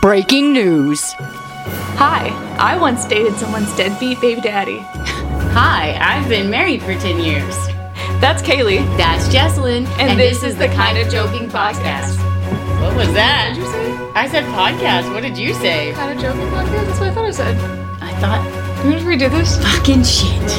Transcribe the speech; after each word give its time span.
Breaking 0.00 0.52
news. 0.52 1.12
Hi, 1.98 2.28
I 2.58 2.78
once 2.78 3.04
dated 3.04 3.34
someone's 3.34 3.74
deadbeat 3.76 4.20
baby 4.20 4.40
daddy. 4.40 4.78
Hi, 5.52 5.98
I've 6.00 6.28
been 6.28 6.48
married 6.50 6.82
for 6.82 6.94
10 6.94 7.18
years. 7.22 7.54
That's 8.20 8.40
Kaylee. 8.42 8.84
That's 8.96 9.28
Jesselyn. 9.28 9.86
And 9.98 10.18
this 10.18 10.42
is 10.44 10.56
the 10.56 10.68
Kinda 10.68 11.10
Joking 11.10 11.48
Podcast. 11.48 12.16
What 12.80 12.94
was 12.94 13.12
that? 13.14 13.50
What 13.50 13.54
did 13.56 13.64
you 13.64 13.72
say? 13.72 14.12
I 14.14 14.28
said 14.28 14.44
podcast. 14.54 15.12
What 15.12 15.22
did 15.22 15.36
you 15.36 15.52
say? 15.54 15.92
Kind 15.92 16.16
of 16.16 16.24
joking 16.24 16.46
podcast? 16.48 16.86
That's 16.86 17.00
what 17.00 17.08
I 17.08 17.14
thought 17.14 17.24
I 17.24 17.30
said. 17.32 17.56
I 18.00 18.12
thought 18.20 18.84
You 18.84 18.90
want 18.92 19.00
to 19.02 19.06
redo 19.06 19.30
this? 19.30 19.60
fucking 19.62 20.04
shit. 20.04 20.52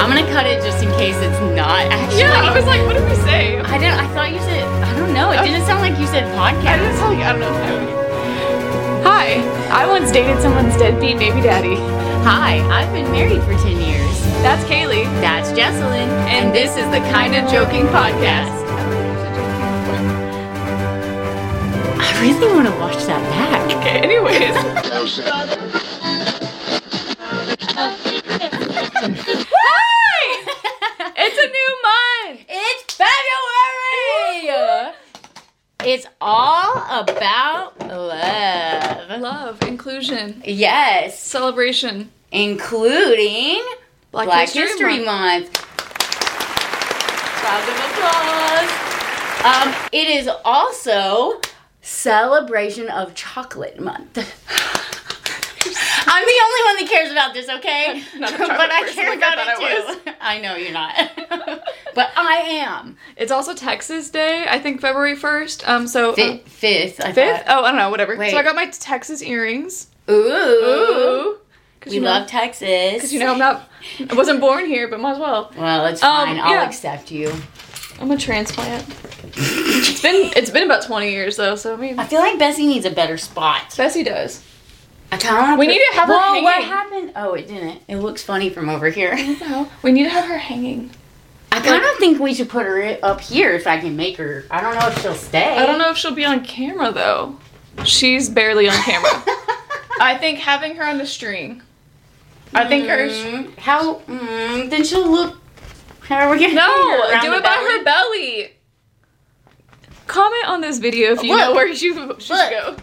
I'm 0.00 0.08
gonna 0.08 0.26
cut 0.32 0.46
it 0.46 0.62
just 0.64 0.82
in 0.82 0.88
case 0.92 1.16
it's 1.16 1.40
not 1.54 1.84
actually. 1.92 2.20
Yeah, 2.20 2.32
I 2.32 2.54
was 2.56 2.64
like, 2.64 2.80
what 2.86 2.94
did 2.94 3.04
we 3.08 3.14
say? 3.16 3.58
I 3.60 3.76
didn't. 3.78 4.00
I 4.00 4.06
thought 4.14 4.32
you 4.32 4.38
said. 4.40 4.64
I 4.64 4.96
don't 4.98 5.12
know. 5.12 5.30
It 5.32 5.42
didn't 5.46 5.66
sound 5.66 5.80
like 5.80 5.98
you 5.98 6.06
said 6.06 6.24
podcast. 6.34 6.64
I 6.66 6.76
didn't 6.78 6.96
podcast. 6.96 6.96
podcast. 6.96 6.98
tell 6.98 7.14
you. 7.14 7.22
I 7.24 7.32
don't 7.32 7.40
know. 7.40 7.99
Hi, 9.30 9.84
I 9.84 9.86
once 9.86 10.10
dated 10.10 10.42
someone's 10.42 10.76
deadbeat 10.76 11.16
baby 11.16 11.40
daddy. 11.40 11.76
Hi, 12.26 12.58
I've 12.68 12.92
been 12.92 13.08
married 13.12 13.40
for 13.44 13.54
10 13.54 13.80
years. 13.80 14.22
That's 14.42 14.64
Kaylee. 14.64 15.04
That's 15.20 15.50
Jesselyn. 15.50 16.08
And, 16.26 16.52
this 16.52 16.70
is 16.70 16.84
the 16.86 16.98
Kinda 17.12 17.48
Joking 17.48 17.86
Podcast. 17.86 18.50
I 22.00 22.20
really 22.20 22.52
want 22.52 22.66
to 22.66 22.74
watch 22.80 23.04
that 23.06 23.22
back. 23.30 23.70
Okay, 23.76 24.00
anyways. 24.00 24.50
Hi! 29.54 30.26
It's 31.16 31.38
a 31.38 31.46
new 31.46 31.76
month! 31.86 32.40
It's 32.48 32.94
February! 32.96 34.90
It's 35.84 36.06
all 36.20 36.76
about 36.90 37.78
love. 37.80 39.20
Love, 39.20 39.62
inclusion, 39.62 40.42
Yes, 40.44 41.18
celebration. 41.18 42.10
including 42.32 43.62
Black, 44.12 44.26
Black, 44.26 44.48
History, 44.50 44.62
History, 44.62 45.04
Month. 45.04 45.52
Month. 45.52 45.66
Round 47.44 47.68
of 47.68 47.76
applause. 47.90 48.70
Um, 49.42 49.74
it 49.92 50.08
is 50.08 50.28
also 50.44 51.40
celebration 51.80 52.88
of 52.88 53.14
chocolate 53.14 53.80
month. 53.80 54.18
I'm 56.06 56.24
the 56.24 56.40
only 56.44 56.62
one 56.64 56.76
that 56.78 56.86
cares 56.88 57.12
about 57.12 57.34
this, 57.34 57.48
okay? 57.48 58.02
Not 58.18 58.32
a 58.32 58.36
chocolate 58.38 58.56
but 58.56 58.70
I 58.72 58.90
care 58.92 59.08
like 59.10 59.18
about 59.18 59.38
I 59.38 59.54
it 59.58 60.04
too. 60.04 60.12
I 60.20 60.40
know 60.40 60.56
you're 60.56 60.72
not, 60.72 60.94
but 61.94 62.10
I 62.16 62.36
am. 62.66 62.96
It's 63.16 63.30
also 63.32 63.54
Texas 63.54 64.10
Day, 64.10 64.46
I 64.48 64.58
think 64.58 64.80
February 64.80 65.16
1st. 65.16 65.68
Um, 65.68 65.86
so. 65.86 66.10
um, 66.10 66.14
Fifth, 66.16 66.48
fifth, 66.48 67.00
I 67.00 67.12
Fifth? 67.12 67.46
thought. 67.46 67.58
Oh, 67.60 67.64
I 67.64 67.68
don't 67.72 67.78
know, 67.78 67.90
whatever. 67.90 68.16
Wait. 68.16 68.30
So 68.30 68.38
I 68.38 68.42
got 68.42 68.54
my 68.56 68.66
Texas 68.66 69.22
earrings. 69.22 69.88
Ooh, 70.08 70.14
Ooh. 70.14 71.36
We 71.86 71.92
you 71.92 72.00
know, 72.00 72.08
love 72.10 72.26
Texas. 72.28 72.94
Because 72.94 73.12
you 73.12 73.20
know 73.20 73.32
I'm 73.32 73.38
not, 73.38 73.68
I 74.10 74.14
wasn't 74.14 74.40
born 74.40 74.66
here, 74.66 74.88
but 74.88 75.00
might 75.00 75.12
as 75.12 75.18
well. 75.18 75.52
Well, 75.56 75.86
it's 75.86 76.02
Um, 76.02 76.26
fine. 76.26 76.38
I'll 76.40 76.52
yeah. 76.52 76.66
accept 76.66 77.10
you. 77.10 77.32
I'm 78.00 78.10
a 78.10 78.16
transplant. 78.16 78.84
It's 79.36 80.00
been 80.02 80.30
it's 80.36 80.50
been 80.50 80.64
about 80.64 80.82
20 80.82 81.10
years 81.10 81.36
though, 81.36 81.54
so 81.54 81.74
I 81.74 81.76
mean, 81.76 81.98
I 81.98 82.04
feel 82.06 82.20
like 82.20 82.38
Bessie 82.38 82.66
needs 82.66 82.84
a 82.86 82.90
better 82.90 83.16
spot. 83.18 83.74
Bessie 83.76 84.02
does. 84.02 84.42
I 85.12 85.16
kind 85.16 85.52
of 85.52 85.58
We 85.58 85.66
need 85.66 85.78
to 85.90 85.94
have 85.96 86.08
her 86.08 86.14
Whoa, 86.14 86.42
what 86.42 86.54
hanging. 86.54 86.68
happened? 86.68 87.12
Oh, 87.16 87.34
it 87.34 87.48
didn't. 87.48 87.82
It 87.88 87.96
looks 87.96 88.22
funny 88.22 88.50
from 88.50 88.68
over 88.68 88.88
here. 88.88 89.16
No, 89.40 89.68
we 89.82 89.92
need 89.92 90.04
to 90.04 90.10
have 90.10 90.26
her 90.26 90.38
hanging. 90.38 90.90
I 91.52 91.60
kind 91.60 91.82
of 91.84 91.96
think 91.98 92.20
we 92.20 92.32
should 92.32 92.48
put 92.48 92.64
her 92.64 92.98
up 93.02 93.20
here 93.20 93.52
if 93.52 93.66
I 93.66 93.80
can 93.80 93.96
make 93.96 94.16
her. 94.18 94.44
I 94.50 94.60
don't 94.60 94.74
know 94.78 94.86
if 94.88 95.02
she'll 95.02 95.14
stay. 95.14 95.56
I 95.56 95.66
don't 95.66 95.78
know 95.78 95.90
if 95.90 95.96
she'll 95.96 96.14
be 96.14 96.24
on 96.24 96.44
camera 96.44 96.92
though. 96.92 97.36
She's 97.84 98.28
barely 98.28 98.68
on 98.68 98.76
camera. 98.82 99.10
I 100.00 100.16
think 100.18 100.38
having 100.38 100.76
her 100.76 100.84
on 100.84 100.98
the 100.98 101.06
string. 101.06 101.62
I 102.54 102.66
think 102.68 102.88
her. 102.88 103.08
Mm, 103.08 103.58
how? 103.58 103.96
Mm, 104.00 104.70
then 104.70 104.84
she'll 104.84 105.10
look. 105.10 105.38
How 106.02 106.28
are 106.28 106.30
we 106.30 106.38
gonna? 106.40 106.54
No, 106.54 107.20
do 107.22 107.32
it 107.34 107.42
by 107.42 107.56
belly? 107.56 107.78
her 107.78 107.84
belly. 107.84 108.50
Comment 110.06 110.44
on 110.48 110.60
this 110.60 110.78
video 110.78 111.12
if 111.12 111.22
you 111.22 111.30
Look. 111.30 111.40
know 111.40 111.54
where 111.54 111.68
she, 111.68 111.92
she 111.92 111.94
should 111.94 112.08
Look. 112.08 112.50
go. 112.50 112.76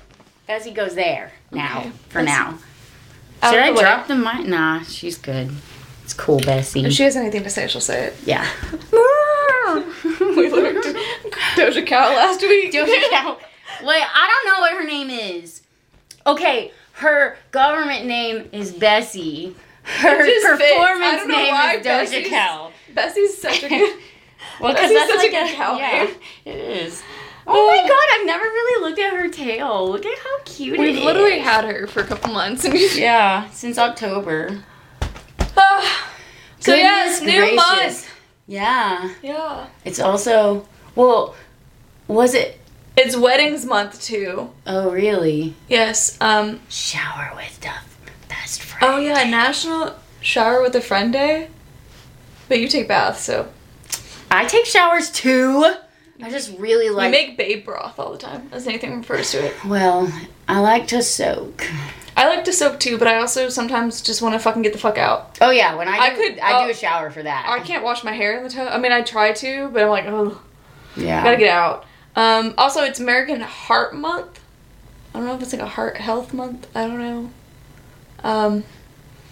Bessie 0.48 0.72
goes 0.72 0.96
there 0.96 1.32
now. 1.52 1.80
Okay. 1.80 1.90
For 2.10 2.24
Bessie. 2.24 2.26
now. 2.26 2.58
Should 3.50 3.60
I 3.60 3.72
the 3.74 3.80
drop 3.82 4.08
the 4.08 4.16
mic? 4.16 4.48
Nah, 4.48 4.82
she's 4.84 5.18
good. 5.18 5.52
It's 6.04 6.14
cool, 6.14 6.40
Bessie. 6.40 6.86
If 6.86 6.94
she 6.94 7.04
has 7.04 7.16
anything 7.16 7.44
to 7.44 7.50
say, 7.50 7.68
she'll 7.68 7.82
say 7.82 8.06
it. 8.08 8.16
yeah. 8.26 8.48
we 10.20 10.50
learned 10.50 10.84
Doja 11.56 11.86
Cat 11.86 12.16
last 12.16 12.42
week. 12.42 12.72
Doja 12.72 13.10
Cat. 13.10 13.38
Wait, 13.84 14.04
I 14.04 14.42
don't 14.44 14.54
know 14.54 14.60
what 14.62 14.72
her 14.74 14.86
name 14.86 15.10
is. 15.10 15.62
Okay, 16.26 16.72
her 16.94 17.38
government 17.52 18.06
name 18.06 18.50
is 18.54 18.72
Bessie. 18.72 19.56
Her 19.84 20.22
It 20.22 20.42
just 20.42 20.60
fits. 20.62 20.74
I 20.80 20.86
performance 20.88 21.28
name 21.28 21.54
is 21.54 21.86
Doja 21.86 22.12
Bessie's- 22.24 22.30
Cal. 22.30 22.72
Bessie's 22.96 23.38
such 23.38 23.64
a 23.64 23.70
good. 23.70 24.00
Well, 24.60 24.74
because 24.74 24.92
that's 24.92 25.10
such 25.12 25.18
like 25.18 25.28
a 25.28 25.32
good 25.48 25.56
cow 25.56 25.78
yeah, 25.78 26.04
name. 26.06 26.16
it 26.46 26.56
is. 26.58 27.04
Oh 27.50 27.68
my 27.68 27.88
god, 27.88 28.20
I've 28.20 28.26
never 28.26 28.44
really 28.44 28.90
looked 28.90 29.00
at 29.00 29.14
her 29.14 29.30
tail. 29.30 29.90
Look 29.90 30.06
at 30.06 30.18
how 30.20 30.38
cute 30.46 30.78
We've 30.80 30.98
it 30.98 31.04
literally 31.04 31.40
had 31.40 31.64
her 31.66 31.88
for 31.88 32.02
a 32.02 32.06
couple 32.06 32.34
months, 32.34 32.68
Yeah, 32.98 33.50
since 33.52 33.78
October. 33.78 34.64
Ah. 35.56 36.10
so 36.60 36.74
yes, 36.76 37.20
Goodness 37.20 37.36
new 37.50 37.56
month. 37.56 38.14
Yeah. 38.48 39.12
Yeah, 39.22 39.68
It's 39.86 40.00
also 40.00 40.68
well, 40.96 41.36
was 42.08 42.34
it? 42.34 42.60
it's 42.98 43.16
weddings 43.16 43.66
month 43.66 44.02
too. 44.02 44.50
Oh 44.66 44.90
really? 44.92 45.54
Yes. 45.70 46.18
Um. 46.20 46.60
Shower 46.70 47.32
with 47.36 47.60
the 47.62 47.72
best 48.28 48.62
friend. 48.62 48.94
Oh 48.96 48.98
yeah, 49.00 49.24
National 49.30 49.96
Shower 50.22 50.62
with 50.62 50.76
a 50.76 50.82
Friend 50.82 51.14
Day. 51.14 51.50
But 52.50 52.60
you 52.60 52.68
take 52.68 52.88
baths, 52.88 53.22
so 53.22 53.50
I 54.32 54.46
take 54.46 54.66
showers 54.66 55.12
too. 55.12 55.74
I 56.22 56.30
just 56.30 56.58
really 56.58 56.90
like. 56.90 57.12
we 57.12 57.18
make 57.18 57.38
babe 57.38 57.66
broth 57.66 58.00
all 58.00 58.12
the 58.12 58.18
time, 58.18 58.50
as 58.52 58.68
anything 58.68 58.98
refers 58.98 59.32
to 59.32 59.46
it. 59.46 59.64
well, 59.66 60.12
I 60.48 60.60
like 60.60 60.88
to 60.88 61.02
soak. 61.04 61.66
I 62.16 62.28
like 62.28 62.46
to 62.46 62.54
soak 62.54 62.80
too, 62.80 62.98
but 62.98 63.08
I 63.08 63.18
also 63.18 63.50
sometimes 63.50 64.02
just 64.02 64.24
want 64.24 64.34
to 64.34 64.40
fucking 64.40 64.64
get 64.64 64.74
the 64.74 64.80
fuck 64.80 64.98
out. 64.98 65.38
Oh 65.40 65.52
yeah, 65.52 65.76
when 65.76 65.88
I 65.88 65.98
I 65.98 66.10
do, 66.10 66.16
could- 66.16 66.40
I 66.40 66.64
do 66.64 66.68
oh, 66.68 66.72
a 66.72 66.74
shower 66.74 67.12
for 67.12 67.22
that. 67.22 67.46
I 67.48 67.60
can't 67.60 67.84
wash 67.84 68.04
my 68.04 68.14
hair 68.14 68.38
in 68.38 68.44
the 68.44 68.50
tub. 68.50 68.68
I 68.72 68.80
mean, 68.80 68.92
I 68.92 69.04
try 69.04 69.32
to, 69.34 69.70
but 69.70 69.84
I'm 69.84 69.90
like, 69.90 70.06
oh, 70.08 70.42
yeah. 70.96 71.24
gotta 71.24 71.38
get 71.38 71.50
out. 71.50 71.86
Um, 72.16 72.56
also, 72.58 72.82
it's 72.82 73.00
American 73.00 73.40
Heart 73.42 73.94
Month. 73.96 74.40
I 75.14 75.20
don't 75.20 75.28
know 75.28 75.36
if 75.36 75.42
it's 75.44 75.54
like 75.54 75.62
a 75.62 75.68
heart 75.68 75.98
health 75.98 76.34
month. 76.34 76.68
I 76.76 76.88
don't 76.88 76.98
know. 76.98 77.30
Um, 78.24 78.64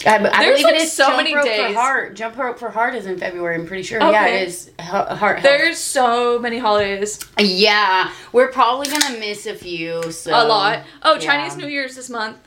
I, 0.06 0.16
I 0.18 0.20
There's, 0.20 0.62
believe 0.62 0.64
like, 0.66 0.76
it 0.76 0.82
is 0.82 0.92
so 0.94 1.06
jump 1.06 1.18
many 1.18 1.36
rope 1.36 1.46
days. 1.46 1.74
for 1.74 1.80
heart. 1.80 2.16
Jump 2.16 2.38
rope 2.38 2.60
for 2.60 2.70
heart 2.70 2.94
is 2.96 3.06
in 3.08 3.18
February. 3.18 3.56
I'm 3.56 3.66
pretty 3.66 3.84
sure. 3.84 4.02
Okay. 4.02 4.12
Yeah, 4.12 4.28
it 4.28 4.48
is. 4.48 4.72
He- 4.80 4.84
Heart. 4.86 5.18
health. 5.18 5.42
there's 5.44 5.78
so 5.80 6.38
many 6.40 6.60
holidays. 6.60 7.20
Yeah, 7.40 8.12
we're 8.32 8.52
probably 8.52 8.88
gonna 8.88 9.18
miss 9.20 9.46
a 9.48 9.56
few. 9.56 10.12
So 10.12 10.32
a 10.32 10.46
lot. 10.48 10.84
Oh, 11.02 11.14
yeah. 11.16 11.20
Chinese 11.20 11.58
New 11.58 11.68
Year's 11.68 11.96
this 11.96 12.10
month, 12.10 12.38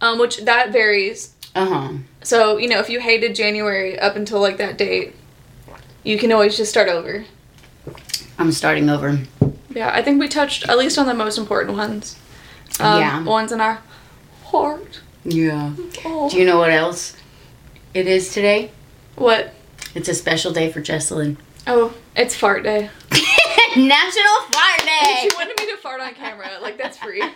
um, 0.00 0.18
which 0.18 0.38
that 0.44 0.70
varies. 0.72 1.34
Uh 1.54 1.66
huh. 1.66 1.92
So 2.22 2.56
you 2.56 2.68
know, 2.68 2.78
if 2.78 2.88
you 2.88 3.00
hated 3.00 3.34
January 3.34 3.98
up 3.98 4.14
until 4.16 4.40
like 4.40 4.58
that 4.58 4.78
date, 4.78 5.16
you 6.04 6.18
can 6.18 6.30
always 6.30 6.56
just 6.56 6.70
start 6.70 6.88
over. 6.88 7.24
I'm 8.38 8.52
starting 8.52 8.88
over. 8.88 9.18
Yeah, 9.74 9.90
I 9.92 10.02
think 10.02 10.20
we 10.20 10.28
touched 10.28 10.68
at 10.68 10.78
least 10.78 10.98
on 10.98 11.06
the 11.06 11.14
most 11.14 11.36
important 11.38 11.76
ones. 11.76 12.16
Um, 12.80 13.00
Yeah. 13.00 13.22
ones 13.24 13.50
in 13.52 13.60
our 13.60 13.80
heart. 14.44 15.00
Yeah. 15.24 15.72
Oh. 16.04 16.28
Do 16.30 16.36
you 16.36 16.44
know 16.44 16.58
what 16.58 16.70
else 16.70 17.16
it 17.94 18.06
is 18.06 18.32
today? 18.32 18.70
what? 19.16 19.54
It's 19.94 20.08
a 20.08 20.14
special 20.14 20.52
day 20.52 20.72
for 20.72 20.80
Jesselyn. 20.80 21.36
Oh, 21.66 21.94
it's 22.16 22.34
fart 22.34 22.62
day. 22.64 22.88
National 23.76 24.34
Fart 24.50 24.80
Day. 24.80 25.18
She 25.22 25.30
wanted 25.36 25.58
me 25.58 25.66
to 25.70 25.76
fart 25.78 26.00
on 26.00 26.14
camera. 26.14 26.48
Like 26.60 26.76
that's 26.78 26.96
free. 26.98 27.22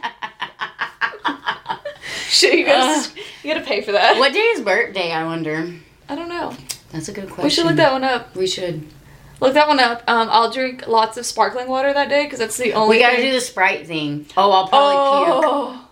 Shit, 2.28 2.59
you 2.59 2.65
guys, 2.66 3.15
you 3.43 3.53
gotta 3.55 3.65
pay 3.65 3.83
for 3.83 3.93
that. 3.93 4.19
what 4.19 4.33
day 4.33 4.39
is 4.41 4.60
birthday? 4.60 5.13
I 5.13 5.25
wonder. 5.25 5.72
I 6.09 6.15
don't 6.15 6.28
know. 6.28 6.55
That's 6.93 7.09
a 7.09 7.13
good 7.13 7.27
question. 7.27 7.45
We 7.45 7.51
should 7.51 7.66
look 7.66 7.77
that 7.77 7.93
one 7.93 8.05
up. 8.05 8.34
We 8.37 8.47
should. 8.47 8.87
Look 9.41 9.55
that 9.55 9.69
one 9.69 9.78
up. 9.81 10.03
Um, 10.09 10.28
I'll 10.31 10.51
drink 10.51 10.87
lots 10.89 11.16
of 11.19 11.27
sparkling 11.27 11.69
water 11.69 11.93
that 11.93 12.09
day 12.09 12.25
because 12.25 12.39
that's 12.39 12.57
the 12.57 12.72
only. 12.72 12.97
We 12.97 13.03
gotta 13.03 13.16
thing- 13.16 13.27
do 13.27 13.33
the 13.33 13.41
Sprite 13.41 13.87
thing. 13.87 14.27
Oh, 14.37 14.51
I'll 14.51 14.69
probably 14.69 14.97
Oh. 15.47 15.71
puke. 15.72 15.85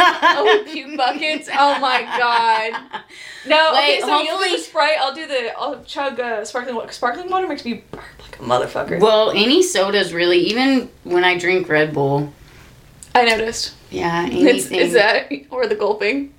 oh, 0.22 0.64
puke 0.66 0.96
buckets. 0.96 1.48
Oh 1.52 1.78
my 1.80 2.02
god. 2.02 3.02
No, 3.46 3.70
Wait, 3.74 3.98
okay, 3.98 4.00
so 4.00 4.20
you'll 4.20 4.38
do 4.38 4.50
the 4.56 4.62
Sprite. 4.62 4.96
I'll 4.98 5.14
do 5.14 5.26
the. 5.26 5.52
I'll 5.58 5.82
chug 5.84 6.18
uh, 6.20 6.44
sparkling 6.44 6.74
water. 6.76 6.92
Sparkling 6.92 7.30
water 7.30 7.46
makes 7.48 7.64
me 7.64 7.84
burp 7.90 8.02
like 8.20 8.38
a 8.38 8.42
motherfucker. 8.42 9.00
Well, 9.00 9.30
any 9.30 9.62
sodas 9.62 10.12
really. 10.12 10.38
Even 10.38 10.90
when 11.04 11.24
I 11.24 11.38
drink 11.38 11.68
Red 11.68 11.92
Bull. 11.94 12.32
I 13.14 13.24
noticed. 13.24 13.74
Yeah, 13.90 14.26
It's, 14.26 14.34
anything. 14.70 14.78
is 14.78 14.92
that 14.92 15.32
or 15.50 15.66
the 15.66 15.74
gulping? 15.74 16.32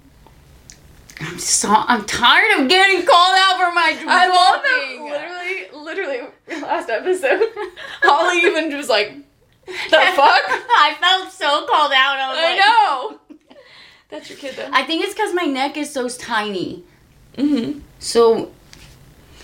I'm 1.19 1.37
so 1.37 1.69
I'm 1.69 2.05
tired 2.05 2.59
of 2.61 2.69
getting 2.69 3.05
called 3.05 3.35
out 3.37 3.57
for 3.59 3.73
my 3.75 3.89
drinking. 3.91 4.09
I 4.09 4.27
love 4.27 4.61
that. 4.63 5.71
Literally, 5.75 6.17
literally, 6.17 6.61
last 6.61 6.89
episode, 6.89 7.43
Holly 8.01 8.39
even 8.39 8.75
was 8.75 8.89
like, 8.89 9.13
"The 9.67 9.71
fuck." 9.91 10.41
I 10.47 10.95
felt 10.99 11.31
so 11.31 11.67
called 11.67 11.91
out. 11.91 12.17
I 12.17 12.31
I 12.31 12.49
like, 12.49 12.59
know. 13.29 13.30
That's 14.11 14.29
your 14.29 14.37
kid 14.37 14.55
though. 14.55 14.69
I 14.71 14.83
think 14.83 15.03
it's 15.03 15.13
because 15.13 15.33
my 15.33 15.45
neck 15.45 15.77
is 15.77 15.91
so 15.91 16.07
tiny. 16.07 16.83
mm-hmm. 17.35 17.79
So 17.97 18.51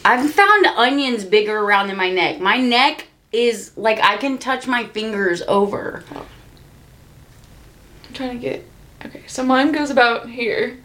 I've 0.05 0.31
found 0.31 0.67
onions 0.67 1.25
bigger 1.25 1.57
around 1.57 1.87
than 1.87 1.97
my 1.97 2.11
neck. 2.11 2.39
My 2.39 2.57
neck 2.57 3.07
is 3.31 3.71
like 3.75 3.99
I 4.01 4.17
can 4.17 4.37
touch 4.37 4.67
my 4.67 4.83
fingers 4.83 5.41
over. 5.43 6.03
I'm 6.13 8.13
trying 8.13 8.31
to 8.31 8.37
get. 8.37 8.65
Okay, 9.05 9.23
so 9.27 9.43
mine 9.43 9.71
goes 9.71 9.89
about 9.89 10.29
here. 10.29 10.77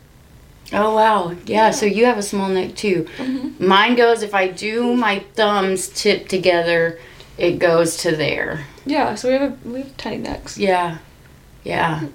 Oh 0.73 0.94
wow. 0.94 1.34
Yeah, 1.44 1.70
so 1.70 1.87
you 1.87 2.06
have 2.06 2.19
a 2.19 2.23
small 2.23 2.49
neck 2.49 2.76
too. 2.76 3.06
Mm-hmm. 3.19 3.67
Mine 3.67 3.96
goes 3.96 4.23
if 4.23 4.34
I 4.34 4.49
do 4.49 4.94
my 4.94 5.20
thumbs 5.34 5.88
tip 5.88 6.29
together, 6.29 6.99
it 7.37 7.58
goes 7.58 7.96
to 7.99 8.14
there. 8.14 8.67
Yeah, 8.87 9.14
so 9.14 9.29
we 9.29 9.34
have 9.34 9.52
a, 9.52 9.69
we 9.69 9.81
have 9.81 9.96
tiny 9.96 10.19
necks. 10.19 10.56
Yeah. 10.56 10.99
Yeah. 11.64 12.06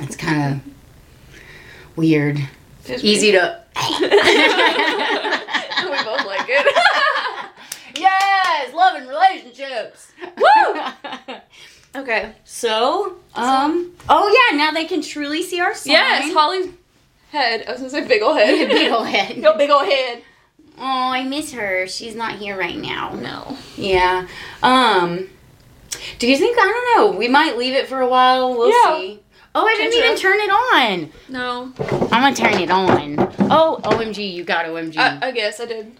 It's 0.00 0.16
kind 0.16 0.54
of 0.54 1.96
weird. 1.96 2.38
It's 2.86 3.02
Easy 3.04 3.32
to 3.32 3.60
we 4.00 4.08
both 6.04 6.26
like 6.26 6.46
it. 6.48 6.80
Yes, 7.96 8.74
love 8.74 8.96
and 8.96 9.08
relationships. 9.08 10.10
Woo! 10.36 10.82
okay. 11.94 12.32
So, 12.44 13.18
um, 13.36 13.92
oh 14.08 14.48
yeah, 14.50 14.56
now 14.56 14.72
they 14.72 14.84
can 14.84 15.00
truly 15.00 15.44
see 15.44 15.60
our 15.60 15.74
sign. 15.76 15.92
Yes, 15.92 16.32
Holly's 16.34 16.72
head. 17.30 17.64
I 17.68 17.70
was 17.70 17.78
gonna 17.80 17.90
say 17.90 18.04
big 18.06 18.20
ol' 18.20 18.34
head. 18.34 18.68
big 18.68 18.90
ol' 18.90 19.04
head. 19.04 19.36
Yo, 19.36 19.56
big 19.56 19.70
ol' 19.70 19.84
head. 19.84 20.22
Oh, 20.76 20.82
I 20.82 21.22
miss 21.22 21.52
her. 21.52 21.86
She's 21.86 22.16
not 22.16 22.34
here 22.34 22.58
right 22.58 22.76
now. 22.76 23.14
No. 23.14 23.56
Yeah. 23.76 24.26
Um, 24.60 25.28
do 26.18 26.26
you 26.28 26.36
think 26.36 26.58
I 26.58 26.62
don't 26.64 27.12
know? 27.12 27.16
We 27.16 27.28
might 27.28 27.56
leave 27.56 27.74
it 27.74 27.86
for 27.86 28.00
a 28.00 28.08
while. 28.08 28.56
We'll 28.58 28.70
Yeah. 28.70 28.98
see. 28.98 29.20
Oh, 29.56 29.64
I 29.66 29.74
didn't 29.76 29.94
even 29.94 30.16
turn 30.16 30.38
it 30.40 30.50
on. 30.50 31.10
No. 31.28 31.72
I'm 32.12 32.34
gonna 32.34 32.34
turn 32.34 32.60
it 32.60 32.70
on. 32.70 33.18
Oh, 33.50 33.78
OMG, 33.84 34.32
you 34.32 34.42
got 34.42 34.66
OMG. 34.66 34.96
I, 34.98 35.28
I 35.28 35.30
guess 35.30 35.60
I 35.60 35.66
did. 35.66 35.92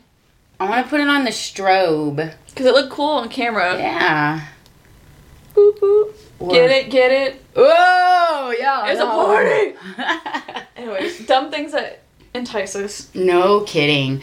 I 0.59 0.69
want 0.69 0.85
to 0.85 0.91
put 0.91 1.01
it 1.01 1.09
on 1.09 1.25
the 1.25 1.31
strobe. 1.31 2.35
Because 2.49 2.67
it 2.67 2.75
looked 2.75 2.91
cool 2.91 3.11
on 3.11 3.29
camera. 3.29 3.77
Yeah. 3.77 4.47
Boop, 5.55 5.79
boop. 5.79 6.15
Get 6.51 6.71
it, 6.71 6.91
get 6.91 7.13
it. 7.13 7.45
Oh, 7.55 8.55
yeah. 8.59 8.87
It's 8.89 9.01
a 9.01 9.05
party. 9.07 9.75
Anyways, 10.77 11.27
dumb 11.27 11.51
things 11.51 11.73
that 11.73 12.03
entice 12.35 12.75
us. 12.77 13.15
no 13.15 13.61
kidding. 13.63 14.23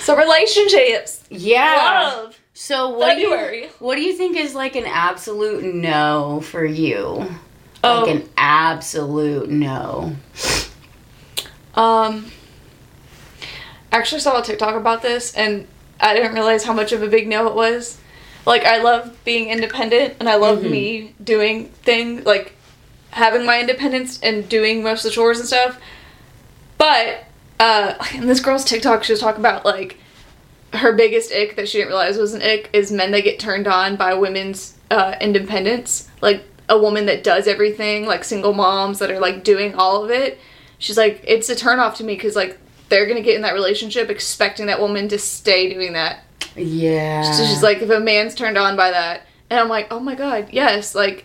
So 0.00 0.16
relationships. 0.16 1.24
Yeah. 1.30 2.12
Love. 2.14 2.40
So 2.54 2.90
what 2.90 3.14
do 3.14 3.20
you 3.20 3.30
February. 3.30 3.68
what 3.78 3.96
do 3.96 4.02
you 4.02 4.14
think 4.14 4.36
is 4.36 4.54
like 4.54 4.76
an 4.76 4.84
absolute 4.86 5.62
no 5.74 6.40
for 6.40 6.64
you? 6.64 7.28
Oh. 7.88 8.00
Like 8.02 8.10
an 8.16 8.28
absolute 8.36 9.48
no. 9.50 10.14
Um, 11.74 12.30
I 13.92 13.96
actually 13.96 14.20
saw 14.20 14.38
a 14.40 14.42
TikTok 14.42 14.74
about 14.74 15.02
this, 15.02 15.34
and 15.34 15.66
I 16.00 16.14
didn't 16.14 16.34
realize 16.34 16.64
how 16.64 16.72
much 16.72 16.92
of 16.92 17.02
a 17.02 17.08
big 17.08 17.28
no 17.28 17.46
it 17.48 17.54
was. 17.54 17.98
Like, 18.46 18.64
I 18.64 18.82
love 18.82 19.16
being 19.24 19.48
independent, 19.50 20.14
and 20.20 20.28
I 20.28 20.36
love 20.36 20.58
Mhm. 20.60 20.70
me 20.70 21.14
doing 21.22 21.66
things, 21.82 22.24
like 22.26 22.54
having 23.10 23.44
my 23.46 23.60
independence 23.60 24.18
and 24.22 24.48
doing 24.48 24.82
most 24.82 25.04
of 25.04 25.10
the 25.10 25.14
chores 25.14 25.38
and 25.38 25.48
stuff. 25.48 25.78
But, 26.78 27.24
uh, 27.60 27.94
in 28.14 28.26
this 28.26 28.40
girl's 28.40 28.64
TikTok, 28.64 29.04
she 29.04 29.12
was 29.12 29.20
talking 29.20 29.40
about, 29.40 29.64
like, 29.64 29.98
her 30.74 30.92
biggest 30.92 31.32
ick 31.32 31.56
that 31.56 31.68
she 31.68 31.78
didn't 31.78 31.88
realize 31.88 32.18
was 32.18 32.34
an 32.34 32.42
ick 32.42 32.68
is 32.74 32.92
men 32.92 33.10
that 33.12 33.22
get 33.24 33.38
turned 33.38 33.66
on 33.66 33.96
by 33.96 34.12
women's 34.14 34.74
uh, 34.90 35.14
independence. 35.20 36.08
Like, 36.20 36.42
a 36.68 36.78
woman 36.78 37.06
that 37.06 37.24
does 37.24 37.46
everything, 37.46 38.06
like 38.06 38.24
single 38.24 38.52
moms 38.52 38.98
that 38.98 39.10
are, 39.10 39.18
like, 39.20 39.42
doing 39.44 39.74
all 39.74 40.04
of 40.04 40.10
it 40.10 40.38
she's 40.80 40.96
like 40.96 41.20
it's 41.26 41.48
a 41.48 41.56
turnoff 41.56 41.96
to 41.96 42.04
me 42.04 42.14
because 42.14 42.36
like 42.36 42.56
they're 42.88 43.04
gonna 43.06 43.20
get 43.20 43.34
in 43.34 43.42
that 43.42 43.52
relationship 43.52 44.08
expecting 44.10 44.66
that 44.66 44.80
woman 44.80 45.08
to 45.08 45.18
stay 45.18 45.68
doing 45.74 45.92
that 45.94 46.22
Yeah. 46.54 47.32
so 47.32 47.44
she's 47.44 47.64
like 47.64 47.78
if 47.78 47.90
a 47.90 47.98
man's 47.98 48.32
turned 48.36 48.56
on 48.56 48.76
by 48.76 48.92
that 48.92 49.22
and 49.50 49.58
i'm 49.58 49.68
like 49.68 49.88
oh 49.90 49.98
my 49.98 50.14
god 50.14 50.50
yes 50.52 50.94
like 50.94 51.24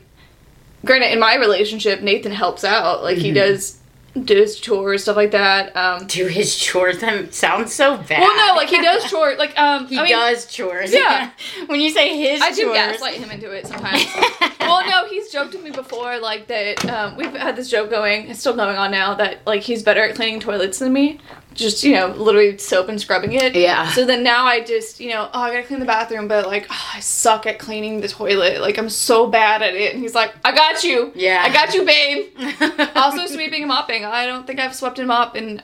granted 0.83 1.11
in 1.13 1.19
my 1.19 1.35
relationship 1.35 2.01
nathan 2.01 2.31
helps 2.31 2.63
out 2.63 3.03
like 3.03 3.17
he 3.19 3.29
Mhm. 3.29 3.35
does 3.35 3.77
do 4.21 4.35
his 4.35 4.59
chores 4.59 5.01
stuff 5.03 5.15
like 5.15 5.31
that 5.31 5.75
um 5.75 6.05
do 6.07 6.27
his 6.27 6.55
chores. 6.55 6.99
That 6.99 7.33
sounds 7.33 7.73
so 7.73 7.97
bad. 7.97 8.19
well 8.21 8.35
no 8.37 8.55
like 8.55 8.69
he 8.69 8.79
does 8.81 9.03
chores 9.09 9.39
like 9.39 9.57
um 9.59 9.87
he 9.87 9.97
I 9.97 10.03
mean, 10.03 10.11
does 10.11 10.45
chores. 10.45 10.93
Yeah. 10.93 11.31
when 11.65 11.81
you 11.81 11.89
say 11.89 12.17
his 12.17 12.41
I 12.41 12.51
do 12.51 12.63
chores. 12.63 12.75
gaslight 12.75 13.15
him 13.15 13.31
into 13.31 13.51
it 13.51 13.65
sometimes. 13.65 14.05
well, 14.59 14.85
no, 14.87 15.07
he's 15.09 15.29
joked 15.31 15.53
with 15.53 15.63
me 15.63 15.71
before, 15.71 16.19
like 16.19 16.47
that. 16.47 16.85
Um, 16.89 17.17
we've 17.17 17.33
had 17.33 17.55
this 17.55 17.69
joke 17.69 17.89
going. 17.89 18.29
It's 18.29 18.39
still 18.39 18.55
going 18.55 18.77
on 18.77 18.91
now. 18.91 19.13
That 19.15 19.45
like 19.45 19.61
he's 19.61 19.83
better 19.83 20.01
at 20.03 20.15
cleaning 20.15 20.39
toilets 20.39 20.79
than 20.79 20.93
me. 20.93 21.19
Just 21.53 21.83
you 21.83 21.93
know, 21.93 22.07
literally 22.07 22.57
soap 22.57 22.89
and 22.89 22.99
scrubbing 22.99 23.33
it. 23.33 23.55
Yeah. 23.55 23.89
So 23.91 24.05
then 24.05 24.23
now 24.23 24.45
I 24.45 24.61
just 24.61 24.99
you 24.99 25.09
know, 25.09 25.29
oh, 25.33 25.39
I 25.41 25.51
gotta 25.51 25.63
clean 25.63 25.79
the 25.79 25.85
bathroom, 25.85 26.27
but 26.27 26.45
like 26.47 26.67
oh, 26.69 26.89
I 26.93 26.99
suck 26.99 27.45
at 27.45 27.59
cleaning 27.59 28.01
the 28.01 28.07
toilet. 28.07 28.61
Like 28.61 28.77
I'm 28.77 28.89
so 28.89 29.27
bad 29.27 29.61
at 29.61 29.73
it. 29.75 29.93
And 29.93 30.01
he's 30.01 30.15
like, 30.15 30.33
I 30.43 30.53
got 30.55 30.83
you. 30.83 31.11
Yeah. 31.15 31.43
I 31.45 31.53
got 31.53 31.73
you, 31.73 31.85
babe. 31.85 32.89
also 32.95 33.25
sweeping 33.27 33.61
and 33.63 33.67
mopping. 33.69 34.03
I 34.05 34.25
don't 34.25 34.45
think 34.47 34.59
I've 34.59 34.75
swept 34.75 34.99
and 34.99 35.07
mopped 35.07 35.37
in 35.37 35.59
a 35.59 35.63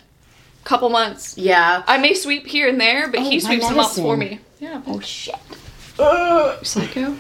couple 0.66 0.90
months. 0.90 1.38
yeah. 1.38 1.84
I 1.88 1.98
may 1.98 2.14
sweep 2.14 2.46
here 2.46 2.68
and 2.70 2.80
there, 2.80 3.08
but 3.10 3.22
Oh, 3.22 3.30
he 3.30 3.40
sweeps 3.40 3.66
and 3.68 3.76
mops 3.78 3.98
for 3.98 4.16
me. 4.18 4.40
Yeah. 4.60 4.82
Oh 4.88 5.00
shit. 5.00 5.36
Psycho. 6.64 7.16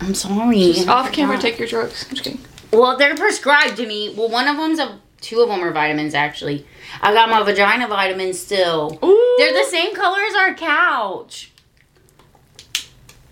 I'm 0.00 0.14
sorry. 0.14 0.72
Just 0.72 0.88
off 0.88 1.12
camera, 1.12 1.38
take 1.38 1.58
your 1.58 1.68
drugs. 1.68 2.04
I'm 2.08 2.16
just 2.16 2.24
kidding. 2.24 2.40
Well, 2.72 2.96
they're 2.98 3.14
prescribed 3.14 3.76
to 3.78 3.86
me. 3.86 4.12
Well, 4.16 4.28
one 4.28 4.46
of 4.48 4.56
them's 4.56 4.78
a. 4.78 5.00
Two 5.20 5.40
of 5.40 5.48
them 5.48 5.62
are 5.62 5.72
vitamins, 5.72 6.14
actually. 6.14 6.66
I 7.00 7.12
got 7.12 7.28
my 7.28 7.42
vagina 7.42 7.88
vitamins 7.88 8.38
still. 8.38 8.98
Ooh. 9.02 9.34
They're 9.38 9.52
the 9.52 9.68
same 9.68 9.94
color 9.94 10.20
as 10.22 10.34
our 10.34 10.54
couch. 10.54 11.52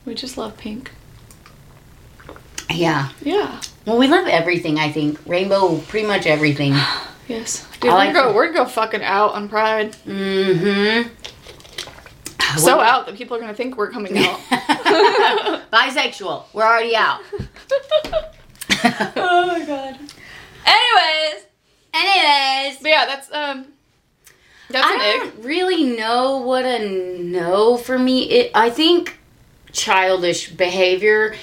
We 0.05 0.15
just 0.15 0.37
love 0.37 0.57
pink. 0.57 0.91
Yeah. 2.71 3.11
Yeah. 3.23 3.61
Well, 3.87 3.99
we 3.99 4.09
love 4.09 4.27
everything, 4.27 4.79
I 4.79 4.91
think. 4.91 5.21
Rainbow, 5.27 5.79
pretty 5.89 6.07
much 6.07 6.27
everything. 6.27 6.75
Yes. 7.27 7.67
Dude, 7.81 7.91
I 7.91 7.95
we're 7.95 7.99
like 7.99 8.13
gonna 8.13 8.29
go. 8.29 8.35
We're 8.35 8.47
gonna 8.53 8.59
go 8.59 8.65
fucking 8.67 9.03
out 9.03 9.33
on 9.33 9.49
Pride. 9.49 9.93
Mm 10.07 11.09
hmm. 11.09 12.59
So 12.59 12.81
out 12.81 13.07
that 13.07 13.17
people 13.17 13.35
are 13.35 13.41
gonna 13.41 13.55
think 13.55 13.79
we're 13.79 13.91
coming 13.91 14.19
out. 14.19 14.39
Bisexual. 15.73 16.45
We're 16.53 16.65
already 16.65 16.95
out. 16.95 17.23
oh 19.17 19.47
my 19.47 19.65
god. 19.65 19.99
Anyways, 20.67 21.24
Anyways. 22.05 22.79
but 22.83 22.89
yeah, 22.91 23.07
that's 23.07 23.33
um, 23.33 23.67
that's 24.71 24.87
I 24.87 24.95
an 24.95 24.99
don't 25.33 25.45
really 25.45 25.85
know 25.85 26.39
what 26.39 26.65
a 26.65 26.89
no 27.19 27.77
for 27.77 27.99
me. 27.99 28.25
It, 28.31 28.51
I 28.55 28.71
think 28.71 29.19
childish 29.73 30.51
behavior. 30.51 31.35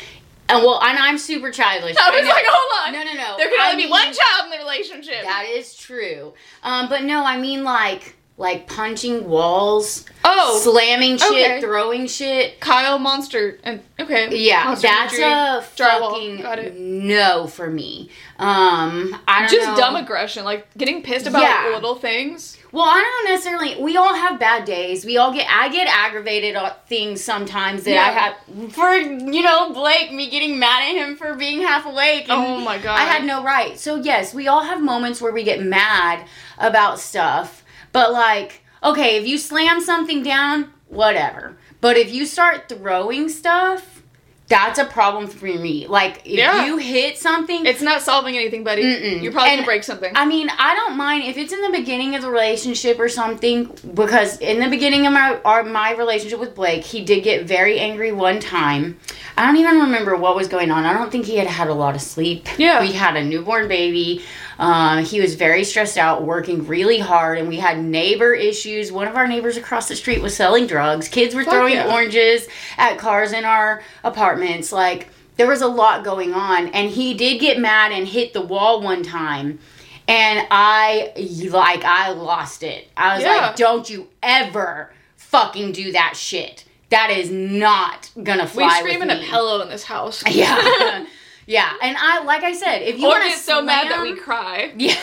And 0.49 0.63
well, 0.65 0.81
and 0.83 0.97
I'm 0.97 1.17
super 1.17 1.49
childish. 1.51 1.95
I 1.97 2.09
was 2.11 2.23
know. 2.23 2.29
like, 2.29 2.45
hold 2.47 2.87
on. 2.87 2.93
No, 2.93 3.03
no, 3.03 3.13
no. 3.17 3.37
There 3.37 3.47
can 3.49 3.59
I 3.61 3.71
only 3.71 3.77
be 3.77 3.81
mean- 3.83 3.91
one 3.91 4.13
child 4.13 4.45
in 4.45 4.49
the 4.51 4.57
relationship. 4.57 5.23
That 5.23 5.45
is 5.47 5.75
true. 5.75 6.33
Um, 6.63 6.89
but 6.89 7.03
no, 7.03 7.23
I 7.25 7.37
mean 7.39 7.63
like 7.63 8.15
like 8.37 8.67
punching 8.67 9.27
walls, 9.29 10.05
oh, 10.25 10.59
slamming 10.63 11.17
shit, 11.17 11.31
okay. 11.31 11.61
throwing 11.61 12.07
shit. 12.07 12.59
Kyle 12.59 12.97
Monster 12.97 13.59
and 13.63 13.81
okay. 13.99 14.35
Yeah, 14.35 14.63
Monster 14.65 14.87
that's 14.87 15.13
Energy, 15.19 15.57
a 15.57 15.61
fucking 15.61 17.07
no 17.07 17.47
for 17.47 17.69
me. 17.69 18.09
Um, 18.39 19.15
I 19.27 19.41
don't 19.41 19.51
Just 19.51 19.67
know. 19.69 19.75
dumb 19.75 19.95
aggression, 19.95 20.43
like 20.43 20.67
getting 20.75 21.03
pissed 21.03 21.27
about 21.27 21.43
Yeah. 21.43 21.71
little 21.75 21.95
things. 21.95 22.57
Well, 22.71 22.85
I 22.85 22.99
don't 23.01 23.33
necessarily. 23.33 23.75
We 23.79 23.97
all 23.97 24.15
have 24.15 24.39
bad 24.39 24.65
days. 24.65 25.05
We 25.05 25.17
all 25.17 25.33
get. 25.33 25.45
I 25.49 25.69
get 25.69 25.87
aggravated 25.87 26.55
at 26.55 26.87
things 26.87 27.21
sometimes 27.23 27.83
that 27.83 27.97
I 27.97 28.11
have. 28.11 28.73
For 28.73 28.95
you 28.95 29.41
know, 29.43 29.73
Blake, 29.73 30.11
me 30.13 30.29
getting 30.29 30.57
mad 30.57 30.89
at 30.89 30.95
him 30.95 31.17
for 31.17 31.35
being 31.35 31.61
half 31.61 31.85
awake. 31.85 32.27
Oh 32.29 32.59
my 32.61 32.77
god. 32.77 32.97
I 32.97 33.03
had 33.03 33.25
no 33.25 33.43
right. 33.43 33.77
So 33.77 33.97
yes, 33.97 34.33
we 34.33 34.47
all 34.47 34.63
have 34.63 34.81
moments 34.81 35.21
where 35.21 35.33
we 35.33 35.43
get 35.43 35.61
mad 35.61 36.25
about 36.57 36.99
stuff. 36.99 37.60
But 37.91 38.11
like, 38.11 38.61
okay, 38.83 39.17
if 39.17 39.27
you 39.27 39.37
slam 39.37 39.81
something 39.81 40.23
down, 40.23 40.71
whatever. 40.87 41.57
But 41.81 41.97
if 41.97 42.13
you 42.13 42.25
start 42.25 42.69
throwing 42.69 43.27
stuff, 43.29 44.03
that's 44.47 44.77
a 44.77 44.83
problem 44.85 45.27
for 45.27 45.45
me. 45.45 45.87
Like 45.87 46.17
if 46.25 46.37
Yeah. 46.37 46.65
you 46.65 46.75
hit 46.77 47.17
something, 47.17 47.65
It's 47.65 47.81
not 47.81 48.01
solving 48.01 48.35
anything, 48.35 48.65
buddy. 48.65 48.83
Mm-mm. 48.83 49.23
You're 49.23 49.31
probably 49.31 49.51
And 49.51 49.59
gonna 49.59 49.65
break 49.65 49.83
something. 49.85 50.11
I 50.13 50.25
mean, 50.25 50.49
I 50.59 50.75
don't 50.75 50.97
mind 50.97 51.23
if 51.23 51.37
it's 51.37 51.53
in 51.53 51.61
the 51.61 51.69
beginning 51.69 52.15
of 52.15 52.21
the 52.21 52.29
relationship 52.29 52.99
or 52.99 53.07
something 53.07 53.71
because 53.93 54.37
in 54.39 54.59
the 54.59 54.67
beginning 54.67 55.07
of 55.07 55.13
my 55.13 55.39
our, 55.45 55.63
my 55.63 55.93
relationship 55.93 56.39
with 56.39 56.53
Blake, 56.53 56.83
he 56.83 57.01
did 57.01 57.23
get 57.23 57.45
very 57.45 57.79
angry 57.79 58.11
one 58.11 58.41
time. 58.41 58.99
I 59.37 59.45
don't 59.45 59.55
even 59.55 59.79
remember 59.79 60.17
what 60.17 60.35
was 60.35 60.49
going 60.49 60.69
on. 60.69 60.83
I 60.85 60.91
don't 60.93 61.09
think 61.11 61.25
he 61.27 61.37
had 61.37 61.47
had 61.47 61.69
a 61.69 61.73
lot 61.73 61.95
of 61.95 62.01
sleep. 62.01 62.45
Yeah. 62.57 62.81
we 62.81 62.91
had 62.91 63.15
a 63.15 63.23
newborn 63.23 63.69
baby. 63.69 64.21
Um, 64.61 65.03
he 65.03 65.19
was 65.19 65.33
very 65.35 65.63
stressed 65.63 65.97
out, 65.97 66.23
working 66.23 66.67
really 66.67 66.99
hard, 66.99 67.39
and 67.39 67.47
we 67.49 67.57
had 67.57 67.83
neighbor 67.83 68.33
issues. 68.33 68.91
One 68.91 69.07
of 69.07 69.15
our 69.15 69.27
neighbors 69.27 69.57
across 69.57 69.87
the 69.87 69.95
street 69.95 70.21
was 70.21 70.35
selling 70.35 70.67
drugs. 70.67 71.07
Kids 71.07 71.33
were 71.33 71.43
Fuck 71.43 71.53
throwing 71.55 71.73
yeah. 71.73 71.91
oranges 71.91 72.47
at 72.77 72.97
cars 72.99 73.33
in 73.33 73.43
our 73.43 73.81
apartments. 74.03 74.71
Like 74.71 75.07
there 75.37 75.47
was 75.47 75.61
a 75.61 75.67
lot 75.67 76.03
going 76.03 76.33
on, 76.35 76.67
and 76.69 76.91
he 76.91 77.15
did 77.15 77.39
get 77.39 77.57
mad 77.59 77.91
and 77.91 78.07
hit 78.07 78.33
the 78.33 78.41
wall 78.41 78.81
one 78.81 79.01
time. 79.03 79.59
and 80.07 80.45
I 80.51 81.13
like 81.49 81.83
I 81.83 82.11
lost 82.11 82.63
it. 82.63 82.87
I 82.97 83.15
was 83.15 83.23
Yeah. 83.23 83.35
like, 83.47 83.55
"Don't 83.55 83.89
you 83.89 84.09
ever 84.21 84.91
fucking 85.15 85.71
do 85.71 85.91
that 85.93 86.15
shit. 86.17 86.65
That 86.89 87.09
is 87.11 87.29
not 87.31 88.09
gonna 88.21 88.43
We 88.43 88.49
fly 88.49 88.79
scream 88.79 88.99
with 88.99 89.09
in 89.09 89.17
a 89.17 89.23
pillow 89.23 89.61
in 89.61 89.69
this 89.69 89.85
house. 89.85 90.23
Yeah, 90.29 91.05
yeah, 91.51 91.73
and 91.81 91.97
I 91.99 92.23
like 92.23 92.43
I 92.43 92.53
said, 92.53 92.79
if 92.83 92.97
you 92.99 93.05
or 93.07 93.09
want 93.09 93.23
to 93.23 93.29
get 93.29 93.39
so 93.39 93.61
mad 93.61 93.89
that 93.91 94.01
we 94.01 94.15
cry. 94.15 94.73
yeah. 94.77 94.95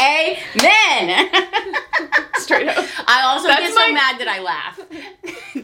Amen. 0.00 1.30
Straight 2.38 2.68
up. 2.68 2.84
I 3.08 3.22
also 3.24 3.48
That's 3.48 3.60
get 3.62 3.70
so 3.74 3.80
my- 3.88 3.92
mad 3.92 4.20
that 4.20 4.28
I 4.28 4.38
laugh. 4.40 4.78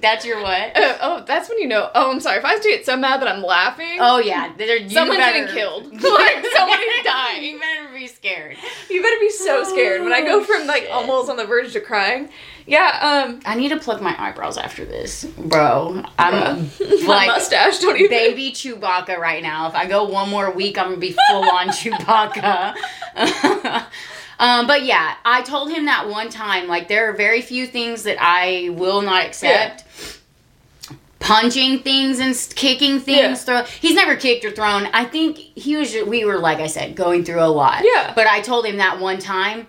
That's 0.01 0.25
your 0.25 0.41
what? 0.43 0.77
Uh, 0.77 0.99
oh, 1.03 1.25
that's 1.27 1.49
when 1.49 1.59
you 1.59 1.69
know. 1.69 1.91
Oh, 1.95 2.11
I'm 2.11 2.21
sorry. 2.21 2.39
If 2.39 2.45
I 2.45 2.59
get 2.61 2.87
so 2.87 2.97
mad 2.97 3.21
that 3.21 3.29
I'm 3.29 3.43
laughing, 3.43 3.99
Oh 4.01 4.19
yeah, 4.19 4.53
there, 4.57 4.77
you 4.79 4.89
someone's 4.89 5.19
better, 5.21 5.39
getting 5.41 5.55
killed. 5.55 5.85
like 5.93 6.47
somebody's 6.57 7.05
dying. 7.05 7.45
You 7.45 7.59
better 7.61 7.93
be 7.93 8.07
scared. 8.07 8.57
You 8.89 9.03
better 9.03 9.21
be 9.21 9.31
so 9.31 9.63
scared. 9.65 10.03
When 10.03 10.13
I 10.13 10.23
go 10.23 10.41
Oh, 10.41 10.45
from 10.45 10.67
like 10.67 10.85
shit. 10.85 10.91
almost 10.93 11.29
on 11.29 11.37
the 11.37 11.45
verge 11.45 11.73
to 11.75 11.81
crying, 11.81 12.31
yeah. 12.67 13.25
Um, 13.27 13.41
I 13.45 13.55
need 13.57 13.71
to 13.71 13.79
pluck 13.79 14.01
my 14.01 14.15
eyebrows 14.21 14.57
after 14.57 14.85
this, 14.85 15.25
bro. 15.25 16.03
I'm 16.19 16.71
my 16.81 16.97
like 17.07 17.29
mustache. 17.29 17.79
Don't 17.79 17.97
even. 17.97 18.11
baby 18.11 18.53
Chewbacca 18.53 19.19
right 19.19 19.43
now. 19.43 19.69
If 19.69 19.75
I 19.75 19.87
go 19.87 20.05
one 20.05 20.29
more 20.31 20.51
week, 20.51 20.79
I'm 20.79 20.87
gonna 20.87 20.97
be 20.99 21.17
full 21.31 21.45
on 21.51 21.69
Chewbacca. 21.71 22.75
um, 24.39 24.67
but 24.67 24.85
yeah, 24.85 25.15
I 25.25 25.43
told 25.43 25.71
him 25.71 25.87
that 25.87 26.09
one 26.09 26.29
time. 26.31 26.67
Like 26.69 26.89
there 26.89 27.11
are 27.11 27.13
very 27.15 27.43
few 27.43 27.67
things 27.67 28.05
that 28.05 28.17
I 28.21 28.71
will 28.73 29.03
not 29.03 29.25
accept. 29.25 29.85
Punching 31.19 31.81
things 31.81 32.19
and 32.19 32.35
kicking 32.57 32.99
things. 32.99 33.19
Yeah. 33.47 33.63
Throw. 33.63 33.63
He's 33.65 33.95
never 33.95 34.17
kicked 34.17 34.43
or 34.45 34.51
thrown. 34.51 34.87
I 34.95 35.05
think 35.05 35.37
he 35.37 35.77
was. 35.77 35.93
ju- 35.93 36.07
We 36.07 36.25
were 36.25 36.39
like 36.39 36.59
I 36.61 36.67
said, 36.67 36.97
going 36.97 37.25
through 37.25 37.43
a 37.43 37.47
lot. 37.53 37.83
Yeah. 37.85 38.15
But 38.15 38.27
I 38.27 38.41
told 38.41 38.65
him 38.65 38.79
that 38.79 38.99
one 39.01 39.19
time. 39.19 39.67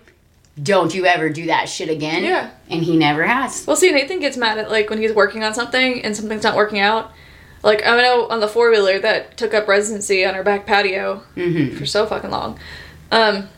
Don't 0.60 0.94
you 0.94 1.06
ever 1.06 1.28
do 1.30 1.46
that 1.46 1.68
shit 1.68 1.88
again? 1.88 2.24
Yeah. 2.24 2.50
And 2.68 2.82
he 2.82 2.96
never 2.96 3.24
has. 3.24 3.66
Well, 3.66 3.76
see, 3.76 3.90
Nathan 3.92 4.20
gets 4.20 4.36
mad 4.36 4.58
at 4.58 4.70
like 4.70 4.90
when 4.90 4.98
he's 5.00 5.12
working 5.12 5.42
on 5.44 5.54
something 5.54 6.02
and 6.04 6.14
something's 6.16 6.42
not 6.42 6.56
working 6.56 6.78
out. 6.78 7.12
Like 7.62 7.86
I 7.86 7.96
know 8.02 8.26
on 8.28 8.40
the 8.40 8.48
four 8.48 8.70
wheeler 8.70 8.98
that 8.98 9.36
took 9.36 9.54
up 9.54 9.66
residency 9.68 10.24
on 10.26 10.34
our 10.34 10.42
back 10.42 10.66
patio 10.66 11.22
Mm-hmm. 11.36 11.76
for 11.78 11.86
so 11.86 12.04
fucking 12.06 12.30
long. 12.30 12.58
Um, 13.10 13.48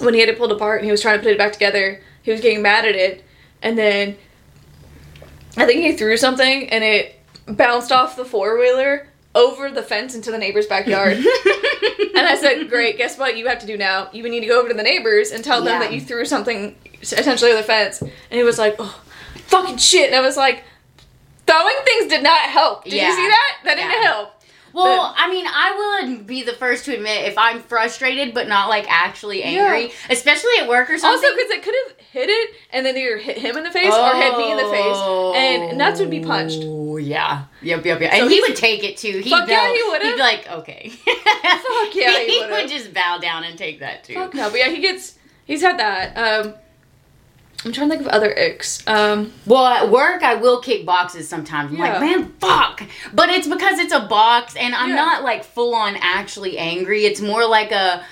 when 0.00 0.14
he 0.14 0.20
had 0.20 0.28
it 0.28 0.38
pulled 0.38 0.52
apart 0.52 0.78
and 0.80 0.84
he 0.84 0.90
was 0.90 1.00
trying 1.02 1.18
to 1.18 1.22
put 1.22 1.32
it 1.32 1.38
back 1.38 1.52
together, 1.52 2.00
he 2.22 2.30
was 2.30 2.40
getting 2.40 2.62
mad 2.62 2.84
at 2.84 2.94
it, 2.96 3.24
and 3.62 3.76
then 3.78 4.16
I 5.56 5.66
think 5.66 5.80
he 5.82 5.92
threw 5.92 6.16
something 6.16 6.68
and 6.70 6.82
it 6.84 7.20
bounced 7.46 7.92
off 7.92 8.16
the 8.16 8.24
four 8.24 8.58
wheeler 8.58 9.06
over 9.34 9.70
the 9.70 9.82
fence 9.82 10.14
into 10.14 10.30
the 10.30 10.38
neighbor's 10.38 10.66
backyard. 10.66 11.16
and 11.16 11.26
I 12.26 12.36
said, 12.40 12.68
"Great, 12.68 12.96
guess 12.96 13.18
what? 13.18 13.36
You 13.36 13.46
have 13.48 13.58
to 13.60 13.66
do 13.66 13.76
now. 13.76 14.08
You 14.12 14.22
need 14.28 14.40
to 14.40 14.46
go 14.46 14.58
over 14.60 14.68
to 14.68 14.74
the 14.74 14.82
neighbors 14.82 15.30
and 15.30 15.42
tell 15.44 15.60
them 15.62 15.74
Yeah. 15.74 15.78
that 15.80 15.92
you 15.92 16.00
threw 16.00 16.24
something 16.24 16.76
essentially 17.02 17.50
over 17.50 17.60
the 17.60 17.66
fence." 17.66 18.00
And 18.00 18.12
he 18.30 18.42
was 18.42 18.58
like, 18.58 18.76
"Oh, 18.78 19.00
fucking 19.46 19.78
shit!" 19.78 20.06
And 20.08 20.16
I 20.16 20.20
was 20.20 20.36
like. 20.36 20.64
Throwing 21.46 21.74
things 21.84 22.06
did 22.10 22.22
not 22.22 22.40
help. 22.48 22.84
Did 22.84 22.94
Yeah. 22.94 23.10
you 23.10 23.16
see 23.16 23.26
that? 23.28 23.52
That 23.64 23.74
didn't 23.74 24.02
help. 24.02 24.33
Well, 24.74 25.14
I 25.16 25.30
mean, 25.30 25.46
I 25.46 26.06
will 26.08 26.24
be 26.24 26.42
the 26.42 26.52
first 26.52 26.84
to 26.86 26.94
admit 26.94 27.28
if 27.28 27.38
I'm 27.38 27.60
frustrated 27.60 28.34
but 28.34 28.48
not 28.48 28.68
like 28.68 28.86
actually 28.88 29.42
angry, 29.42 29.92
especially 30.10 30.50
at 30.60 30.68
work 30.68 30.90
or 30.90 30.98
something. 30.98 31.24
Also, 31.24 31.36
because 31.36 31.50
it 31.52 31.62
could 31.62 31.74
have 31.86 32.06
hit 32.06 32.28
it 32.28 32.54
and 32.70 32.84
then 32.84 32.96
either 32.96 33.18
hit 33.18 33.38
him 33.38 33.56
in 33.56 33.64
the 33.64 33.70
face 33.70 33.92
or 33.92 34.14
hit 34.14 34.36
me 34.36 34.50
in 34.50 34.56
the 34.56 34.70
face, 34.70 34.96
and 35.36 35.78
nuts 35.78 36.00
would 36.00 36.10
be 36.10 36.20
punched. 36.20 36.62
Oh 36.64 36.96
yeah, 36.96 37.44
yep, 37.62 37.84
yep, 37.84 38.00
yep. 38.00 38.12
So 38.12 38.22
And 38.22 38.30
he 38.30 38.40
would 38.40 38.56
take 38.56 38.82
it 38.84 38.96
too. 38.96 39.20
He'd 39.20 39.30
Fuck 39.30 39.48
yeah, 39.48 39.72
he 39.72 39.82
would've. 39.84 40.02
He'd 40.08 40.14
be 40.14 40.20
like, 40.20 40.50
okay. 40.50 40.88
Fuck 40.90 41.94
yeah, 41.94 42.18
he 42.26 42.40
he 42.40 42.50
would 42.50 42.68
just 42.68 42.92
bow 42.92 43.18
down 43.18 43.44
and 43.44 43.56
take 43.56 43.80
that 43.80 44.04
too. 44.04 44.14
Fuck 44.14 44.34
no, 44.34 44.50
but 44.50 44.58
yeah, 44.58 44.68
he 44.70 44.80
gets. 44.80 45.18
He's 45.44 45.60
had 45.60 45.78
that. 45.78 46.16
Um, 46.16 46.54
I'm 47.64 47.72
trying 47.72 47.88
to 47.88 47.96
think 47.96 48.06
of 48.06 48.12
other 48.12 48.32
icks. 48.36 48.82
Um, 48.86 49.32
Well, 49.46 49.64
at 49.66 49.90
work, 49.90 50.22
I 50.22 50.34
will 50.34 50.60
kick 50.60 50.84
boxes 50.84 51.28
sometimes. 51.28 51.70
I'm 51.72 51.78
Yeah. 51.78 51.92
like, 51.92 52.00
man, 52.00 52.32
fuck. 52.40 52.82
But 53.12 53.30
it's 53.30 53.46
because 53.46 53.78
it's 53.78 53.92
a 53.92 54.00
box, 54.00 54.54
and 54.56 54.74
I'm 54.74 54.90
Yeah. 54.90 54.96
not 54.96 55.22
like 55.22 55.44
full 55.44 55.74
on 55.74 55.96
actually 56.00 56.58
angry. 56.58 57.04
It's 57.06 57.20
more 57.20 57.46
like 57.46 57.72
a 57.72 58.04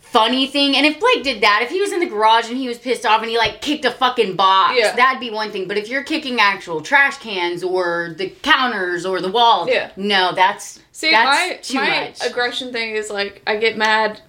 funny 0.00 0.46
thing. 0.46 0.76
And 0.76 0.84
if 0.84 1.00
Blake 1.00 1.22
did 1.22 1.40
that, 1.42 1.60
if 1.62 1.70
he 1.70 1.80
was 1.80 1.90
in 1.92 2.00
the 2.00 2.06
garage 2.06 2.48
and 2.50 2.58
he 2.58 2.68
was 2.68 2.76
pissed 2.78 3.06
off 3.06 3.22
and 3.22 3.30
he 3.30 3.38
like 3.38 3.62
kicked 3.62 3.84
a 3.86 3.90
fucking 3.90 4.36
box, 4.36 4.74
Yeah. 4.76 4.94
that'd 4.94 5.20
be 5.20 5.30
one 5.30 5.50
thing. 5.50 5.66
But 5.66 5.78
if 5.78 5.88
you're 5.88 6.02
kicking 6.02 6.38
actual 6.38 6.82
trash 6.82 7.16
cans 7.18 7.62
or 7.64 8.14
the 8.18 8.28
counters 8.42 9.06
or 9.06 9.20
the 9.22 9.30
walls, 9.30 9.68
Yeah. 9.70 9.88
no, 9.96 10.32
that's 10.34 10.80
see, 10.92 11.10
that's 11.12 11.72
my 11.72 11.80
my 11.80 12.00
much. 12.00 12.26
aggression 12.26 12.72
thing 12.72 12.94
is 12.94 13.08
like 13.10 13.40
I 13.46 13.56
get 13.56 13.78
mad. 13.78 14.20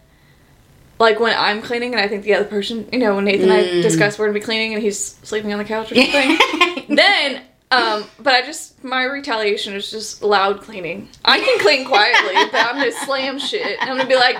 Like 1.03 1.19
when 1.19 1.35
I'm 1.37 1.61
cleaning 1.61 1.91
and 1.93 2.01
I 2.01 2.07
think 2.07 2.23
the 2.23 2.33
other 2.33 2.45
person, 2.45 2.87
you 2.91 2.99
know, 2.99 3.15
when 3.15 3.25
Nathan 3.25 3.49
and 3.49 3.53
I 3.53 3.63
Mm. 3.63 3.81
discuss 3.81 4.17
we're 4.17 4.25
gonna 4.27 4.39
be 4.39 4.45
cleaning 4.45 4.73
and 4.73 4.81
he's 4.81 4.99
sleeping 5.23 5.51
on 5.51 5.59
the 5.59 5.65
couch 5.65 5.91
or 5.91 5.95
something. 5.95 6.37
then 6.95 7.41
um 7.71 8.05
but 8.19 8.33
i 8.35 8.41
just 8.45 8.83
my 8.83 9.03
retaliation 9.03 9.73
is 9.73 9.89
just 9.89 10.21
loud 10.21 10.61
cleaning. 10.61 11.09
I 11.25 11.39
can 11.39 11.59
clean 11.59 11.85
quietly 11.85 12.35
but 12.51 12.61
i'm 12.67 12.75
gonna 12.75 12.91
slam 12.91 13.39
shit 13.39 13.77
And 13.81 13.89
i'm 13.89 13.97
gonna 13.97 14.07
be 14.07 14.15
like 14.15 14.37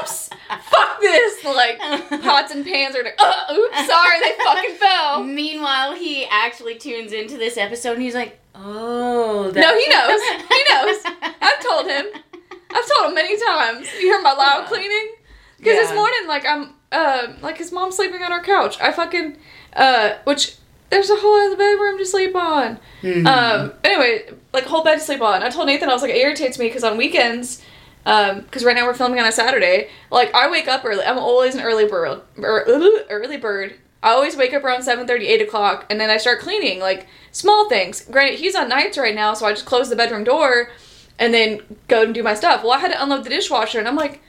oops 0.00 0.30
fuck 0.70 0.98
this 1.00 1.44
like 1.44 1.78
pots 2.22 2.52
and 2.54 2.64
pans 2.64 2.96
are 2.96 3.02
like 3.04 3.16
uh, 3.18 3.52
oops 3.54 3.86
sorry 3.86 4.16
they 4.22 4.32
fucking 4.44 4.74
fell. 4.76 5.22
Meanwhile, 5.22 5.94
he 5.94 6.24
actually 6.30 6.76
tunes 6.76 7.12
into 7.12 7.36
this 7.36 7.56
episode 7.58 7.92
and 7.94 8.02
he's 8.02 8.14
like, 8.14 8.38
oh, 8.54 9.52
no 9.54 9.78
he 9.78 9.86
knows. 9.90 10.20
He 10.54 10.60
knows. 10.70 10.96
I've 11.42 11.60
told 11.62 11.86
him. 11.86 12.06
I've 12.76 12.88
told 12.92 13.08
him 13.10 13.14
many 13.14 13.36
times. 13.38 13.86
You 14.00 14.06
hear 14.12 14.22
my 14.22 14.32
loud 14.32 14.66
cleaning 14.66 15.08
because 15.64 15.78
this 15.88 15.94
morning 15.96 16.20
like 16.28 16.44
i'm 16.46 16.74
uh 16.92 17.26
like 17.42 17.58
his 17.58 17.72
mom's 17.72 17.96
sleeping 17.96 18.22
on 18.22 18.30
our 18.32 18.42
couch 18.42 18.76
i 18.80 18.92
fucking 18.92 19.36
uh 19.74 20.14
which 20.24 20.56
there's 20.90 21.10
a 21.10 21.16
whole 21.16 21.34
other 21.46 21.56
bedroom 21.56 21.98
to 21.98 22.04
sleep 22.06 22.36
on 22.36 22.78
Mhm. 23.02 23.26
Um. 23.26 23.72
Anyway, 23.82 24.32
like 24.52 24.64
whole 24.64 24.82
bed 24.84 24.94
to 24.94 25.00
sleep 25.00 25.20
on. 25.20 25.42
I 25.42 25.50
told 25.50 25.66
Nathan 25.66 25.90
I 25.90 25.92
was 25.92 26.00
like, 26.02 26.12
it 26.12 26.16
irritates 26.16 26.58
me 26.58 26.68
because 26.68 26.84
on 26.84 26.96
weekends, 26.96 27.60
um, 28.06 28.40
because 28.42 28.64
right 28.64 28.74
now 28.76 28.86
we're 28.86 28.94
filming 28.94 29.18
on 29.20 29.26
a 29.26 29.32
Saturday. 29.32 29.88
Like 30.10 30.32
I 30.34 30.48
wake 30.50 30.68
up 30.68 30.84
early. 30.86 31.04
I'm 31.04 31.18
always 31.18 31.54
an 31.54 31.60
early 31.62 31.86
bird. 31.86 32.22
er, 32.38 32.64
Early 33.10 33.36
bird. 33.36 33.74
I 34.02 34.10
always 34.10 34.36
wake 34.36 34.54
up 34.54 34.62
around 34.64 34.82
7:30, 34.82 35.22
8 35.28 35.42
o'clock, 35.42 35.84
and 35.90 36.00
then 36.00 36.08
I 36.10 36.16
start 36.18 36.38
cleaning 36.40 36.78
like 36.80 37.06
small 37.32 37.68
things. 37.68 38.02
Granted, 38.02 38.38
he's 38.38 38.54
on 38.54 38.68
nights 38.68 38.96
right 38.96 39.14
now, 39.14 39.34
so 39.34 39.44
I 39.46 39.52
just 39.52 39.66
close 39.66 39.90
the 39.90 39.96
bedroom 39.96 40.24
door, 40.24 40.70
and 41.18 41.34
then 41.34 41.60
go 41.88 42.02
and 42.04 42.14
do 42.14 42.22
my 42.22 42.34
stuff. 42.34 42.62
Well, 42.62 42.72
I 42.72 42.78
had 42.78 42.92
to 42.92 43.02
unload 43.02 43.24
the 43.24 43.30
dishwasher, 43.30 43.78
and 43.80 43.88
I'm 43.88 43.96
like. 43.96 44.22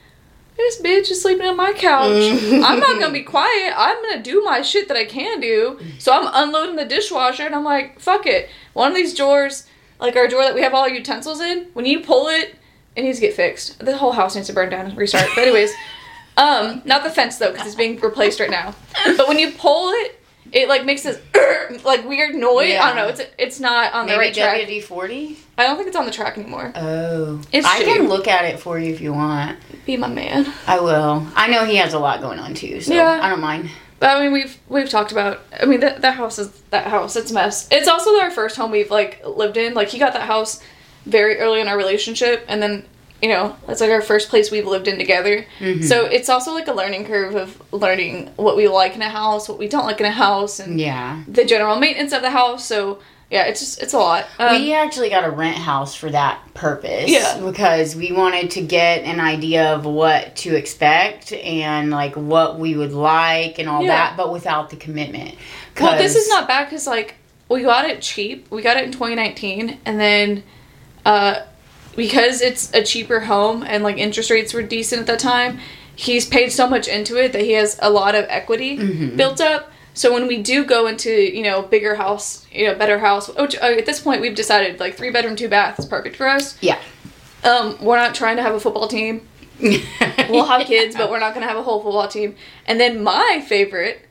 This 0.58 0.82
bitch 0.82 1.12
is 1.12 1.22
sleeping 1.22 1.46
on 1.46 1.58
my 1.58 1.74
couch. 1.74 2.12
Mm. 2.12 2.64
I'm 2.64 2.80
not 2.80 3.00
gonna 3.00 3.12
be 3.14 3.24
quiet. 3.36 3.74
I'm 3.76 4.02
gonna 4.02 4.24
do 4.24 4.42
my 4.44 4.62
shit 4.62 4.88
that 4.88 4.98
I 4.98 5.06
can 5.06 5.40
do. 5.40 5.80
So 6.00 6.14
I'm 6.14 6.30
unloading 6.34 6.76
the 6.76 6.86
dishwasher 6.86 7.44
and 7.44 7.54
I'm 7.54 7.64
like, 7.64 8.00
fuck 8.00 8.26
it. 8.26 8.50
One 8.74 8.90
of 8.90 8.96
these 8.96 9.14
drawers, 9.14 9.68
like 10.00 10.16
our 10.16 10.28
drawer 10.28 10.44
that 10.44 10.56
we 10.56 10.62
have 10.62 10.74
all 10.74 10.84
our 10.84 10.90
utensils 10.90 11.42
in, 11.42 11.68
when 11.74 11.86
you 11.86 12.00
pull 12.00 12.28
it, 12.28 12.56
it 12.96 13.04
needs 13.04 13.20
to 13.20 13.26
get 13.26 13.36
fixed. 13.36 13.80
The 13.80 13.98
whole 13.98 14.14
house 14.14 14.36
needs 14.36 14.48
to 14.48 14.54
burn 14.54 14.70
down 14.70 14.86
and 14.86 14.98
restart. 14.98 15.28
But 15.36 15.42
anyways, 15.42 15.74
um, 16.38 16.82
not 16.86 17.04
the 17.04 17.10
fence 17.10 17.38
though, 17.38 17.52
because 17.52 17.68
it's 17.68 17.76
being 17.76 18.00
replaced 18.00 18.40
right 18.40 18.50
now. 18.50 18.76
But 19.18 19.28
when 19.28 19.40
you 19.40 19.52
pull 19.52 19.90
it, 19.90 20.22
it 20.52 20.68
like 20.70 20.86
makes 20.86 21.04
this 21.04 21.20
like 21.84 22.06
weird 22.08 22.36
noise. 22.36 22.76
I 22.76 22.88
don't 22.88 22.96
know. 22.96 23.08
It's 23.08 23.22
it's 23.38 23.60
not 23.60 23.94
on 23.94 24.06
the 24.06 24.14
Maybe 24.14 24.20
right 24.20 24.34
track. 24.34 24.62
WD 24.62 24.84
40? 24.84 25.38
I 25.58 25.64
don't 25.64 25.76
think 25.78 25.88
it's 25.88 25.98
on 25.98 26.06
the 26.06 26.12
track 26.12 26.38
anymore. 26.38 26.72
Oh. 26.76 27.42
It's 27.52 27.66
I 27.66 27.84
can 27.84 28.08
look 28.08 28.28
at 28.28 28.46
it 28.46 28.60
for 28.60 28.78
you 28.80 28.94
if 28.94 29.02
you 29.02 29.14
want. 29.14 29.58
Be 29.86 29.98
my 29.98 30.08
man. 30.08 30.52
I 30.68 30.80
will. 30.80 31.26
I 31.36 31.48
know 31.48 31.66
he 31.66 31.78
has 31.78 31.94
a 31.94 32.00
lot 32.00 32.22
going 32.22 32.40
on 32.40 32.54
too, 32.54 32.82
so 32.82 32.94
Yeah. 32.94 33.20
I 33.22 33.30
don't 33.30 33.42
mind. 33.42 33.70
But 34.00 34.18
I 34.18 34.22
mean, 34.24 34.34
we've 34.34 34.58
we've 34.68 34.90
talked 34.90 35.12
about. 35.12 35.40
I 35.60 35.66
mean, 35.66 35.80
that 35.80 36.02
that 36.02 36.16
house 36.16 36.38
is 36.38 36.50
that 36.72 36.88
house. 36.88 37.16
It's 37.16 37.32
a 37.32 37.34
mess. 37.34 37.68
It's 37.72 37.88
also 37.88 38.20
our 38.20 38.30
first 38.30 38.58
home 38.58 38.72
we've 38.72 38.92
like 38.92 39.26
lived 39.26 39.56
in. 39.58 39.74
Like 39.74 39.88
he 39.90 39.98
got 40.00 40.14
that 40.14 40.24
house 40.24 40.62
very 41.06 41.38
early 41.40 41.62
in 41.62 41.68
our 41.68 41.78
relationship, 41.78 42.44
and 42.48 42.62
then 42.62 42.86
you 43.26 43.32
know 43.32 43.56
that's 43.66 43.82
like 43.82 43.90
our 43.90 44.04
first 44.04 44.30
place 44.30 44.52
we've 44.52 44.68
lived 44.68 44.88
in 44.88 44.98
together. 45.00 45.46
Mhm. 45.60 45.84
So 45.84 46.06
it's 46.06 46.30
also 46.30 46.54
like 46.54 46.68
a 46.68 46.74
learning 46.74 47.06
curve 47.06 47.34
of 47.36 47.60
learning 47.74 48.30
what 48.36 48.56
we 48.56 48.68
like 48.68 48.94
in 48.96 49.02
a 49.02 49.10
house, 49.10 49.50
what 49.50 49.58
we 49.58 49.68
don't 49.68 49.86
like 49.88 50.00
in 50.00 50.06
a 50.06 50.12
house, 50.12 50.60
and 50.60 50.80
Yeah. 50.80 51.22
the 51.28 51.44
general 51.44 51.76
maintenance 51.78 52.14
of 52.14 52.22
the 52.22 52.30
house. 52.30 52.64
So 52.66 53.00
yeah, 53.32 53.46
it's 53.50 53.60
just 53.60 53.82
it's 53.82 53.94
a 53.94 53.98
lot. 53.98 54.26
Um, 54.38 54.62
we 54.62 54.74
actually 54.74 55.10
got 55.10 55.24
a 55.26 55.32
rent 55.32 55.58
house 55.58 55.96
for 55.96 56.12
that 56.12 56.38
purpose. 56.54 57.10
Yeah. 57.10 57.40
Because 57.40 57.96
we 57.96 58.12
wanted 58.12 58.52
to 58.52 58.62
get 58.62 59.02
an 59.06 59.20
idea 59.20 59.74
of 59.74 59.86
what 59.86 60.36
to 60.44 60.56
expect 60.56 61.34
and 61.34 61.90
like 61.90 62.14
what 62.16 62.60
we 62.60 62.76
would 62.76 62.94
like 62.94 63.58
and 63.58 63.68
all 63.68 63.82
Yeah. 63.82 63.88
that, 63.96 64.18
but 64.18 64.32
without 64.32 64.70
the 64.70 64.76
commitment. 64.76 65.34
Well, 65.82 65.98
this 65.98 66.16
is 66.16 66.30
not 66.30 66.48
bad 66.48 66.66
because 66.66 66.86
like 66.86 67.16
we 67.50 67.64
got 67.64 67.90
it 67.90 68.04
cheap. 68.04 68.46
We 68.52 68.62
got 68.62 68.78
it 68.78 68.84
in 68.86 68.92
2019, 68.92 69.80
and 69.86 70.00
then 70.00 70.44
uh, 71.04 71.40
because 71.96 72.42
it's 72.42 72.74
a 72.74 72.84
cheaper 72.84 73.22
home 73.22 73.64
and 73.68 73.84
like 73.84 73.98
interest 73.98 74.30
rates 74.30 74.54
were 74.54 74.64
decent 74.64 75.02
at 75.02 75.08
that 75.08 75.20
time, 75.20 75.60
he's 75.96 76.26
paid 76.26 76.50
so 76.52 76.68
much 76.68 76.88
into 76.88 77.18
it 77.18 77.32
that 77.34 77.42
he 77.42 77.54
has 77.54 77.80
a 77.82 77.90
lot 77.90 78.16
of 78.16 78.26
equity 78.30 78.78
Mhm. 78.78 79.16
built 79.18 79.40
up. 79.42 79.72
So 79.94 80.14
when 80.14 80.28
we 80.28 80.42
do 80.42 80.66
go 80.66 80.88
into 80.88 81.10
you 81.12 81.42
know 81.44 81.62
bigger 81.62 81.96
house, 81.96 82.46
you 82.52 82.68
know 82.68 82.76
better 82.76 83.00
house, 83.00 83.30
which 83.30 83.56
uh, 83.56 83.66
at 83.78 83.86
this 83.86 84.00
point 84.02 84.20
we've 84.22 84.36
decided 84.36 84.80
like 84.80 84.96
three 84.98 85.10
bedroom, 85.10 85.36
two 85.38 85.48
bath 85.48 85.80
is 85.80 85.86
perfect 85.86 86.16
for 86.18 86.28
us. 86.28 86.58
Yeah. 86.62 86.78
Um, 87.46 87.78
we're 87.82 87.96
not 87.98 88.14
trying 88.16 88.36
to 88.38 88.42
have 88.42 88.56
a 88.56 88.60
football 88.60 88.88
team. 88.88 89.28
we'll 90.30 90.46
have 90.46 90.66
kids, 90.68 90.96
but 90.98 91.10
we're 91.10 91.20
not 91.20 91.34
gonna 91.34 91.48
have 91.48 91.56
a 91.58 91.64
whole 91.64 91.82
football 91.82 92.08
team. 92.10 92.36
And 92.68 92.78
then 92.80 93.02
my 93.04 93.42
favorite, 93.48 94.02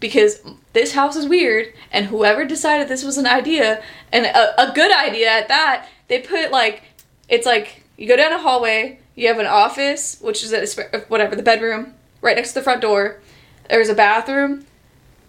because 0.00 0.40
this 0.72 0.92
house 0.92 1.14
is 1.14 1.28
weird, 1.28 1.72
and 1.92 2.06
whoever 2.06 2.44
decided 2.44 2.88
this 2.88 3.04
was 3.04 3.16
an 3.18 3.26
idea 3.26 3.80
and 4.12 4.26
a, 4.26 4.70
a 4.70 4.72
good 4.74 4.90
idea 4.92 5.28
at 5.30 5.46
that, 5.48 5.86
they 6.08 6.18
put 6.20 6.50
like 6.50 6.82
it's 7.28 7.46
like 7.46 7.84
you 7.96 8.06
go 8.08 8.16
down 8.16 8.32
a 8.32 8.38
hallway, 8.38 9.00
you 9.14 9.28
have 9.28 9.38
an 9.38 9.46
office, 9.46 10.18
which 10.20 10.42
is 10.44 10.52
a, 10.52 11.00
whatever 11.08 11.34
the 11.36 11.42
bedroom 11.42 11.94
right 12.20 12.36
next 12.36 12.50
to 12.50 12.54
the 12.54 12.62
front 12.62 12.80
door. 12.80 13.20
There's 13.68 13.88
a 13.88 13.94
bathroom. 13.94 14.64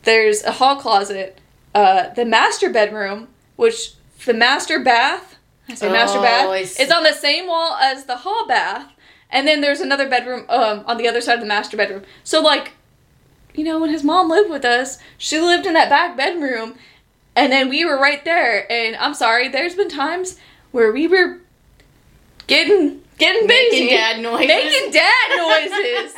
There's 0.03 0.43
a 0.43 0.51
hall 0.53 0.77
closet. 0.77 1.39
Uh, 1.75 2.09
the 2.13 2.25
master 2.25 2.69
bedroom, 2.69 3.27
which 3.55 3.93
the 4.25 4.33
master 4.33 4.79
bath. 4.79 5.37
I 5.67 5.75
say 5.75 5.91
master 5.91 6.19
Oh, 6.19 6.23
bath. 6.23 6.47
I 6.47 6.63
see. 6.63 6.83
It's 6.83 6.91
on 6.91 7.03
the 7.03 7.13
same 7.13 7.47
wall 7.47 7.75
as 7.75 8.05
the 8.05 8.17
hall 8.17 8.47
bath, 8.47 8.91
and 9.29 9.47
then 9.47 9.61
there's 9.61 9.81
another 9.81 10.09
bedroom 10.09 10.45
um, 10.49 10.83
on 10.87 10.97
the 10.97 11.07
other 11.07 11.21
side 11.21 11.35
of 11.35 11.41
the 11.41 11.45
master 11.45 11.77
bedroom. 11.77 12.03
So 12.23 12.41
like, 12.41 12.71
you 13.53 13.63
know, 13.63 13.79
when 13.79 13.89
his 13.89 14.03
mom 14.03 14.29
lived 14.29 14.49
with 14.49 14.65
us, 14.65 14.97
she 15.17 15.39
lived 15.39 15.65
in 15.65 15.73
that 15.73 15.89
back 15.89 16.15
bedroom, 16.17 16.75
and 17.35 17.51
then 17.51 17.69
we 17.69 17.85
were 17.85 17.99
right 17.99 18.23
there. 18.25 18.71
And 18.71 18.95
I'm 18.95 19.13
sorry, 19.13 19.47
there's 19.47 19.75
been 19.75 19.89
times 19.89 20.37
where 20.71 20.91
we 20.91 21.07
were 21.07 21.39
getting 22.49 23.01
getting 23.17 23.47
busy, 23.47 23.85
Making 23.85 23.89
dad 23.95 24.21
noises. 24.21 24.47
making 24.47 24.91
dad 24.91 25.27
noises. 25.37 26.13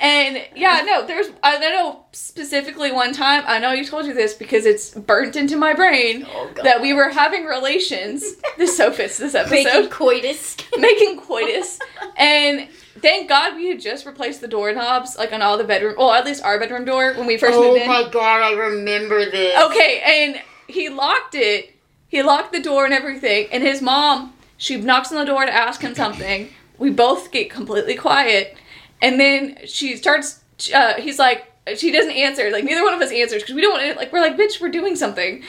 And 0.00 0.46
yeah, 0.54 0.82
no, 0.86 1.04
there's 1.06 1.26
I 1.42 1.58
know 1.58 2.04
specifically 2.12 2.92
one 2.92 3.12
time, 3.12 3.42
I 3.46 3.58
know 3.58 3.72
you 3.72 3.84
told 3.84 4.06
you 4.06 4.14
this 4.14 4.32
because 4.32 4.64
it's 4.64 4.90
burnt 4.90 5.34
into 5.34 5.56
my 5.56 5.74
brain 5.74 6.24
Oh, 6.28 6.50
that 6.62 6.80
we 6.80 6.92
were 6.92 7.08
having 7.08 7.44
relations. 7.46 8.24
This 8.58 8.76
so 8.76 8.90
fits 8.90 9.18
this 9.18 9.36
episode. 9.36 9.50
Making 9.64 9.88
coitus. 9.90 10.56
Making 10.78 11.20
coitus. 11.20 11.78
And 12.16 12.68
thank 13.00 13.28
God 13.28 13.54
we 13.54 13.68
had 13.68 13.80
just 13.80 14.04
replaced 14.04 14.40
the 14.40 14.48
doorknobs 14.48 15.16
like 15.16 15.32
on 15.32 15.42
all 15.42 15.56
the 15.58 15.62
bedroom 15.64 15.94
well, 15.96 16.12
at 16.12 16.24
least 16.24 16.42
our 16.42 16.58
bedroom 16.58 16.84
door 16.84 17.14
when 17.14 17.26
we 17.28 17.36
first 17.36 17.54
oh 17.56 17.62
moved 17.72 17.82
in. 17.82 17.88
Oh 17.88 18.04
my 18.04 18.10
god, 18.10 18.42
I 18.42 18.52
remember 18.58 19.24
this. 19.30 19.56
Okay, 19.66 20.00
and 20.04 20.40
he 20.66 20.88
locked 20.88 21.34
it. 21.36 21.74
He 22.08 22.22
locked 22.22 22.52
the 22.52 22.60
door 22.60 22.84
and 22.84 22.92
everything. 22.94 23.46
And 23.52 23.62
his 23.62 23.80
mom, 23.80 24.32
she 24.58 24.76
knocks 24.76 25.10
on 25.10 25.18
the 25.18 25.24
door 25.24 25.46
to 25.46 25.54
ask 25.54 25.80
him 25.80 25.94
something. 25.94 26.50
We 26.76 26.90
both 26.90 27.30
get 27.30 27.50
completely 27.50 27.94
quiet. 27.94 28.56
And 29.00 29.18
then 29.18 29.56
she 29.64 29.96
starts, 29.96 30.40
uh, 30.74 30.94
he's 30.94 31.18
like, 31.18 31.50
she 31.76 31.90
doesn't 31.90 32.12
answer. 32.12 32.50
Like, 32.50 32.64
neither 32.64 32.82
one 32.82 32.92
of 32.92 33.00
us 33.00 33.12
answers 33.12 33.42
because 33.42 33.54
we 33.54 33.62
don't 33.62 33.72
want 33.72 33.92
to, 33.92 33.98
like, 33.98 34.12
we're 34.12 34.20
like, 34.20 34.36
bitch, 34.36 34.60
we're 34.60 34.70
doing 34.70 34.96
something. 34.96 35.42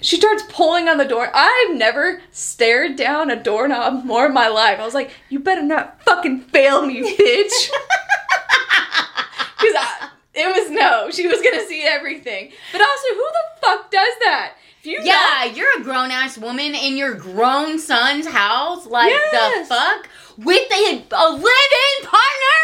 She 0.00 0.16
starts 0.16 0.44
pulling 0.48 0.88
on 0.88 0.98
the 0.98 1.04
door. 1.04 1.30
I've 1.34 1.76
never 1.76 2.20
stared 2.30 2.96
down 2.96 3.30
a 3.30 3.42
doorknob 3.42 4.04
more 4.04 4.26
in 4.26 4.34
my 4.34 4.48
life. 4.48 4.78
I 4.78 4.84
was 4.84 4.94
like, 4.94 5.10
you 5.28 5.38
better 5.38 5.62
not 5.62 6.02
fucking 6.04 6.40
fail 6.42 6.84
me, 6.86 7.16
bitch. 7.16 7.70
Because 9.62 10.10
it 10.34 10.46
was 10.46 10.70
no, 10.70 11.08
she 11.10 11.28
was 11.28 11.40
gonna 11.40 11.64
see 11.66 11.84
everything. 11.86 12.50
But 12.72 12.80
also, 12.80 13.08
who 13.14 13.26
the 13.32 13.60
fuck 13.66 13.90
does 13.92 14.14
that? 14.24 14.54
You 14.82 15.00
Yeah, 15.02 15.44
you're 15.44 15.80
a 15.80 15.82
grown 15.82 16.10
ass 16.10 16.36
woman 16.38 16.74
in 16.74 16.96
your 16.96 17.14
grown 17.14 17.78
son's 17.78 18.26
house. 18.26 18.86
Like 18.86 19.10
Yes. 19.10 19.68
the 19.68 19.74
fuck? 19.74 20.08
With 20.38 20.70
a, 20.72 21.04
a 21.12 21.26
live 21.30 21.44
in 21.44 22.06
partner? 22.06 22.58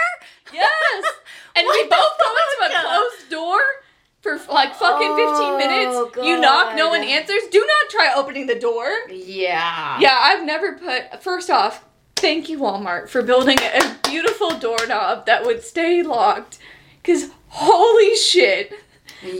yes, 0.52 1.04
and 1.56 1.66
we 1.68 1.82
both 1.84 1.90
go 2.18 2.66
into 2.66 2.76
a 2.76 2.80
closed 2.80 3.30
door 3.30 3.60
for 4.20 4.36
like 4.52 4.74
fucking 4.74 5.08
Oh, 5.10 5.58
fifteen 5.58 5.58
minutes. 5.58 6.16
You 6.26 6.40
knock, 6.40 6.74
no 6.74 6.88
one 6.88 7.02
answers. 7.02 7.42
Do 7.50 7.60
not 7.60 7.90
try 7.90 8.12
opening 8.16 8.46
the 8.46 8.54
door. 8.58 8.88
Yeah. 9.10 9.98
Yeah, 10.00 10.18
I've 10.20 10.44
never 10.44 10.72
put. 10.72 11.22
First 11.22 11.50
off, 11.50 11.84
thank 12.16 12.48
you 12.48 12.58
Walmart 12.58 13.08
for 13.10 13.22
building 13.22 13.58
a 13.60 13.96
beautiful 14.04 14.58
doorknob 14.58 15.26
that 15.26 15.44
would 15.44 15.62
stay 15.62 16.02
locked. 16.02 16.58
Cause 17.04 17.30
holy 17.48 18.16
shit. 18.16 18.72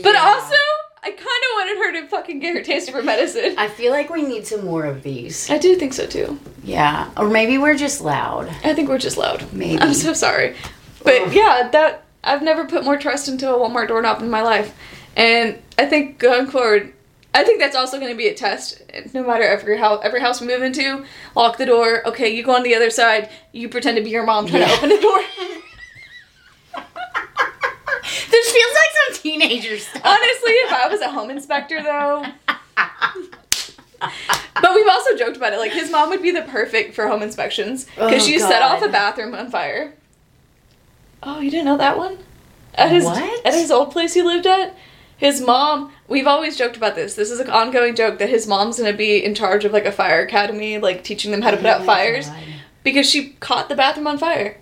But 0.03 0.15
also, 0.15 0.55
I 1.01 1.11
kind 1.11 1.17
of 1.17 1.23
wanted 1.55 1.77
her 1.77 2.01
to 2.01 2.07
fucking 2.07 2.39
get 2.39 2.55
her 2.55 2.61
taste 2.61 2.89
of 2.89 2.93
her 2.95 3.01
medicine. 3.03 3.55
I 3.57 3.67
feel 3.69 3.91
like 3.91 4.09
we 4.09 4.23
need 4.23 4.45
some 4.45 4.65
more 4.65 4.83
of 4.85 5.01
these. 5.01 5.49
I 5.49 5.57
do 5.57 5.75
think 5.75 5.93
so 5.93 6.05
too. 6.05 6.37
Yeah. 6.63 7.09
Or 7.15 7.29
maybe 7.29 7.57
we're 7.57 7.77
just 7.77 8.01
loud. 8.01 8.49
I 8.63 8.73
think 8.73 8.89
we're 8.89 8.97
just 8.97 9.17
loud. 9.17 9.51
Maybe. 9.53 9.81
I'm 9.81 9.93
so 9.93 10.13
sorry. 10.13 10.55
But 11.03 11.21
Ugh. 11.21 11.33
yeah, 11.33 11.69
that 11.71 12.03
I've 12.23 12.41
never 12.43 12.65
put 12.65 12.83
more 12.83 12.97
trust 12.97 13.29
into 13.29 13.49
a 13.49 13.57
Walmart 13.57 13.87
doorknob 13.87 14.21
in 14.21 14.29
my 14.29 14.41
life. 14.41 14.75
And 15.15 15.57
I 15.77 15.85
think 15.85 16.19
going 16.19 16.47
forward, 16.47 16.93
I 17.33 17.43
think 17.43 17.59
that's 17.59 17.75
also 17.75 17.97
going 17.99 18.11
to 18.11 18.17
be 18.17 18.27
a 18.27 18.33
test. 18.33 18.81
No 19.13 19.25
matter 19.25 19.43
every 19.43 19.77
house, 19.77 20.01
every 20.03 20.19
house 20.19 20.41
we 20.41 20.47
move 20.47 20.61
into, 20.63 21.05
lock 21.35 21.57
the 21.57 21.65
door. 21.65 22.05
Okay, 22.07 22.29
you 22.29 22.43
go 22.43 22.55
on 22.55 22.63
the 22.63 22.75
other 22.75 22.89
side. 22.89 23.29
You 23.53 23.69
pretend 23.69 23.97
to 23.97 24.03
be 24.03 24.09
your 24.09 24.25
mom 24.25 24.47
trying 24.47 24.67
to 24.67 24.73
open 24.73 24.89
the 24.89 24.99
door. 24.99 25.19
This 28.31 28.51
feels 28.51 28.73
like 28.73 29.15
some 29.15 29.21
teenager 29.23 29.77
stuff. 29.77 30.01
Honestly, 30.05 30.51
if 30.51 30.71
I 30.73 30.87
was 30.89 31.01
a 31.01 31.09
home 31.11 31.29
inspector 31.29 31.81
though. 31.83 32.25
But 34.61 34.75
we've 34.75 34.87
also 34.87 35.15
joked 35.17 35.37
about 35.37 35.53
it. 35.53 35.59
Like 35.59 35.71
his 35.71 35.91
mom 35.91 36.09
would 36.09 36.21
be 36.21 36.31
the 36.31 36.41
perfect 36.43 36.95
for 36.95 37.07
home 37.07 37.21
inspections 37.21 37.85
because 37.95 38.23
Oh, 38.23 38.25
she 38.25 38.39
set 38.39 38.61
off 38.61 38.81
a 38.81 38.89
bathroom 38.89 39.33
on 39.35 39.49
fire. 39.51 39.93
Oh, 41.23 41.39
you 41.39 41.49
didn't 41.51 41.65
know 41.65 41.77
that 41.77 41.97
one? 41.97 42.17
At 42.75 42.91
his 42.91 43.03
What? 43.05 43.45
at 43.45 43.53
his 43.53 43.71
old 43.71 43.91
place 43.91 44.13
he 44.13 44.21
lived 44.21 44.47
at, 44.47 44.75
his 45.17 45.41
mom. 45.41 45.91
We've 46.07 46.27
always 46.27 46.57
joked 46.57 46.77
about 46.77 46.95
this. 46.95 47.15
This 47.15 47.29
is 47.31 47.39
an 47.41 47.49
ongoing 47.49 47.95
joke 47.95 48.19
that 48.19 48.29
his 48.29 48.47
mom's 48.47 48.77
gonna 48.77 48.93
be 48.93 49.23
in 49.23 49.35
charge 49.35 49.65
of 49.65 49.73
like 49.73 49.85
a 49.85 49.91
fire 49.91 50.21
academy, 50.21 50.77
like 50.77 51.03
teaching 51.03 51.31
them 51.31 51.41
how 51.41 51.51
to 51.51 51.57
put 51.57 51.65
Oh 51.65 51.69
out 51.71 51.79
my 51.81 51.85
fires 51.85 52.27
God. 52.27 52.37
because 52.83 53.09
she 53.09 53.29
caught 53.41 53.67
the 53.69 53.75
bathroom 53.75 54.07
on 54.07 54.17
fire. 54.17 54.57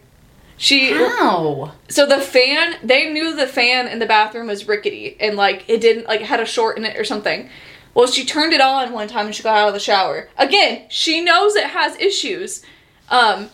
She 0.57 0.91
How? 0.91 1.73
so 1.87 2.07
the 2.07 2.19
fan, 2.19 2.75
they 2.83 3.11
knew 3.11 3.35
the 3.35 3.45
fan 3.45 3.87
in 3.87 3.99
the 3.99 4.07
bathroom 4.07 4.47
was 4.47 4.67
rickety 4.67 5.15
and 5.19 5.37
like 5.37 5.63
it 5.67 5.79
didn't 5.79 6.07
like 6.07 6.21
had 6.21 6.39
a 6.39 6.45
short 6.45 6.77
in 6.77 6.85
it 6.85 6.97
or 6.97 7.03
something. 7.03 7.49
Well, 7.93 8.07
she 8.07 8.25
turned 8.25 8.53
it 8.53 8.61
on 8.61 8.91
one 8.91 9.07
time 9.07 9.27
and 9.27 9.35
she 9.35 9.43
got 9.43 9.57
out 9.57 9.67
of 9.67 9.73
the 9.75 9.79
shower. 9.79 10.29
Again, 10.37 10.85
she 10.89 11.21
knows 11.21 11.55
it 11.55 11.67
has 11.67 11.95
issues. 11.97 12.63
Um 13.09 13.49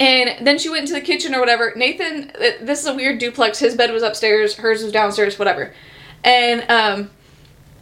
and 0.00 0.46
then 0.46 0.58
she 0.58 0.70
went 0.70 0.82
into 0.82 0.94
the 0.94 1.00
kitchen 1.00 1.34
or 1.34 1.40
whatever. 1.40 1.72
Nathan, 1.76 2.30
this 2.62 2.80
is 2.80 2.86
a 2.86 2.94
weird 2.94 3.18
duplex. 3.18 3.58
His 3.58 3.74
bed 3.74 3.90
was 3.92 4.02
upstairs, 4.02 4.54
hers 4.54 4.82
was 4.82 4.92
downstairs, 4.92 5.38
whatever. 5.38 5.74
And 6.24 6.64
um 6.70 7.10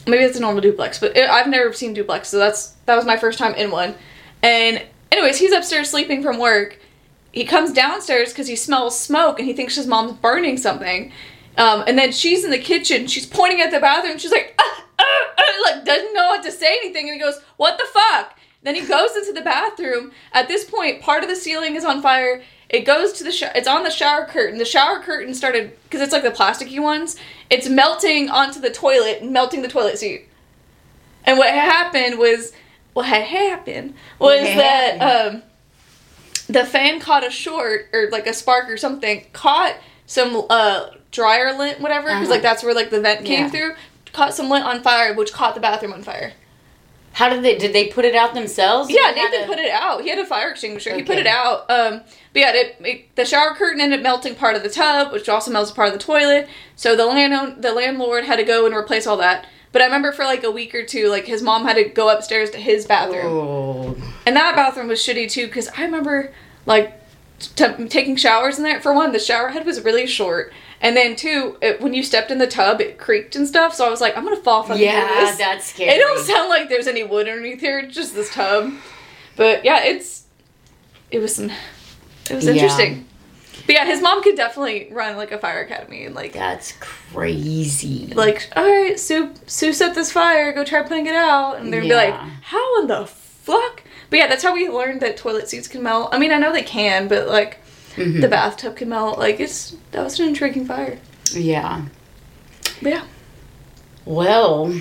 maybe 0.06 0.24
it's 0.24 0.36
a 0.36 0.40
normal 0.40 0.62
duplex, 0.62 0.98
but 0.98 1.16
it, 1.16 1.28
I've 1.30 1.48
never 1.48 1.72
seen 1.72 1.94
duplex, 1.94 2.28
so 2.28 2.38
that's 2.38 2.70
that 2.86 2.96
was 2.96 3.04
my 3.04 3.16
first 3.16 3.38
time 3.38 3.54
in 3.54 3.70
one. 3.70 3.94
And 4.42 4.84
anyways, 5.12 5.38
he's 5.38 5.52
upstairs 5.52 5.90
sleeping 5.90 6.22
from 6.22 6.38
work. 6.38 6.78
He 7.36 7.44
comes 7.44 7.70
downstairs 7.70 8.30
because 8.30 8.46
he 8.48 8.56
smells 8.56 8.98
smoke 8.98 9.38
and 9.38 9.46
he 9.46 9.52
thinks 9.52 9.76
his 9.76 9.86
mom's 9.86 10.14
burning 10.14 10.56
something. 10.56 11.12
Um, 11.58 11.84
and 11.86 11.98
then 11.98 12.10
she's 12.10 12.44
in 12.46 12.50
the 12.50 12.58
kitchen. 12.58 13.06
She's 13.08 13.26
pointing 13.26 13.60
at 13.60 13.70
the 13.70 13.78
bathroom. 13.78 14.16
She's 14.16 14.30
like, 14.32 14.54
ah, 14.58 14.84
ah, 14.98 15.24
ah, 15.38 15.60
like 15.66 15.84
doesn't 15.84 16.14
know 16.14 16.28
what 16.28 16.42
to 16.44 16.50
say 16.50 16.78
anything. 16.78 17.10
And 17.10 17.14
he 17.14 17.20
goes, 17.20 17.38
"What 17.58 17.76
the 17.76 17.84
fuck?" 17.92 18.38
Then 18.62 18.74
he 18.74 18.80
goes 18.86 19.14
into 19.16 19.34
the 19.34 19.42
bathroom. 19.42 20.12
At 20.32 20.48
this 20.48 20.64
point, 20.64 21.02
part 21.02 21.22
of 21.24 21.28
the 21.28 21.36
ceiling 21.36 21.76
is 21.76 21.84
on 21.84 22.00
fire. 22.00 22.42
It 22.70 22.86
goes 22.86 23.12
to 23.18 23.24
the 23.24 23.30
sh- 23.32 23.52
it's 23.54 23.68
on 23.68 23.84
the 23.84 23.90
shower 23.90 24.24
curtain. 24.24 24.56
The 24.58 24.64
shower 24.64 25.00
curtain 25.00 25.34
started 25.34 25.76
because 25.84 26.00
it's 26.00 26.12
like 26.14 26.22
the 26.22 26.30
plasticky 26.30 26.80
ones. 26.82 27.16
It's 27.50 27.68
melting 27.68 28.30
onto 28.30 28.60
the 28.60 28.70
toilet 28.70 29.20
and 29.20 29.30
melting 29.30 29.60
the 29.60 29.68
toilet 29.68 29.98
seat. 29.98 30.26
And 31.26 31.36
what 31.36 31.50
happened 31.50 32.18
was 32.18 32.52
what 32.94 33.04
had 33.04 33.24
happened 33.24 33.90
was 34.18 34.40
What 34.40 34.56
that 34.56 34.98
happened? 35.02 35.42
um 35.42 35.45
the 36.48 36.64
fan 36.64 37.00
caught 37.00 37.26
a 37.26 37.30
short 37.30 37.88
or 37.92 38.08
like 38.10 38.26
a 38.26 38.32
spark 38.32 38.68
or 38.68 38.76
something 38.76 39.24
caught 39.32 39.74
some 40.06 40.44
uh 40.50 40.86
dryer 41.10 41.56
lint 41.56 41.80
whatever 41.80 42.08
because 42.08 42.22
Uh-huh. 42.22 42.30
like 42.30 42.42
that's 42.42 42.62
where 42.62 42.74
like 42.74 42.90
the 42.90 43.00
vent 43.00 43.24
came 43.24 43.44
Yeah. 43.44 43.50
through 43.50 43.74
caught 44.12 44.34
some 44.34 44.48
lint 44.48 44.64
on 44.64 44.82
fire 44.82 45.14
which 45.14 45.32
caught 45.32 45.54
the 45.54 45.60
bathroom 45.60 45.92
on 45.92 46.02
fire 46.02 46.32
How 47.14 47.28
did 47.30 47.42
they? 47.42 47.56
Did 47.56 47.72
they 47.72 47.88
put 47.88 48.04
it 48.04 48.14
out 48.14 48.34
themselves? 48.34 48.90
yeah 48.90 49.12
They 49.12 49.22
nathan 49.22 49.44
a- 49.44 49.46
put 49.46 49.58
it 49.58 49.70
out 49.70 50.02
he 50.02 50.08
had 50.10 50.18
a 50.18 50.26
fire 50.26 50.50
extinguisher 50.50 50.94
he 50.94 51.02
put 51.02 51.18
it 51.18 51.26
out 51.26 51.68
um 51.70 52.02
but 52.32 52.40
yeah 52.40 52.52
it, 52.54 52.76
it, 52.80 53.16
the 53.16 53.24
shower 53.24 53.54
curtain 53.54 53.80
ended 53.80 54.00
up 54.00 54.02
melting 54.04 54.34
part 54.34 54.54
of 54.56 54.62
the 54.62 54.68
tub 54.70 55.12
which 55.12 55.28
also 55.28 55.50
melts 55.50 55.70
part 55.70 55.88
of 55.88 55.94
the 55.94 55.98
toilet 56.04 56.48
so 56.76 56.94
the 56.94 57.06
land 57.06 57.62
the 57.62 57.72
landlord 57.72 58.24
had 58.24 58.36
to 58.36 58.44
go 58.44 58.66
and 58.66 58.74
replace 58.74 59.06
all 59.06 59.16
that 59.16 59.46
but 59.76 59.82
i 59.82 59.84
remember 59.84 60.10
for 60.10 60.24
like 60.24 60.42
a 60.42 60.50
week 60.50 60.74
or 60.74 60.86
two 60.86 61.08
like 61.10 61.26
his 61.26 61.42
mom 61.42 61.66
had 61.66 61.74
to 61.76 61.84
go 61.84 62.08
upstairs 62.08 62.48
to 62.48 62.56
his 62.56 62.86
bathroom 62.86 63.26
Oh. 63.26 63.96
And 64.24 64.34
that 64.36 64.56
bathroom 64.56 64.88
was 64.88 65.00
shitty 65.00 65.30
too 65.30 65.46
because 65.48 65.68
I 65.76 65.82
remember 65.84 66.32
like 66.64 66.98
t- 67.38 67.86
taking 67.88 68.16
showers 68.16 68.56
in 68.58 68.64
there. 68.64 68.80
For 68.80 68.92
one, 68.94 69.12
the 69.12 69.18
shower 69.20 69.48
head 69.50 69.64
was 69.66 69.84
really 69.84 70.06
short, 70.06 70.52
and 70.80 70.96
then 70.96 71.14
two, 71.14 71.56
it, 71.62 71.80
when 71.80 71.94
you 71.94 72.02
stepped 72.02 72.30
in 72.32 72.38
the 72.38 72.46
tub, 72.48 72.80
it 72.80 72.98
creaked 72.98 73.36
and 73.36 73.46
stuff. 73.46 73.72
So 73.74 73.86
I 73.86 73.90
was 73.90 74.00
like, 74.00 74.16
I'm 74.16 74.24
gonna 74.24 74.36
fall 74.36 74.62
fucking 74.64 74.82
Yeah, 74.82 75.06
through 75.06 75.26
this. 75.26 75.38
that's 75.38 75.66
scary. 75.66 75.90
It 75.90 75.98
don't 75.98 76.24
sound 76.24 76.48
like 76.48 76.68
there's 76.68 76.88
any 76.88 77.04
wood 77.04 77.28
underneath 77.28 77.60
here. 77.60 77.78
It's 77.80 77.94
just 77.94 78.14
this 78.16 78.32
tub. 78.34 78.72
But 79.36 79.64
yeah, 79.64 79.84
it's 79.84 80.24
it 81.12 81.20
was 81.20 81.36
some 81.36 81.50
it 82.30 82.34
was 82.34 82.46
Yeah. 82.46 82.52
interesting. 82.54 83.05
But 83.64 83.74
yeah, 83.74 83.84
his 83.86 84.00
mom 84.02 84.22
could 84.22 84.36
definitely 84.36 84.88
run 84.92 85.16
like 85.16 85.32
a 85.32 85.38
fire 85.38 85.60
academy 85.62 86.04
and 86.04 86.14
like 86.14 86.32
That's 86.34 86.72
crazy. 86.80 88.12
like 88.14 88.48
all 88.54 88.64
right, 88.64 88.98
Sue 89.00 89.32
Sue 89.46 89.72
set 89.72 89.94
this 89.94 90.12
fire. 90.12 90.52
Go 90.52 90.64
try 90.64 90.82
putting 90.82 91.06
it 91.06 91.14
out, 91.14 91.54
and 91.58 91.72
they'd 91.72 91.80
be 91.80 91.94
like, 91.94 92.10
Yeah. 92.14 92.30
how 92.42 92.80
in 92.82 92.86
the 92.88 93.06
fuck? 93.06 93.82
But 94.10 94.18
yeah, 94.18 94.26
that's 94.28 94.42
how 94.44 94.54
we 94.54 94.68
learned 94.68 95.00
that 95.00 95.16
toilet 95.16 95.48
seats 95.48 95.66
can 95.68 95.82
melt. 95.82 96.10
I 96.12 96.18
mean, 96.18 96.30
I 96.32 96.38
know 96.38 96.52
they 96.52 96.62
can, 96.62 97.08
but 97.08 97.26
like 97.28 97.58
Mhm. 97.96 98.20
the 98.20 98.28
bathtub 98.28 98.76
can 98.76 98.88
melt. 98.90 99.18
Like 99.18 99.40
it's 99.40 99.74
that 99.92 100.04
was 100.04 100.20
an 100.20 100.28
intriguing 100.28 100.66
fire. 100.66 100.98
yeah. 101.32 101.82
But 102.82 102.90
yeah, 102.92 103.04
Well. 104.04 104.78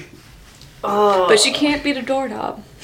Oh. 0.83 1.27
but 1.27 1.39
she 1.39 1.51
can't 1.51 1.81
beat 1.83 1.97
a 1.97 2.01
doorknob. 2.03 2.63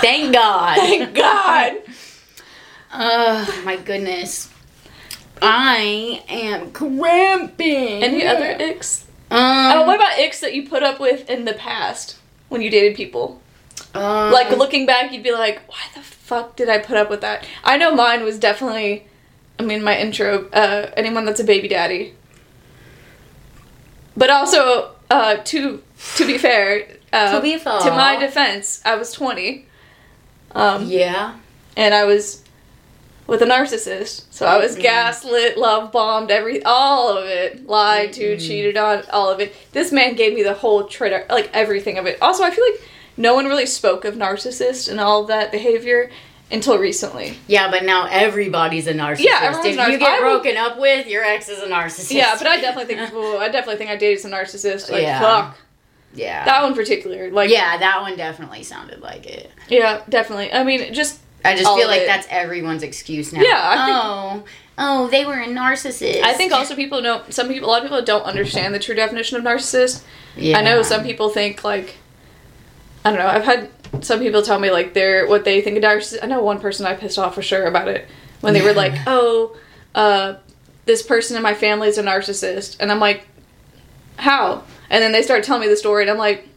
Thank 0.00 0.32
God. 0.34 0.76
Thank 0.76 1.14
God. 1.14 1.76
Oh 2.96 3.62
my 3.64 3.76
goodness. 3.76 4.48
I 5.42 6.22
am 6.28 6.70
cramping. 6.72 8.02
Any 8.02 8.24
other 8.26 8.56
icks? 8.58 9.04
Um, 9.30 9.38
Oh, 9.40 9.82
what 9.86 9.96
about 9.96 10.12
icks 10.18 10.40
that 10.40 10.54
you 10.54 10.68
put 10.68 10.82
up 10.82 11.00
with 11.00 11.28
in 11.28 11.44
the 11.44 11.54
past 11.54 12.18
when 12.48 12.62
you 12.62 12.70
dated 12.70 12.96
people? 12.96 13.40
um, 13.94 14.30
Like 14.32 14.50
looking 14.56 14.86
back, 14.86 15.12
you'd 15.12 15.24
be 15.24 15.32
like, 15.32 15.60
"Why 15.68 15.80
the 15.94 16.00
fuck 16.02 16.54
did 16.56 16.68
I 16.68 16.78
put 16.78 16.96
up 16.96 17.10
with 17.10 17.20
that?" 17.22 17.44
I 17.64 17.76
know 17.76 17.94
mine 17.94 18.22
was 18.22 18.38
definitely. 18.38 19.06
I 19.58 19.62
mean, 19.64 19.82
my 19.82 19.98
intro. 19.98 20.48
Uh, 20.52 20.90
anyone 20.96 21.24
that's 21.24 21.40
a 21.40 21.44
baby 21.44 21.66
daddy. 21.68 22.14
But 24.16 24.30
also, 24.30 24.92
uh, 25.10 25.36
to 25.44 25.82
to 26.16 26.26
be 26.26 26.38
fair, 26.38 26.86
uh, 27.12 27.32
To 27.36 27.40
be 27.42 27.58
fair. 27.58 27.80
to 27.80 27.90
my 27.90 28.16
defense, 28.16 28.80
I 28.84 28.94
was 28.94 29.12
twenty, 29.12 29.66
um, 30.52 30.86
Yeah. 30.86 31.34
and 31.76 31.92
I 31.92 32.04
was 32.04 32.43
with 33.26 33.40
a 33.42 33.46
narcissist. 33.46 34.24
So 34.30 34.46
I 34.46 34.58
was 34.58 34.76
Mhm. 34.76 34.82
gaslit, 34.82 35.56
love 35.56 35.90
bombed, 35.92 36.30
every 36.30 36.62
all 36.64 37.08
of 37.16 37.24
it, 37.24 37.66
lied 37.66 38.12
to, 38.14 38.36
Mhm. 38.36 38.40
cheated 38.46 38.76
on, 38.76 39.02
all 39.12 39.30
of 39.30 39.40
it. 39.40 39.54
This 39.72 39.90
man 39.92 40.14
gave 40.14 40.34
me 40.34 40.42
the 40.42 40.54
whole 40.54 40.84
traitor, 40.84 41.24
like 41.30 41.48
everything 41.54 41.96
of 41.98 42.06
it. 42.06 42.18
Also, 42.20 42.42
I 42.44 42.50
feel 42.50 42.64
like 42.70 42.80
no 43.16 43.34
one 43.34 43.46
really 43.46 43.66
spoke 43.66 44.04
of 44.04 44.14
narcissist 44.14 44.90
and 44.90 45.00
all 45.00 45.22
of 45.22 45.28
that 45.28 45.50
behavior 45.52 46.10
until 46.50 46.76
recently. 46.76 47.38
Yeah, 47.46 47.70
but 47.70 47.84
now 47.84 48.06
everybody's 48.10 48.86
a 48.86 48.92
narcissist. 48.92 49.20
Yeah, 49.20 49.38
everyone's 49.42 49.66
if 49.66 49.76
narciss- 49.78 49.90
you 49.92 49.98
get 49.98 50.10
I 50.10 50.20
broken 50.20 50.56
up 50.58 50.78
with, 50.78 51.06
your 51.06 51.24
ex 51.24 51.48
is 51.48 51.62
a 51.62 51.66
narcissist. 51.66 52.10
Yeah, 52.12 52.34
but 52.36 52.46
I 52.46 52.60
definitely 52.60 52.94
think 52.94 53.14
well, 53.14 53.38
I 53.38 53.48
definitely 53.48 53.76
think 53.76 53.90
I 53.90 53.96
dated 53.96 54.20
some 54.20 54.32
narcissist. 54.32 54.90
Like 54.90 55.02
Yeah. 55.02 55.20
fuck 55.20 55.56
yeah. 56.14 56.44
that 56.44 56.62
one 56.62 56.74
particular. 56.74 57.30
Like 57.30 57.48
yeah, 57.50 57.78
that 57.78 58.02
one 58.02 58.16
definitely 58.16 58.62
sounded 58.64 59.00
like 59.00 59.24
it. 59.26 59.50
yeah, 59.68 60.00
definitely. 60.10 60.52
I 60.52 60.62
mean, 60.62 60.92
just 60.92 61.20
I 61.44 61.54
just 61.54 61.66
All 61.66 61.76
feel 61.76 61.88
like 61.88 62.02
it. 62.02 62.06
that's 62.06 62.26
everyone's 62.30 62.82
excuse 62.82 63.32
now. 63.32 63.40
Yeah, 63.42 63.60
I 63.62 63.86
think- 63.86 63.98
oh, 63.98 64.44
oh, 64.78 65.08
they 65.08 65.24
were 65.24 65.34
a 65.40 65.46
narcissist. 65.46 66.22
I 66.22 66.32
think 66.32 66.52
also 66.52 66.74
people 66.74 67.02
don't. 67.02 67.32
Some 67.32 67.48
people, 67.48 67.68
a 67.68 67.70
lot 67.70 67.78
of 67.78 67.84
people 67.84 68.02
don't 68.02 68.22
understand 68.24 68.74
the 68.74 68.78
true 68.78 68.94
definition 68.94 69.36
of 69.36 69.44
narcissist. 69.44 70.02
Yeah. 70.36 70.58
I 70.58 70.62
know 70.62 70.82
some 70.82 71.02
people 71.04 71.28
think 71.28 71.62
like 71.62 71.96
I 73.04 73.10
don't 73.10 73.18
know. 73.18 73.26
I've 73.26 73.44
had 73.44 73.70
some 74.00 74.20
people 74.20 74.42
tell 74.42 74.58
me 74.58 74.70
like 74.70 74.94
they're 74.94 75.26
what 75.26 75.44
they 75.44 75.60
think 75.60 75.76
a 75.76 75.80
narcissist. 75.80 76.20
I 76.22 76.26
know 76.26 76.42
one 76.42 76.60
person 76.60 76.86
I 76.86 76.94
pissed 76.94 77.18
off 77.18 77.34
for 77.34 77.42
sure 77.42 77.66
about 77.66 77.88
it 77.88 78.08
when 78.40 78.54
they 78.54 78.62
were 78.62 78.72
like, 78.72 78.94
"Oh, 79.06 79.56
uh, 79.94 80.34
this 80.86 81.02
person 81.02 81.36
in 81.36 81.42
my 81.42 81.54
family 81.54 81.88
is 81.88 81.98
a 81.98 82.02
narcissist," 82.02 82.76
and 82.80 82.90
I'm 82.90 83.00
like, 83.00 83.26
"How?" 84.16 84.64
And 84.90 85.02
then 85.02 85.12
they 85.12 85.22
start 85.22 85.44
telling 85.44 85.60
me 85.62 85.68
the 85.68 85.76
story, 85.76 86.02
and 86.02 86.10
I'm 86.10 86.18
like. 86.18 86.48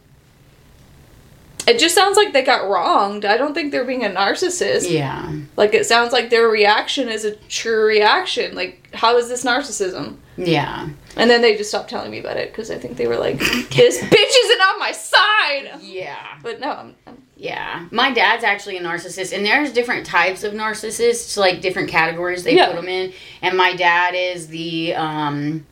It 1.68 1.78
just 1.78 1.94
sounds 1.94 2.16
like 2.16 2.32
they 2.32 2.42
got 2.42 2.68
wronged. 2.68 3.24
I 3.24 3.36
don't 3.36 3.54
think 3.54 3.72
they're 3.72 3.84
being 3.84 4.04
a 4.04 4.08
narcissist. 4.10 4.90
Yeah. 4.90 5.32
Like 5.56 5.74
it 5.74 5.86
sounds 5.86 6.12
like 6.12 6.30
their 6.30 6.48
reaction 6.48 7.08
is 7.08 7.24
a 7.24 7.36
true 7.48 7.84
reaction. 7.86 8.54
Like 8.54 8.88
how 8.94 9.16
is 9.18 9.28
this 9.28 9.44
narcissism? 9.44 10.16
Yeah. 10.36 10.88
And 11.16 11.28
then 11.28 11.42
they 11.42 11.56
just 11.56 11.70
stopped 11.70 11.90
telling 11.90 12.10
me 12.10 12.20
about 12.20 12.36
it 12.36 12.50
because 12.52 12.70
I 12.70 12.78
think 12.78 12.96
they 12.96 13.06
were 13.08 13.16
like, 13.16 13.38
"This 13.38 13.98
bitch 14.02 14.34
isn't 14.44 14.60
on 14.60 14.78
my 14.78 14.92
side." 14.92 15.80
Yeah. 15.80 16.38
But 16.42 16.60
no, 16.60 16.70
I'm, 16.70 16.94
I'm 17.08 17.22
Yeah. 17.36 17.86
My 17.90 18.12
dad's 18.12 18.44
actually 18.44 18.76
a 18.76 18.82
narcissist, 18.82 19.36
and 19.36 19.44
there's 19.44 19.72
different 19.72 20.06
types 20.06 20.44
of 20.44 20.52
narcissists, 20.52 21.36
like 21.36 21.60
different 21.60 21.88
categories 21.90 22.44
they 22.44 22.54
Yeah. 22.54 22.66
put 22.68 22.76
them 22.76 22.88
in. 22.88 23.12
And 23.42 23.56
my 23.56 23.74
dad 23.74 24.14
is 24.14 24.46
the 24.46 24.94
um, 24.94 25.66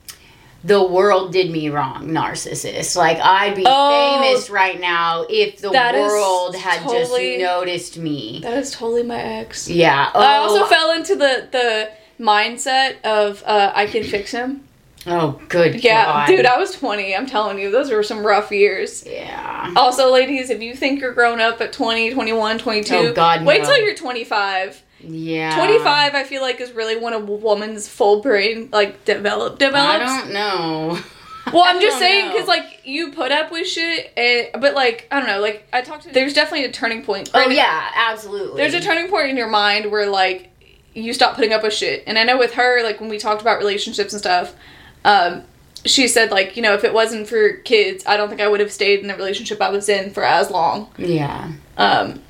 the 0.65 0.83
world 0.83 1.33
did 1.33 1.51
me 1.51 1.69
wrong 1.69 2.09
narcissist. 2.09 2.97
Like 2.97 3.19
I'd 3.21 3.55
be 3.55 3.65
Oh. 3.67 4.21
famous 4.21 4.51
right 4.51 4.81
now 4.81 5.25
if 5.29 5.59
the 5.61 5.71
world 5.71 6.57
had 6.57 6.81
totally- 6.83 7.39
just 7.39 7.41
noticed 7.55 7.99
me. 7.99 8.41
that 8.43 8.59
is 8.59 8.71
totally 8.73 9.03
my 9.05 9.21
ex. 9.21 9.69
Yeah. 9.69 10.11
I 10.15 10.37
also 10.39 10.63
Oh. 10.65 10.67
fell 10.67 10.91
into 10.93 11.15
the 11.15 11.47
the 11.53 11.89
mindset 12.21 12.97
of 13.05 13.43
uh, 13.47 13.73
I 13.75 13.87
can 13.87 14.03
fix 14.03 14.31
him. 14.33 14.63
Oh, 15.09 15.41
good 15.49 15.85
Yeah, 15.85 16.05
God. 16.07 16.27
dude, 16.27 16.47
I 16.47 16.59
was 16.59 16.73
20. 16.73 17.15
I'm 17.15 17.27
telling 17.27 17.61
you, 17.61 17.71
those 17.71 17.93
were 17.93 18.03
some 18.03 18.27
rough 18.27 18.51
years. 18.51 19.05
yeah. 19.07 19.73
Also, 19.77 20.11
ladies, 20.11 20.51
if 20.51 20.61
you 20.61 20.75
think 20.75 21.01
you're 21.01 21.13
grown 21.13 21.41
up 21.41 21.61
at 21.61 21.73
20, 21.73 22.13
21, 22.13 22.59
22, 22.59 22.97
Oh, 22.97 23.13
God, 23.13 23.45
wait 23.45 23.61
no. 23.63 23.67
till 23.69 23.79
you're 23.85 23.95
25. 23.95 24.83
Yeah. 25.07 25.57
25, 25.57 26.15
I 26.15 26.25
feel 26.25 26.43
like, 26.43 26.61
is 26.61 26.73
really 26.73 26.97
when 26.97 27.13
a 27.13 27.19
woman's 27.19 27.89
full 27.89 28.21
brain, 28.21 28.69
like, 28.73 29.05
develop 29.05 29.59
develops. 29.59 30.11
I 30.11 30.21
don't 30.21 30.33
know. 30.33 30.99
Well, 31.53 31.63
I'm 31.65 31.81
just 31.81 32.01
saying 32.01 32.33
because 32.33 32.49
like 32.49 32.81
you 32.83 33.13
put 33.13 33.31
up 33.31 33.53
with 33.53 33.69
shit, 33.69 34.13
and, 34.17 34.61
but 34.61 34.75
like 34.75 35.07
I 35.13 35.21
don't 35.21 35.29
know, 35.29 35.41
like 35.41 35.69
I 35.73 35.81
talked 35.81 36.03
to. 36.03 36.11
There's 36.13 36.35
definitely 36.35 36.65
a 36.65 36.73
turning 36.73 37.05
point. 37.05 37.31
Oh 37.35 37.49
yeah, 37.49 37.89
absolutely. 37.95 38.57
There's 38.57 38.75
a 38.75 38.81
turning 38.81 39.09
point 39.09 39.31
in 39.31 39.37
your 39.37 39.49
mind 39.49 39.91
where 39.93 40.11
like 40.11 40.51
you 40.93 41.13
stop 41.13 41.37
putting 41.37 41.53
up 41.53 41.63
with 41.63 41.73
shit, 41.73 42.03
and 42.07 42.19
I 42.19 42.25
know 42.25 42.37
with 42.37 42.55
her, 42.55 42.83
like 42.83 43.01
when 43.01 43.09
we 43.09 43.19
talked 43.19 43.43
about 43.43 43.59
relationships 43.59 44.13
and 44.13 44.21
stuff, 44.21 44.57
um, 45.05 45.45
she 45.85 46.09
said 46.09 46.33
like 46.33 46.57
you 46.57 46.63
know 46.63 46.75
if 46.75 46.83
it 46.83 46.93
wasn't 46.93 47.29
for 47.29 47.53
kids, 47.59 48.05
I 48.07 48.17
don't 48.17 48.29
think 48.29 48.41
I 48.41 48.49
would 48.49 48.61
have 48.61 48.73
stayed 48.73 49.01
in 49.01 49.07
the 49.07 49.15
relationship 49.15 49.61
I 49.63 49.71
was 49.71 49.89
in 49.89 50.11
for 50.11 50.25
as 50.25 50.51
long. 50.51 50.91
Yeah. 50.99 51.53
Um, 51.77 52.23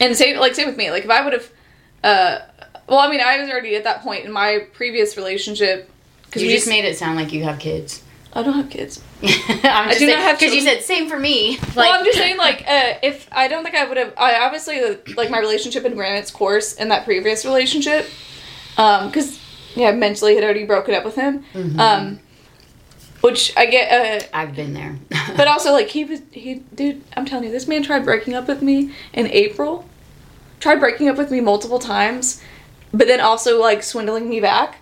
and 0.00 0.16
same 0.16 0.38
like 0.38 0.54
same 0.54 0.68
with 0.68 0.78
me. 0.78 0.90
Like 0.90 1.04
if 1.04 1.10
I 1.10 1.22
would 1.22 1.34
have, 1.34 1.50
uh, 2.06 2.38
well, 2.88 2.98
I 3.00 3.10
mean 3.10 3.20
I 3.20 3.40
was 3.40 3.50
already 3.50 3.74
at 3.76 3.84
that 3.84 4.02
point 4.02 4.24
in 4.24 4.32
my 4.32 4.66
previous 4.72 5.16
relationship. 5.16 5.90
Because 6.24 6.42
you 6.42 6.48
we 6.48 6.54
just 6.54 6.68
made 6.68 6.84
it 6.84 6.96
sound 6.96 7.16
like 7.16 7.32
you 7.32 7.44
have 7.44 7.58
kids. 7.58 8.02
I 8.32 8.42
don't 8.42 8.52
have 8.54 8.68
kids. 8.68 9.02
Just 9.22 9.48
do 9.98 10.06
not 10.08 10.18
have 10.18 10.38
because 10.38 10.54
you 10.54 10.60
said 10.60 10.82
same 10.82 11.08
for 11.08 11.18
me. 11.18 11.58
well, 11.74 11.90
I'm 11.98 12.04
just 12.04 12.18
saying, 12.18 12.36
like, 12.48 12.60
uh, 12.68 12.94
if 13.02 13.26
I 13.32 13.48
don't 13.48 13.62
think 13.64 13.74
I 13.74 13.86
would 13.88 13.96
have, 13.96 14.12
I 14.18 14.40
obviously 14.44 14.78
like 15.16 15.30
my 15.30 15.38
relationship 15.38 15.84
had 15.84 15.96
ran 15.96 16.16
its 16.16 16.30
course 16.30 16.74
in 16.74 16.88
that 16.90 17.06
previous 17.06 17.46
relationship, 17.46 18.06
um, 18.76 19.06
because 19.06 19.40
yeah, 19.74 19.92
mentally 19.92 20.34
had 20.34 20.44
already 20.44 20.66
broken 20.66 20.94
up 20.94 21.02
with 21.02 21.14
him, 21.14 21.44
Mhm. 21.54 21.78
um, 21.78 22.20
which 23.22 23.54
I 23.56 23.64
get, 23.66 23.90
uh, 24.22 24.26
I've 24.34 24.54
been 24.54 24.74
there. 24.74 24.96
but 25.36 25.48
also 25.48 25.72
like 25.72 25.88
he 25.88 26.04
was 26.04 26.20
he, 26.30 26.56
dude, 26.74 27.02
I'm 27.16 27.24
telling 27.24 27.44
you, 27.44 27.50
this 27.50 27.66
man 27.66 27.82
tried 27.82 28.04
breaking 28.04 28.34
up 28.34 28.48
with 28.48 28.60
me 28.60 28.92
in 29.14 29.28
April, 29.28 29.88
tried 30.60 30.80
breaking 30.80 31.08
up 31.08 31.16
with 31.16 31.30
me 31.30 31.40
multiple 31.40 31.78
times, 31.78 32.42
but 32.92 33.06
then 33.06 33.20
also 33.20 33.60
like 33.60 33.82
swindling 33.82 34.28
me 34.28 34.40
back. 34.40 34.78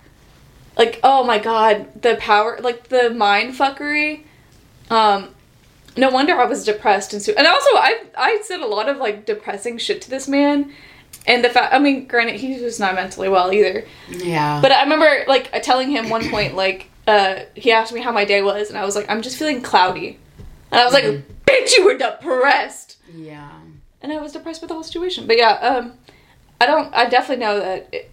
Like, 0.76 0.98
oh 1.04 1.22
my 1.24 1.38
god, 1.38 2.02
the 2.02 2.16
power, 2.16 2.58
like 2.60 2.88
the 2.88 3.10
mind 3.10 3.54
fuckery. 3.54 4.22
Um, 4.90 5.28
no 5.96 6.10
wonder 6.10 6.34
I 6.34 6.44
was 6.46 6.64
depressed 6.64 7.12
and 7.12 7.22
so. 7.22 7.32
And 7.37 7.46
also, 7.46 7.70
I 7.74 8.02
I 8.16 8.40
said 8.42 8.60
a 8.60 8.66
lot 8.66 8.88
of 8.88 8.96
like 8.96 9.24
depressing 9.26 9.78
shit 9.78 10.02
to 10.02 10.10
this 10.10 10.26
man, 10.26 10.72
and 11.26 11.44
the 11.44 11.48
fact. 11.48 11.72
I 11.72 11.78
mean, 11.78 12.06
granted, 12.08 12.37
he 12.40 12.60
was 12.60 12.80
not 12.80 12.94
mentally 12.96 13.28
well 13.28 13.52
either. 13.52 13.87
yeah. 14.10 14.60
But 14.60 14.72
I 14.72 14.82
remember 14.82 15.24
like 15.28 15.50
telling 15.62 15.90
him 15.90 16.08
one 16.10 16.28
point, 16.28 16.56
like 16.56 16.90
uh, 17.06 17.40
he 17.54 17.70
asked 17.70 17.92
me 17.92 18.00
how 18.00 18.10
my 18.10 18.24
day 18.24 18.42
was, 18.42 18.68
and 18.70 18.76
I 18.76 18.84
was 18.84 18.96
like, 18.96 19.08
I'm 19.08 19.22
just 19.22 19.37
feeling 19.38 19.62
cloudy, 19.62 20.18
and 20.72 20.80
I 20.80 20.84
was 20.84 20.92
like, 20.92 21.04
Mhm. 21.04 21.22
bitch, 21.46 21.76
you 21.76 21.84
were 21.84 21.96
depressed, 21.96 22.96
yeah. 23.14 23.50
And 24.05 24.12
I 24.12 24.21
was 24.21 24.33
depressed 24.33 24.61
with 24.61 24.69
the 24.69 24.75
whole 24.75 24.85
situation. 24.85 25.27
But 25.27 25.38
yeah, 25.38 25.53
um, 25.55 25.95
I 26.61 26.67
don't. 26.67 26.95
I 26.95 27.09
definitely 27.09 27.45
know 27.45 27.59
that. 27.59 27.88
It, 27.93 28.11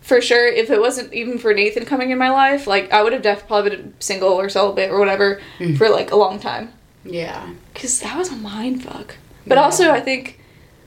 for 0.00 0.22
sure, 0.22 0.46
if 0.48 0.70
it 0.70 0.80
wasn't 0.80 1.12
even 1.12 1.36
for 1.38 1.52
Nathan 1.52 1.84
coming 1.84 2.10
in 2.10 2.16
my 2.18 2.30
life, 2.30 2.66
like 2.66 2.90
I 2.92 3.02
would 3.02 3.12
have 3.12 3.20
definitely 3.20 3.46
probably 3.48 3.70
been 3.76 3.94
single 4.00 4.30
or 4.30 4.48
celibate 4.48 4.90
or 4.90 4.98
whatever 4.98 5.40
Mm. 5.58 5.76
for 5.76 5.90
like 5.90 6.10
a 6.12 6.16
long 6.16 6.40
time 6.40 6.72
Yeah. 7.04 7.46
because 7.74 8.00
that 8.00 8.16
was 8.16 8.30
a 8.32 8.36
mind 8.36 8.82
fuck. 8.84 9.16
But 9.46 9.56
Yeah. 9.58 9.64
also, 9.64 9.90
I 9.90 10.00
think, 10.00 10.40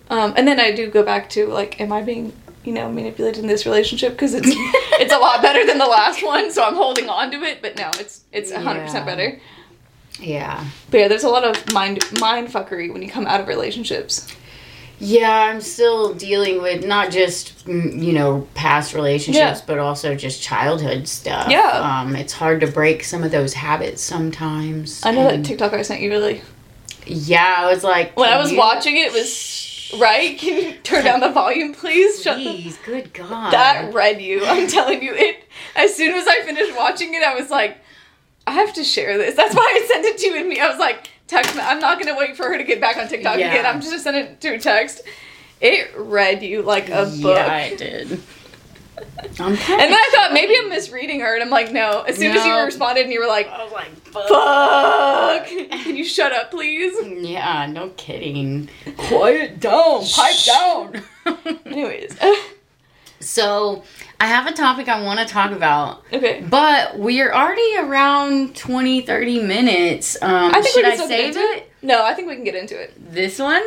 um, 0.10 0.34
and 0.36 0.48
then 0.48 0.60
I 0.60 0.72
do 0.72 0.90
go 0.90 1.04
back 1.04 1.30
to 1.32 1.46
like, 1.46 1.80
am 1.80 1.92
I 1.92 2.02
being, 2.02 2.34
you 2.64 2.74
know, 2.74 2.90
manipulated 2.92 3.42
in 3.44 3.48
this 3.48 3.64
relationship? 3.68 4.14
Because 4.14 4.34
it's 4.34 4.48
it's 5.02 5.14
a 5.14 5.20
lot 5.20 5.44
better 5.44 5.68
than 5.68 5.78
the 5.78 5.86
last 5.86 6.24
one, 6.24 6.52
so 6.52 6.64
I'm 6.64 6.74
holding 6.76 7.08
on 7.08 7.30
to 7.30 7.44
it. 7.44 7.62
But 7.62 7.78
no, 7.78 7.92
it's 8.00 8.22
it's 8.32 8.52
hundred 8.52 8.80
Yeah. 8.80 8.86
percent 8.88 9.06
better. 9.06 9.40
Yeah. 10.22 10.64
But 10.90 11.00
yeah, 11.00 11.08
there's 11.08 11.24
a 11.24 11.30
lot 11.30 11.44
of 11.44 11.74
mind 11.74 12.00
mind 12.20 12.50
fuckery 12.50 12.92
when 12.94 13.02
you 13.02 13.10
come 13.10 13.26
out 13.28 13.42
of 13.42 13.48
relationships. 13.48 14.28
Yeah, 15.04 15.32
I'm 15.32 15.62
still 15.62 16.14
dealing 16.14 16.62
with 16.62 16.86
not 16.86 17.10
just 17.10 17.66
mm, 17.66 18.04
you 18.04 18.14
know 18.14 18.48
past 18.54 18.94
relationships, 18.94 19.60
Yeah. 19.60 19.66
but 19.66 19.80
also 19.80 20.14
just 20.16 20.44
childhood 20.44 21.08
stuff. 21.08 21.50
Yeah. 21.50 22.02
um, 22.02 22.16
it's 22.16 22.34
hard 22.34 22.62
to 22.62 22.68
break 22.68 23.04
some 23.04 23.24
of 23.24 23.32
those 23.32 23.54
habits 23.56 24.04
sometimes. 24.04 25.02
I 25.04 25.12
know 25.12 25.24
that 25.28 25.44
TikTok 25.44 25.74
I 25.74 25.82
sent 25.82 26.02
you 26.02 26.12
really. 26.12 26.42
yeah, 27.08 27.56
I 27.60 27.66
was 27.74 27.84
like 27.84 28.16
When 28.16 28.30
I 28.30 28.38
was 28.38 28.52
you- 28.52 28.60
watching 28.60 28.96
it, 28.98 29.08
it 29.08 29.14
was 29.14 29.92
right. 30.00 30.38
Can 30.38 30.56
you 30.64 30.74
turn 30.84 31.04
down 31.04 31.20
the 31.20 31.32
volume, 31.32 31.74
please? 31.74 32.22
Shut 32.22 32.38
the 32.38 32.44
Please, 32.44 32.78
good 32.86 33.12
God. 33.14 33.52
that 33.54 33.92
read 33.96 34.22
you. 34.22 34.46
I'm 34.46 34.68
telling 34.68 35.02
you 35.02 35.14
it. 35.16 35.44
As 35.76 35.96
soon 35.96 36.14
as 36.14 36.28
I 36.28 36.42
finished 36.44 36.78
watching 36.78 37.14
it, 37.16 37.24
I 37.24 37.34
was 37.34 37.50
like, 37.50 37.78
I 38.52 38.56
have 38.56 38.74
to 38.74 38.84
share 38.84 39.18
this. 39.18 39.34
That's 39.36 39.56
why 39.56 39.80
I 39.82 39.88
sent 39.88 40.06
it 40.06 40.18
to 40.18 40.28
you 40.28 40.36
and 40.36 40.50
me. 40.50 40.60
I 40.60 40.68
was 40.68 40.78
like, 40.78 41.10
text. 41.28 41.56
Me. 41.56 41.62
I'm 41.62 41.80
not 41.80 42.00
gonna 42.04 42.18
wait 42.18 42.36
for 42.36 42.44
her 42.48 42.58
to 42.58 42.64
get 42.66 42.82
back 42.82 42.98
on 42.98 43.08
TikTok 43.08 43.38
Yeah. 43.40 43.50
again. 43.52 43.66
I'm 43.66 43.80
just 43.80 43.92
gonna 43.92 44.02
send 44.02 44.18
it 44.18 44.42
to 44.42 44.50
a 44.56 44.60
text. 44.60 45.04
It 45.62 45.92
read 45.96 46.44
you 46.44 46.62
like 46.62 46.90
a 46.90 47.06
book. 47.06 47.38
Yeah, 47.38 47.48
I 47.48 47.76
did. 47.76 48.22
And 49.40 49.58
then 49.58 49.94
I 49.94 50.10
thought 50.14 50.32
maybe 50.34 50.56
I'm 50.58 50.70
misreading 50.70 51.22
her, 51.22 51.34
and 51.34 51.44
I'm 51.44 51.50
like, 51.50 51.72
no. 51.72 52.02
As 52.02 52.18
soon 52.18 52.36
as 52.36 52.46
you 52.46 52.54
responded, 52.60 53.04
and 53.06 53.14
you 53.14 53.20
were 53.20 53.28
like, 53.28 53.48
I 53.48 53.64
was 53.64 53.72
like, 53.72 53.90
fuck. 54.06 54.28
"Fuck, 54.28 55.46
can 55.84 55.96
you 55.96 56.04
shut 56.04 56.32
up, 56.34 56.52
please?" 56.52 56.94
Yeah, 57.28 57.66
no 57.68 57.90
kidding. 57.98 58.70
Quiet 58.98 59.60
down. 59.60 60.04
Pipe 60.06 60.36
down. 60.46 61.02
Anyways, 61.66 62.18
so, 63.20 63.84
I 64.22 64.26
have 64.28 64.46
a 64.46 64.52
topic 64.54 64.88
I 64.88 65.02
want 65.02 65.20
to 65.20 65.26
talk 65.26 65.50
about, 65.52 66.04
okay. 66.14 66.46
but 66.48 67.00
we're 67.00 67.32
already 67.34 67.76
around 67.80 68.56
20, 68.56 69.02
30 69.02 69.42
minutes. 69.42 70.16
Um, 70.22 70.52
I 70.54 70.62
think 70.62 70.68
should 70.68 70.86
we 70.86 70.92
can 70.92 71.02
I 71.02 71.08
save 71.08 71.36
it? 71.38 71.40
it. 71.58 71.72
No, 71.82 72.06
I 72.06 72.14
think 72.14 72.28
we 72.28 72.36
can 72.36 72.44
get 72.44 72.54
into 72.54 72.80
it. 72.80 72.94
This 73.12 73.40
one? 73.40 73.64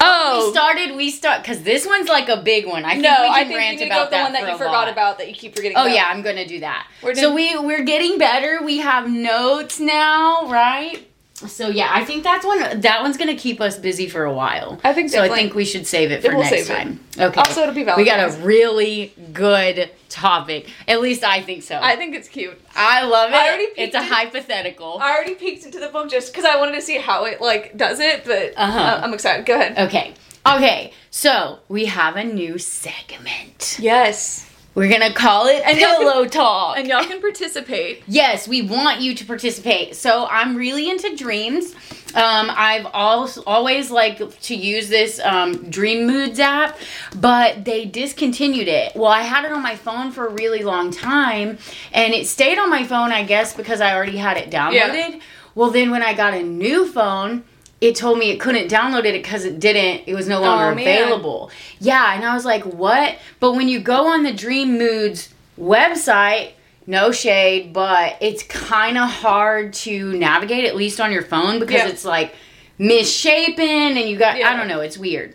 Oh, 0.00 0.46
We 0.46 0.52
started, 0.52 0.96
we 0.96 1.10
start, 1.10 1.42
because 1.42 1.64
this 1.64 1.84
one's 1.84 2.08
like 2.08 2.28
a 2.28 2.40
big 2.40 2.64
one. 2.66 2.84
I 2.84 2.92
think 2.92 3.02
no, 3.02 3.10
we 3.10 3.26
can 3.26 3.32
I 3.34 3.44
think 3.44 3.56
rant 3.58 3.80
you 3.80 3.86
about 3.86 4.10
the 4.10 4.16
that 4.16 4.22
one 4.22 4.32
that 4.34 4.52
you 4.52 4.56
forgot 4.56 4.72
lot. 4.72 4.88
about 4.88 5.18
that 5.18 5.28
you 5.28 5.34
keep 5.34 5.56
forgetting. 5.56 5.76
Oh 5.76 5.82
about. 5.86 5.94
yeah, 5.94 6.04
I'm 6.06 6.22
gonna 6.22 6.46
do 6.46 6.60
that. 6.60 6.86
We're 7.02 7.16
so 7.16 7.32
doing- 7.36 7.58
we 7.60 7.66
we're 7.66 7.82
getting 7.84 8.18
better. 8.18 8.60
We 8.64 8.78
have 8.78 9.10
notes 9.10 9.80
now, 9.80 10.48
right? 10.48 11.08
So 11.34 11.68
yeah, 11.68 11.88
I 11.92 12.04
think 12.04 12.22
that's 12.22 12.46
one. 12.46 12.80
That 12.82 13.02
one's 13.02 13.16
gonna 13.16 13.34
keep 13.36 13.60
us 13.60 13.76
busy 13.76 14.08
for 14.08 14.22
a 14.24 14.32
while. 14.32 14.78
I 14.84 14.92
think 14.92 15.10
so. 15.10 15.22
I 15.22 15.28
think 15.28 15.54
we 15.54 15.64
should 15.64 15.86
save 15.88 16.12
it 16.12 16.22
for 16.22 16.28
We'll 16.28 16.40
next 16.40 16.50
save 16.50 16.70
it. 16.70 16.84
time. 16.84 17.00
Okay. 17.18 17.40
Also, 17.40 17.62
it'll 17.62 17.74
be 17.74 17.82
valid. 17.82 17.98
we 17.98 18.04
got 18.04 18.20
a 18.32 18.36
really 18.42 19.12
good 19.32 19.90
topic. 20.08 20.68
At 20.86 21.00
least 21.00 21.24
I 21.24 21.42
think 21.42 21.64
so. 21.64 21.80
I 21.82 21.96
think 21.96 22.14
it's 22.14 22.28
cute. 22.28 22.60
I 22.76 23.02
love 23.04 23.30
it. 23.30 23.34
I 23.36 23.48
already 23.48 23.64
it's 23.76 23.94
a 23.94 23.98
in- 23.98 24.04
hypothetical. 24.04 24.98
I 25.00 25.10
already 25.14 25.34
peeked 25.34 25.64
into 25.64 25.80
the 25.80 25.88
book 25.88 26.08
just 26.10 26.32
because 26.32 26.44
I 26.44 26.56
wanted 26.60 26.74
to 26.76 26.82
see 26.82 26.98
how 26.98 27.24
it 27.24 27.40
like 27.40 27.76
does 27.76 27.98
it, 27.98 28.24
but 28.24 28.52
Uh-huh. 28.56 28.78
uh, 28.78 29.00
I'm 29.02 29.12
excited. 29.12 29.44
Go 29.44 29.54
ahead. 29.54 29.78
okay. 29.88 30.14
Okay. 30.46 30.92
So 31.10 31.58
we 31.68 31.86
have 31.86 32.14
a 32.16 32.24
new 32.24 32.58
segment. 32.58 33.78
Yes, 33.80 34.48
We're 34.74 34.90
gonna 34.90 35.12
call 35.12 35.46
it 35.48 35.62
And 35.66 35.78
y'all 35.78 35.96
can- 35.96 36.00
Pillow 36.00 36.24
Talk. 36.26 36.78
and 36.78 36.88
y'all 36.88 37.04
can 37.04 37.20
participate. 37.20 38.02
Yes, 38.08 38.48
we 38.48 38.62
want 38.62 39.00
you 39.00 39.14
to 39.14 39.24
participate. 39.26 39.96
So 39.96 40.26
I'm 40.30 40.56
really 40.56 40.88
into 40.88 41.14
dreams. 41.16 41.74
Um, 42.14 42.50
I've 42.54 42.86
also 42.92 43.42
always 43.46 43.90
liked 43.90 44.42
to 44.42 44.54
use 44.54 44.88
this 44.90 45.18
um, 45.24 45.70
Dream 45.70 46.06
Moods 46.06 46.38
app, 46.40 46.76
but 47.16 47.64
they 47.64 47.86
discontinued 47.86 48.68
it. 48.68 48.94
Well, 48.94 49.10
I 49.10 49.22
had 49.22 49.44
it 49.46 49.52
on 49.52 49.62
my 49.62 49.76
phone 49.76 50.10
for 50.12 50.26
a 50.26 50.30
really 50.30 50.62
long 50.62 50.90
time, 50.90 51.56
and 51.92 52.12
it 52.12 52.26
stayed 52.26 52.58
on 52.58 52.68
my 52.68 52.84
phone, 52.84 53.12
I 53.12 53.22
guess, 53.24 53.54
because 53.54 53.80
I 53.80 53.94
already 53.94 54.18
had 54.18 54.36
it 54.36 54.50
downloaded. 54.50 55.20
Well, 55.54 55.70
then 55.70 55.90
when 55.90 56.02
I 56.02 56.12
got 56.12 56.34
a 56.34 56.42
new 56.42 56.86
phone, 56.90 57.44
it 57.82 57.96
told 57.96 58.16
me 58.16 58.30
it 58.30 58.38
couldn't 58.38 58.70
download 58.70 59.04
it 59.04 59.12
because 59.12 59.44
it 59.44 59.58
didn't. 59.58 60.04
It 60.06 60.14
was 60.14 60.28
no 60.28 60.38
oh, 60.38 60.42
longer 60.42 60.66
Oh, 60.66 60.82
available. 60.82 61.50
Yeah, 61.80 62.14
and 62.14 62.24
I 62.24 62.32
was 62.32 62.44
like, 62.44 62.62
what? 62.62 63.18
But 63.40 63.54
when 63.54 63.68
you 63.68 63.80
go 63.80 64.06
on 64.06 64.22
the 64.22 64.32
Dream 64.32 64.78
Moods 64.78 65.34
website, 65.58 66.52
no 66.86 67.10
shade, 67.10 67.72
but 67.72 68.16
it's 68.20 68.44
kind 68.44 68.96
of 68.96 69.10
hard 69.10 69.72
to 69.72 70.12
navigate, 70.12 70.64
at 70.64 70.76
least 70.76 71.00
on 71.00 71.10
your 71.10 71.22
phone, 71.22 71.58
because 71.58 71.74
Yeah. 71.74 71.88
it's 71.88 72.04
like 72.04 72.36
misshapen 72.78 73.64
and 73.98 74.08
you 74.08 74.16
got, 74.16 74.36
I 74.36 74.56
don't 74.56 74.68
know, 74.68 74.80
it's 74.80 74.96
weird. 74.96 75.34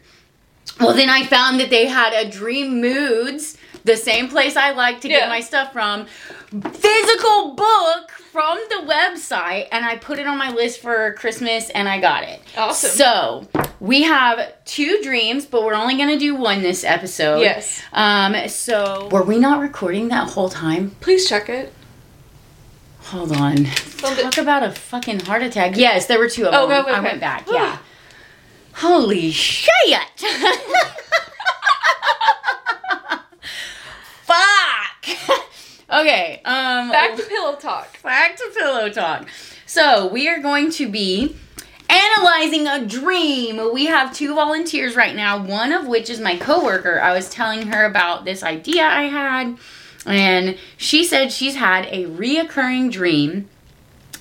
Well, 0.80 0.94
then 0.94 1.10
I 1.10 1.26
found 1.26 1.60
that 1.60 1.70
they 1.70 1.88
had 1.88 2.14
a 2.14 2.30
Dream 2.30 2.80
Moods, 2.80 3.58
the 3.84 3.98
same 3.98 4.30
place 4.30 4.56
I 4.56 4.72
like 4.72 5.02
to 5.02 5.10
Yeah. 5.10 5.20
get 5.20 5.30
my 5.30 5.42
stuff 5.42 5.74
from, 5.74 6.06
physical 6.72 7.56
book 7.56 8.12
from 8.38 8.60
the 8.70 8.88
website, 8.94 9.68
and 9.72 9.84
I 9.84 9.96
put 9.96 10.20
it 10.20 10.28
on 10.28 10.38
my 10.38 10.52
list 10.52 10.80
for 10.80 11.14
Christmas 11.14 11.72
and 11.72 11.90
I 11.90 12.00
got 12.00 12.22
it. 12.22 12.40
Awesome. 12.56 12.92
So 12.92 13.48
we 13.80 14.04
have 14.04 14.54
two 14.64 15.00
dreams, 15.02 15.48
but 15.48 15.64
we're 15.64 15.74
only 15.74 15.98
gonna 15.98 16.20
do 16.20 16.36
one 16.36 16.62
this 16.62 16.84
episode. 16.84 17.40
Yes. 17.40 17.82
Um. 17.94 18.48
So 18.48 19.10
were 19.12 19.24
we 19.24 19.40
not 19.40 19.60
recording 19.60 20.10
that 20.10 20.30
whole 20.30 20.50
time? 20.50 20.92
Please 21.00 21.28
check 21.28 21.50
it. 21.50 21.74
Hold 23.06 23.32
on. 23.32 23.66
Something- 23.66 24.26
Talk 24.26 24.38
about 24.38 24.62
a 24.62 24.72
fucking 24.72 25.22
heart 25.22 25.42
attack. 25.42 25.76
Yes, 25.76 26.06
there 26.06 26.20
were 26.20 26.30
two 26.30 26.46
of 26.46 26.54
Oh, 26.54 26.68
them. 26.68 26.86
okay, 26.86 26.94
I 26.94 27.00
went 27.00 27.20
back. 27.20 27.48
Yeah. 27.50 27.80
Holy 28.74 29.32
shit! 29.32 29.72
okay. 35.92 36.42
Um. 36.46 36.90
Back 36.92 37.16
to 37.16 37.24
pillow 37.24 37.56
talk. 37.56 38.02
back 38.04 38.36
to 38.38 38.52
pillow 38.58 38.90
talk. 38.90 39.28
So 39.66 40.08
we 40.08 40.28
are 40.30 40.40
going 40.40 40.72
to 40.72 40.90
be 40.90 41.36
analyzing 41.90 42.68
a 42.68 42.86
dream. 42.86 43.74
We 43.74 43.86
have 43.86 44.14
two 44.14 44.36
volunteers 44.36 44.96
right 44.96 45.16
now, 45.16 45.44
one 45.44 45.72
of 45.72 45.88
which 45.88 46.10
is 46.10 46.20
my 46.20 46.38
coworker. 46.38 47.00
I 47.00 47.14
was 47.14 47.30
telling 47.30 47.68
her 47.68 47.86
about 47.86 48.26
this 48.26 48.44
idea 48.44 48.86
I 48.86 49.04
had, 49.04 49.58
and 50.06 50.58
she 50.78 51.04
said 51.04 51.32
she's 51.32 51.56
had 51.56 51.86
a 51.86 52.06
reoccurring 52.06 52.92
dream 52.92 53.50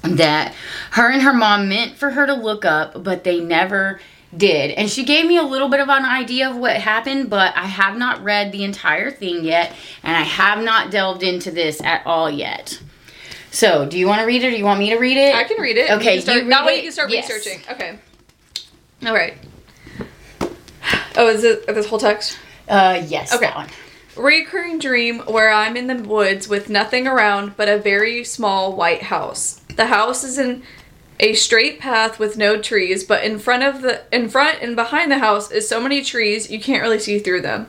that 0.03 0.55
her 0.93 1.11
and 1.11 1.23
her 1.23 1.33
mom 1.33 1.69
meant 1.69 1.97
for 1.97 2.11
her 2.11 2.27
to 2.27 2.35
look 2.35 2.65
up, 2.65 3.03
but 3.03 3.25
they 3.25 3.41
never 3.41 4.01
did. 4.37 4.71
And 4.73 4.89
she 4.91 5.05
gave 5.05 5.27
me 5.27 5.37
a 5.37 5.43
little 5.43 5.69
bit 5.69 5.81
of 5.81 5.89
an 5.89 6.05
idea 6.05 6.49
of 6.51 6.57
what 6.57 6.77
happened, 6.77 7.29
but 7.31 7.57
I 7.57 7.67
have 7.67 7.97
not 7.97 8.23
read 8.23 8.53
the 8.53 8.65
entire 8.65 9.11
thing 9.11 9.45
yet, 9.45 9.75
and 10.03 10.17
I 10.17 10.23
have 10.23 10.63
not 10.63 10.91
delved 10.91 11.23
into 11.23 11.51
this 11.51 11.81
at 11.83 12.03
all 12.07 12.31
yet. 12.31 12.81
So, 13.51 13.87
do 13.87 13.99
you 13.99 14.07
want 14.07 14.21
to 14.21 14.27
read 14.27 14.43
it 14.43 14.49
or 14.49 14.51
do 14.51 14.57
you 14.57 14.65
want 14.65 14.79
me 14.81 14.91
to 14.91 14.97
read 14.97 15.17
it? 15.17 15.35
I 15.35 15.45
can 15.45 15.61
read 15.61 15.77
it. 15.79 15.91
Okay, 15.91 16.17
You 16.17 16.21
start, 16.21 16.43
you 16.45 16.49
that 16.51 16.67
way 16.67 16.77
you 16.77 16.83
can 16.83 16.93
start 16.93 17.11
Yes. 17.11 17.31
researching. 17.31 17.63
Okay. 17.71 17.99
All 19.07 19.15
right. 19.15 19.35
Oh, 21.17 21.29
is 21.29 21.45
it 21.45 21.67
this 21.67 21.87
whole 21.87 21.99
text? 21.99 22.39
Uh, 22.69 23.03
yes, 23.07 23.35
Okay. 23.35 23.47
that 23.47 23.57
one. 23.57 23.69
Recurring 24.17 24.79
dream 24.79 25.21
where 25.21 25.51
I'm 25.51 25.77
in 25.77 25.87
the 25.87 25.95
woods 25.95 26.49
with 26.49 26.69
nothing 26.69 27.07
around 27.07 27.57
but 27.57 27.69
a 27.69 27.79
very 27.79 28.25
small 28.25 28.75
white 28.75 29.03
house. 29.05 29.61
The 29.77 29.87
house 29.87 30.25
is 30.25 30.39
in 30.39 30.63
a 31.19 31.35
straight 31.35 31.81
path 31.81 32.19
with 32.19 32.37
no 32.37 32.61
trees, 32.61 33.05
but 33.05 33.25
in 33.25 33.39
front 33.39 33.63
of 33.63 33.83
the 33.83 34.03
in 34.15 34.29
front 34.29 34.63
and 34.63 34.77
behind 34.77 35.11
the 35.11 35.19
house 35.19 35.51
is 35.51 35.69
so 35.69 35.81
many 35.81 36.03
trees 36.03 36.51
you 36.51 36.61
can't 36.61 36.83
really 36.83 36.99
see 36.99 37.19
through 37.19 37.43
them. 37.43 37.69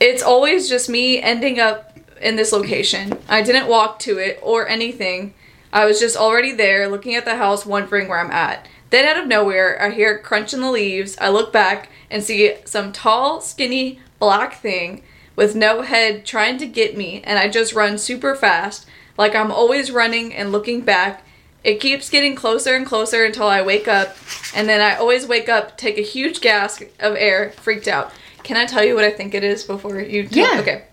It's 0.00 0.22
always 0.22 0.68
just 0.68 0.88
me 0.88 1.20
ending 1.20 1.58
up 1.60 1.98
in 2.20 2.36
this 2.36 2.52
location. 2.52 3.18
I 3.28 3.42
didn't 3.42 3.68
walk 3.68 3.98
to 4.00 4.18
it 4.18 4.38
or 4.42 4.68
anything. 4.68 5.34
I 5.72 5.84
was 5.84 6.00
just 6.00 6.16
already 6.16 6.52
there 6.52 6.88
looking 6.88 7.14
at 7.14 7.24
the 7.24 7.36
house 7.36 7.66
wondering 7.66 8.08
where 8.08 8.20
I'm 8.20 8.30
at. 8.30 8.66
Then 8.90 9.06
out 9.06 9.20
of 9.20 9.28
nowhere, 9.28 9.82
I 9.82 9.90
hear 9.90 10.16
a 10.16 10.22
crunch 10.22 10.54
in 10.54 10.60
the 10.60 10.70
leaves. 10.70 11.16
I 11.20 11.28
look 11.28 11.52
back 11.52 11.90
and 12.10 12.22
see 12.22 12.54
some 12.64 12.92
tall, 12.92 13.40
skinny, 13.40 13.98
black 14.18 14.60
thing 14.60 15.02
with 15.34 15.54
no 15.54 15.82
head 15.82 16.24
trying 16.24 16.56
to 16.58 16.66
get 16.66 16.96
me, 16.96 17.20
and 17.24 17.38
I 17.38 17.48
just 17.48 17.74
run 17.74 17.98
super 17.98 18.34
fast, 18.34 18.86
like 19.18 19.34
I'm 19.34 19.52
always 19.52 19.90
running 19.90 20.32
and 20.32 20.50
looking 20.50 20.80
back. 20.80 21.22
It 21.66 21.80
keeps 21.80 22.08
getting 22.08 22.36
closer 22.36 22.76
and 22.76 22.86
closer 22.86 23.24
until 23.24 23.48
I 23.48 23.60
wake 23.60 23.88
up, 23.88 24.16
and 24.54 24.68
then 24.68 24.80
I 24.80 24.94
always 24.94 25.26
wake 25.26 25.48
up, 25.48 25.76
take 25.76 25.98
a 25.98 26.02
huge 26.02 26.40
gasp 26.40 26.82
of 27.00 27.16
air, 27.16 27.50
freaked 27.56 27.88
out. 27.88 28.12
Can 28.44 28.56
I 28.56 28.66
tell 28.66 28.84
you 28.84 28.94
what 28.94 29.02
I 29.02 29.10
think 29.10 29.34
it 29.34 29.42
is 29.42 29.64
before 29.64 29.98
you? 29.98 30.28
Tell? 30.28 30.54
Yeah. 30.54 30.60
Okay. 30.60 30.84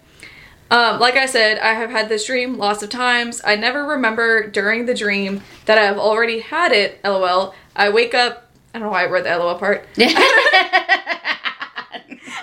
Um, 0.72 1.00
like 1.00 1.16
I 1.16 1.28
said, 1.28 1.60
I 1.60 1.76
have 1.76 1.92
had 1.92 2.10
this 2.10 2.26
dream 2.26 2.58
lots 2.58 2.82
of 2.82 2.90
times. 2.90 3.40
I 3.46 3.56
never 3.56 3.84
remember 3.84 4.48
during 4.48 4.88
the 4.88 4.96
dream 4.96 5.44
that 5.66 5.78
I've 5.78 6.00
already 6.00 6.40
had 6.40 6.72
it. 6.72 7.00
LOL. 7.04 7.54
I 7.76 7.90
wake 7.92 8.16
up. 8.16 8.50
I 8.74 8.80
don't 8.80 8.88
know 8.88 8.92
why 8.94 9.04
I 9.04 9.06
read 9.12 9.26
the 9.26 9.38
LOL 9.38 9.60
part. 9.60 9.86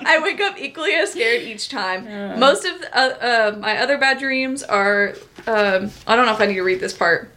I 0.03 0.21
wake 0.23 0.41
up 0.41 0.57
equally 0.57 0.95
as 0.95 1.11
scared 1.11 1.43
each 1.43 1.69
time. 1.69 2.39
Most 2.39 2.65
of 2.65 2.81
uh, 2.93 2.97
uh, 2.97 3.57
my 3.59 3.79
other 3.79 3.99
bad 3.99 4.21
dreams 4.21 4.63
are. 4.63 5.17
Um, 5.49 5.91
I 6.07 6.15
don't 6.15 6.27
know 6.27 6.33
if 6.33 6.41
I 6.41 6.47
need 6.47 6.55
to 6.55 6.63
read 6.63 6.79
this 6.79 6.93
part. 6.93 7.33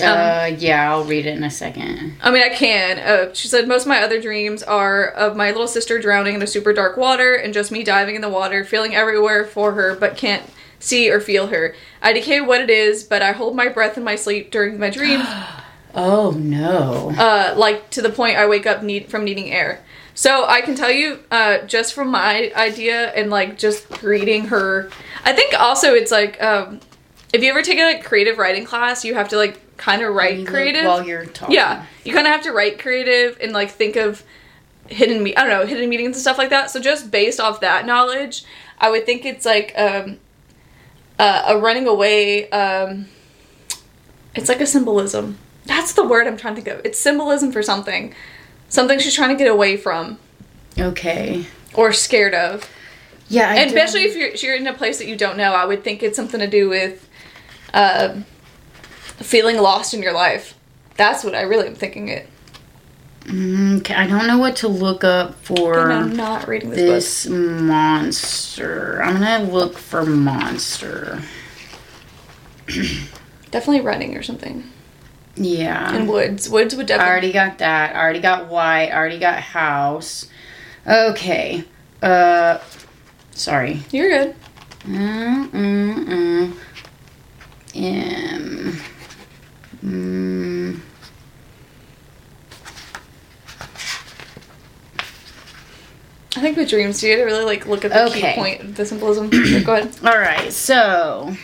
Uh, 0.00 0.50
yeah, 0.58 0.90
I'll 0.90 1.04
read 1.04 1.26
it 1.26 1.36
in 1.36 1.44
a 1.44 1.50
second. 1.50 2.16
I 2.22 2.30
mean, 2.30 2.42
I 2.42 2.50
can. 2.50 2.98
Uh, 2.98 3.34
she 3.34 3.48
said 3.48 3.68
most 3.68 3.82
of 3.82 3.88
my 3.88 4.02
other 4.02 4.20
dreams 4.20 4.62
are 4.62 5.08
of 5.08 5.36
my 5.36 5.50
little 5.50 5.68
sister 5.68 5.98
drowning 5.98 6.34
in 6.34 6.42
a 6.42 6.46
super 6.46 6.72
dark 6.72 6.96
water 6.96 7.34
and 7.34 7.54
just 7.54 7.72
me 7.72 7.82
diving 7.84 8.14
in 8.14 8.20
the 8.20 8.28
water, 8.28 8.64
feeling 8.64 8.94
everywhere 8.94 9.44
for 9.44 9.72
her, 9.72 9.94
but 9.96 10.16
can't 10.16 10.42
see 10.78 11.10
or 11.10 11.20
feel 11.20 11.48
her. 11.48 11.74
I 12.02 12.12
decay 12.12 12.40
what 12.40 12.60
it 12.60 12.70
is, 12.70 13.04
but 13.04 13.22
I 13.22 13.32
hold 13.32 13.56
my 13.56 13.68
breath 13.68 13.96
in 13.96 14.04
my 14.04 14.16
sleep 14.16 14.50
during 14.50 14.78
my 14.78 14.90
dreams, 14.90 15.24
Oh 15.94 16.32
no. 16.32 17.10
uh, 17.16 17.54
like 17.56 17.88
to 17.90 18.02
the 18.02 18.10
point 18.10 18.36
I 18.36 18.46
wake 18.46 18.66
up 18.66 18.82
need 18.82 19.08
from 19.08 19.24
needing 19.24 19.50
air. 19.50 19.82
So 20.14 20.46
I 20.46 20.60
can 20.62 20.74
tell 20.74 20.90
you, 20.90 21.20
uh, 21.30 21.58
just 21.66 21.94
from 21.94 22.10
my 22.10 22.50
idea 22.56 23.10
and 23.12 23.30
like 23.30 23.58
just 23.58 24.02
reading 24.02 24.46
her, 24.48 24.90
I 25.24 25.32
think 25.32 25.58
also 25.58 25.94
it's 25.94 26.10
like 26.10 26.42
um, 26.42 26.80
if 27.32 27.42
you 27.42 27.50
ever 27.50 27.62
take 27.62 27.78
a 27.78 27.84
like, 27.84 28.04
creative 28.04 28.38
writing 28.38 28.64
class, 28.64 29.04
you 29.04 29.14
have 29.14 29.28
to 29.30 29.36
like 29.36 29.60
kind 29.76 30.02
of 30.02 30.14
write 30.14 30.38
look 30.38 30.48
creative. 30.48 30.84
while 30.84 31.04
you're 31.06 31.26
talking. 31.26 31.54
Yeah, 31.54 31.84
you 32.04 32.12
kind 32.12 32.26
of 32.26 32.32
have 32.32 32.42
to 32.42 32.52
write 32.52 32.78
creative 32.78 33.38
and 33.40 33.52
like 33.52 33.70
think 33.70 33.96
of 33.96 34.22
hidden 34.88 35.22
me. 35.22 35.34
I 35.36 35.42
don't 35.44 35.50
know 35.50 35.66
hidden 35.66 35.88
meanings 35.88 36.08
and 36.08 36.16
stuff 36.16 36.38
like 36.38 36.50
that. 36.50 36.70
So 36.70 36.80
just 36.80 37.10
based 37.10 37.40
off 37.40 37.60
that 37.60 37.86
knowledge, 37.86 38.44
I 38.78 38.90
would 38.90 39.04
think 39.06 39.24
it's 39.24 39.44
like 39.44 39.72
um, 39.76 40.18
uh, 41.18 41.44
a 41.48 41.58
running 41.58 41.86
away. 41.86 42.48
Um, 42.50 43.06
It's 44.34 44.48
like 44.48 44.60
a 44.60 44.66
symbolism. 44.66 45.38
That's 45.64 45.94
the 45.94 46.04
word 46.06 46.26
I'm 46.26 46.36
trying 46.36 46.54
to 46.56 46.60
think 46.62 46.78
of. 46.78 46.84
It's 46.84 46.98
symbolism 46.98 47.50
for 47.52 47.62
something. 47.62 48.14
Something 48.68 48.98
she's 48.98 49.14
trying 49.14 49.30
to 49.30 49.42
get 49.42 49.50
away 49.50 49.76
from 49.76 50.18
Okay. 50.78 51.46
or 51.74 51.92
scared 51.92 52.34
of. 52.34 52.68
Yeah, 53.28 53.48
I 53.48 53.54
and 53.56 53.68
especially 53.68 54.02
if 54.04 54.14
you're, 54.14 54.28
if 54.28 54.42
you're 54.42 54.54
in 54.56 54.66
a 54.66 54.74
place 54.74 54.98
that 54.98 55.06
you 55.06 55.16
don't 55.16 55.36
know, 55.36 55.52
I 55.54 55.64
would 55.64 55.82
think 55.82 56.02
it's 56.02 56.16
something 56.16 56.38
to 56.38 56.46
do 56.46 56.68
with 56.68 57.08
um 57.74 58.24
feeling 59.24 59.58
lost 59.58 59.94
in 59.94 60.02
your 60.02 60.12
life. 60.12 60.54
That's 60.96 61.24
what 61.24 61.34
I 61.34 61.42
really 61.42 61.66
am 61.66 61.74
thinking 61.74 62.08
it. 62.08 62.28
Mm, 63.24 63.78
okay, 63.80 63.94
I 63.94 64.06
don't 64.06 64.26
know 64.28 64.38
what 64.38 64.56
to 64.56 64.68
look 64.68 65.02
up 65.02 65.34
for. 65.36 65.90
And 65.90 65.92
I'm 65.92 66.16
not 66.16 66.46
reading 66.46 66.70
this, 66.70 67.24
this 67.24 67.26
monster. 67.26 69.02
I'm 69.02 69.14
gonna 69.14 69.50
look 69.50 69.78
for 69.78 70.06
monster. 70.06 71.20
Definitely 73.50 73.80
running 73.80 74.16
or 74.16 74.22
something. 74.22 74.70
Yeah. 75.34 75.94
In 75.94 76.06
woods. 76.06 76.48
Woods 76.48 76.74
would 76.76 76.90
I 76.90 77.06
already 77.06 77.32
got 77.32 77.58
that. 77.58 77.94
I 77.94 78.00
already 78.00 78.20
got 78.20 78.46
white. 78.46 78.90
I 78.90 78.96
already 78.96 79.18
got 79.18 79.40
house. 79.40 80.28
Okay. 80.86 81.64
Uh, 82.02 82.58
sorry. 83.32 83.80
You're 83.90 84.08
good. 84.08 84.36
Mm, 84.84 85.48
mm, 85.48 86.04
mm. 86.06 86.56
M. 87.74 88.80
Mm. 89.86 90.80
I 96.36 96.40
think 96.40 96.56
with 96.58 96.68
dreams, 96.68 97.02
you 97.02 97.10
had 97.10 97.16
to 97.18 97.24
really 97.24 97.44
like 97.44 97.66
look 97.66 97.84
at 97.84 97.92
the 97.92 98.04
Okay. 98.06 98.34
key 98.34 98.40
point 98.40 98.76
the 98.76 98.84
symbolism. 98.84 99.30
Go 99.30 99.74
ahead. 99.74 99.88
All 100.04 100.18
right. 100.18 100.52
So, 100.52 101.34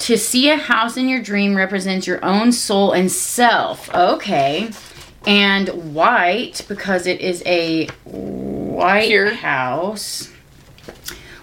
to 0.00 0.18
see 0.18 0.50
a 0.50 0.56
house 0.56 0.96
in 0.96 1.08
your 1.08 1.22
dream 1.22 1.56
represents 1.56 2.06
your 2.06 2.24
own 2.24 2.50
soul 2.50 2.92
and 2.92 3.10
self. 3.10 3.92
Okay. 3.94 4.70
And 5.26 5.94
white 5.94 6.64
because 6.68 7.06
it 7.06 7.20
is 7.20 7.42
a 7.46 7.86
white 8.04 9.06
Pure. 9.06 9.34
house. 9.34 10.30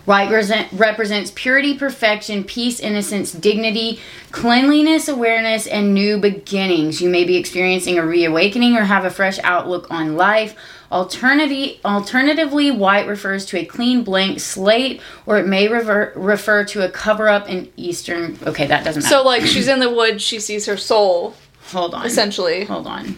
White 0.05 0.31
resent, 0.31 0.67
represents 0.71 1.31
purity, 1.33 1.77
perfection, 1.77 2.43
peace, 2.43 2.79
innocence, 2.79 3.31
dignity, 3.31 3.99
cleanliness, 4.31 5.07
awareness, 5.07 5.67
and 5.67 5.93
new 5.93 6.17
beginnings. 6.17 7.01
You 7.01 7.09
may 7.09 7.23
be 7.23 7.37
experiencing 7.37 7.99
a 7.99 8.05
reawakening 8.05 8.75
or 8.75 8.85
have 8.85 9.05
a 9.05 9.11
fresh 9.11 9.37
outlook 9.43 9.89
on 9.91 10.17
life. 10.17 10.55
Alternative, 10.91 11.77
alternatively, 11.85 12.71
white 12.71 13.07
refers 13.07 13.45
to 13.45 13.57
a 13.57 13.65
clean 13.65 14.03
blank 14.03 14.39
slate, 14.39 14.99
or 15.25 15.37
it 15.37 15.47
may 15.47 15.67
rever, 15.67 16.11
refer 16.15 16.65
to 16.65 16.83
a 16.83 16.89
cover 16.89 17.29
up 17.29 17.47
in 17.47 17.71
Eastern. 17.77 18.37
Okay, 18.45 18.67
that 18.67 18.83
doesn't 18.83 19.03
matter. 19.03 19.15
So 19.15 19.23
like 19.23 19.43
she's 19.43 19.67
in 19.67 19.79
the 19.79 19.89
woods, 19.89 20.23
she 20.23 20.39
sees 20.39 20.65
her 20.65 20.77
soul 20.77 21.35
hold 21.71 21.93
on. 21.93 22.05
essentially. 22.05 22.65
Hold 22.65 22.87
on. 22.87 23.17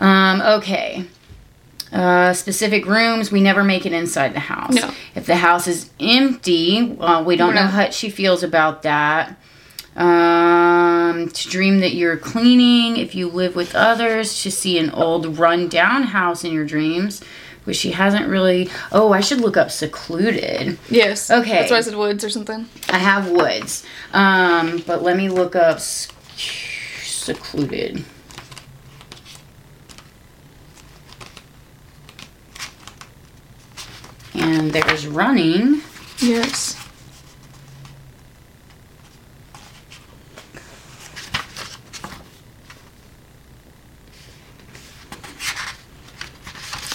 Um, 0.00 0.40
okay. 0.40 1.04
Uh, 1.92 2.32
specific 2.34 2.84
rooms, 2.86 3.30
we 3.32 3.40
never 3.40 3.64
make 3.64 3.86
it 3.86 3.92
inside 3.92 4.34
the 4.34 4.40
house. 4.40 4.74
No. 4.74 4.90
If 5.14 5.24
the 5.26 5.36
house 5.36 5.66
is 5.66 5.88
empty, 5.98 6.96
uh, 7.00 7.22
we 7.22 7.34
don't 7.36 7.48
We're 7.48 7.54
know 7.54 7.62
not- 7.62 7.72
how 7.72 7.90
she 7.90 8.10
feels 8.10 8.42
about 8.42 8.82
that. 8.82 9.36
Um, 9.96 11.28
to 11.30 11.48
dream 11.48 11.80
that 11.80 11.94
you're 11.94 12.16
cleaning, 12.16 12.96
if 12.98 13.14
you 13.16 13.26
live 13.28 13.56
with 13.56 13.74
others, 13.74 14.42
to 14.42 14.50
see 14.50 14.78
an 14.78 14.90
old 14.90 15.38
run-down 15.38 16.04
house 16.04 16.44
in 16.44 16.52
your 16.52 16.64
dreams, 16.64 17.20
which 17.64 17.78
she 17.78 17.90
hasn't 17.90 18.28
really. 18.28 18.70
Oh, 18.92 19.12
I 19.12 19.18
should 19.20 19.40
look 19.40 19.56
up 19.56 19.70
secluded. 19.72 20.78
Yes. 20.88 21.30
Okay. 21.30 21.50
That's 21.58 21.70
why 21.72 21.78
I 21.78 21.80
said 21.80 21.96
woods 21.96 22.22
or 22.22 22.30
something. 22.30 22.66
I 22.90 22.98
have 22.98 23.28
woods, 23.28 23.82
um, 24.12 24.84
but 24.86 25.02
let 25.02 25.16
me 25.16 25.28
look 25.28 25.56
up 25.56 25.80
secluded. 27.02 28.04
And 34.40 34.70
there's 34.72 35.06
running. 35.06 35.82
Yes. 36.20 36.76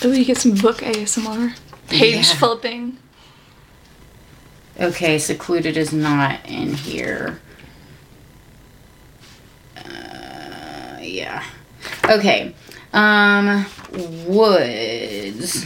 Oh, 0.06 0.12
you 0.12 0.26
get 0.26 0.38
some 0.38 0.56
book 0.56 0.78
ASMR. 0.82 1.56
Page 1.88 2.28
Yeah. 2.30 2.36
flipping. 2.36 2.98
Okay, 4.80 5.18
secluded 5.20 5.78
is 5.78 5.94
not 5.94 6.40
in 6.46 6.74
here. 6.74 7.40
Uh, 9.78 10.98
yeah. 11.02 11.44
Okay. 12.10 12.54
Um, 12.92 13.66
woods. 14.28 15.66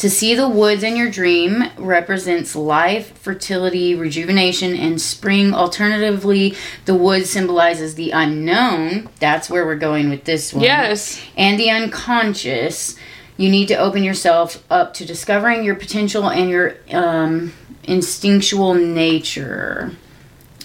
To 0.00 0.08
see 0.08 0.34
the 0.34 0.48
woods 0.48 0.82
in 0.82 0.96
your 0.96 1.10
dream 1.10 1.62
represents 1.76 2.56
life, 2.56 3.18
fertility, 3.18 3.94
rejuvenation, 3.94 4.74
and 4.74 4.98
spring. 4.98 5.52
Alternatively, 5.52 6.54
the 6.86 6.94
woods 6.94 7.28
symbolizes 7.28 7.96
the 7.96 8.10
unknown. 8.10 9.10
That's 9.18 9.50
where 9.50 9.66
we're 9.66 9.76
going 9.76 10.08
with 10.08 10.24
this 10.24 10.54
one 10.54 10.64
Yes. 10.64 11.20
and 11.36 11.60
the 11.60 11.68
unconscious. 11.70 12.96
You 13.36 13.50
need 13.50 13.68
to 13.68 13.74
open 13.74 14.02
yourself 14.02 14.64
up 14.70 14.94
to 14.94 15.04
discovering 15.04 15.64
your 15.64 15.74
potential 15.74 16.30
and 16.30 16.48
your 16.48 16.76
um, 16.92 17.52
instinctual 17.84 18.72
nature. 18.72 19.92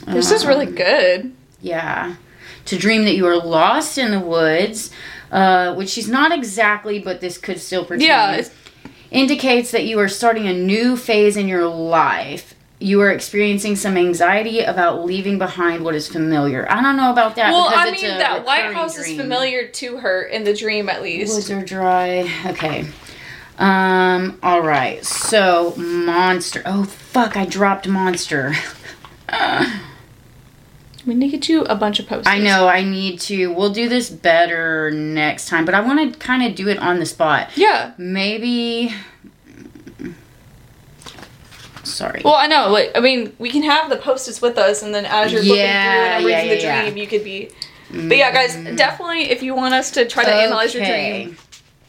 This 0.07 0.31
is 0.31 0.45
really 0.45 0.67
Um, 0.67 0.75
good. 0.75 1.33
Yeah. 1.61 2.15
To 2.67 2.77
dream 2.77 3.03
that 3.03 3.15
you 3.17 3.27
are 3.27 3.35
lost 3.37 3.97
in 3.97 4.11
the 4.11 4.19
woods, 4.21 4.91
uh, 5.29 5.73
which 5.73 5.89
she's 5.89 6.07
not 6.07 6.31
exactly, 6.31 6.99
but 6.99 7.19
this 7.19 7.37
could 7.37 7.59
still 7.59 7.83
pertain. 7.83 8.07
Yeah, 8.07 8.41
indicates 9.11 9.71
that 9.71 9.85
you 9.85 9.99
are 9.99 10.07
starting 10.07 10.47
a 10.47 10.53
new 10.53 10.97
phase 10.97 11.37
in 11.37 11.47
your 11.47 11.67
life. 11.67 12.53
You 12.79 13.01
are 13.01 13.11
experiencing 13.11 13.77
some 13.77 13.95
anxiety 13.97 14.59
about 14.59 15.05
leaving 15.05 15.37
behind 15.37 15.83
what 15.83 15.95
is 15.95 16.07
familiar. 16.07 16.69
I 16.69 16.81
don't 16.81 16.97
know 16.97 17.11
about 17.11 17.35
that. 17.37 17.51
Well, 17.51 17.69
I 17.73 17.91
mean, 17.91 18.01
that 18.17 18.45
White 18.45 18.73
House 18.73 18.97
is 18.97 19.15
familiar 19.17 19.67
to 19.67 19.97
her 19.97 20.23
in 20.23 20.43
the 20.43 20.53
dream, 20.53 20.89
at 20.89 21.01
least. 21.01 21.33
Woods 21.33 21.49
are 21.51 21.63
dry. 21.63 22.29
Okay. 22.47 22.85
Um, 23.57 24.37
all 24.43 24.61
right. 24.61 25.03
So, 25.05 25.73
monster. 25.77 26.61
Oh, 26.65 26.83
fuck, 26.83 27.37
I 27.37 27.45
dropped 27.45 27.87
monster. 27.87 28.53
We 31.05 31.13
need 31.13 31.31
to 31.31 31.37
get 31.37 31.49
you 31.49 31.63
a 31.63 31.75
bunch 31.75 31.99
of 31.99 32.07
posters. 32.07 32.27
I 32.27 32.39
know 32.39 32.67
I 32.67 32.81
need 32.81 33.19
to. 33.21 33.53
We'll 33.53 33.69
do 33.71 33.87
this 33.87 34.09
better 34.09 34.89
next 34.91 35.47
time, 35.47 35.65
but 35.65 35.75
I 35.75 35.81
want 35.81 36.13
to 36.13 36.19
kind 36.19 36.43
of 36.43 36.55
do 36.55 36.67
it 36.67 36.79
on 36.79 36.99
the 36.99 37.05
spot. 37.05 37.49
Yeah. 37.55 37.93
Maybe. 37.97 38.93
Sorry. 41.83 42.21
Well, 42.25 42.33
I 42.33 42.47
know. 42.47 42.69
Like, 42.69 42.91
I 42.95 42.99
mean, 42.99 43.35
we 43.37 43.51
can 43.51 43.61
have 43.63 43.89
the 43.89 43.97
post-its 43.97 44.41
with 44.41 44.57
us, 44.57 44.81
and 44.81 44.93
then 44.93 45.05
as 45.05 45.31
you're 45.31 45.41
looking 45.41 45.57
Yeah, 45.57 45.83
through 45.91 46.01
and 46.01 46.13
I'm 46.13 46.29
yeah, 46.29 46.41
reading 46.41 46.49
the 46.49 46.61
dream, 46.61 46.97
yeah. 46.97 47.03
you 47.03 47.07
could 47.07 47.23
be. 47.23 47.49
But 47.91 48.17
yeah, 48.17 48.31
guys, 48.31 48.55
mm. 48.55 48.75
definitely, 48.75 49.29
if 49.29 49.43
you 49.43 49.55
want 49.55 49.75
us 49.75 49.91
to 49.91 50.05
try 50.05 50.25
to 50.25 50.33
analyze 50.33 50.73
your 50.73 50.83
dream, 50.83 51.37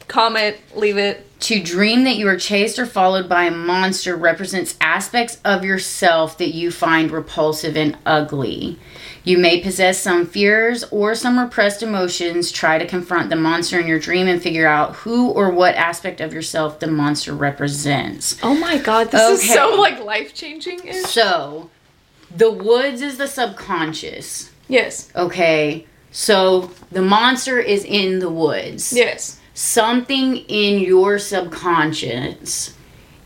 comment, 0.09 0.57
leave 0.75 0.99
it. 0.99 1.26
To 1.41 1.63
dream 1.63 2.05
that 2.05 2.17
you 2.17 2.29
are 2.29 2.39
chased 2.39 2.79
or 2.79 2.87
followed 2.87 3.29
by 3.29 3.45
a 3.45 3.51
monster 3.51 4.17
represents 4.17 4.75
aspects 4.81 5.39
of 5.45 5.65
yourself 5.65 6.39
that 6.39 6.55
you 6.55 6.71
find 6.71 7.11
repulsive 7.11 7.77
and 7.77 7.99
ugly. 8.07 8.79
You 9.23 9.39
may 9.39 9.61
possess 9.61 10.01
some 10.01 10.25
fears 10.25 10.85
or 10.85 11.15
some 11.15 11.39
repressed 11.39 11.83
emotions. 11.83 12.51
Try 12.51 12.79
to 12.79 12.87
confront 12.87 13.29
the 13.29 13.37
monster 13.37 13.79
in 13.79 13.87
your 13.87 13.99
dream 13.99 14.29
and 14.29 14.41
figure 14.41 14.67
out 14.67 14.97
who 14.97 15.29
or 15.31 15.51
what 15.51 15.75
aspect 15.75 16.21
of 16.21 16.33
yourself 16.33 16.81
the 16.81 16.87
monster 16.87 17.35
represents. 17.35 18.39
Oh 18.43 18.55
my 18.55 18.79
god, 18.79 19.11
this 19.11 19.43
is 19.43 19.53
so 19.53 19.75
like 19.81 20.03
life 20.03 20.33
changing. 20.33 20.93
So, 20.93 21.71
the 22.35 22.51
woods 22.51 23.03
is 23.03 23.19
the 23.19 23.27
subconscious. 23.27 24.53
Yes. 24.69 25.11
Okay. 25.15 25.87
So, 26.13 26.71
the 26.91 27.03
monster 27.03 27.59
is 27.59 27.85
in 27.85 28.21
the 28.21 28.31
woods. 28.31 28.93
Yes. 28.93 29.39
Something 29.57 30.37
in 30.37 30.79
your 30.81 31.19
subconscious 31.19 32.75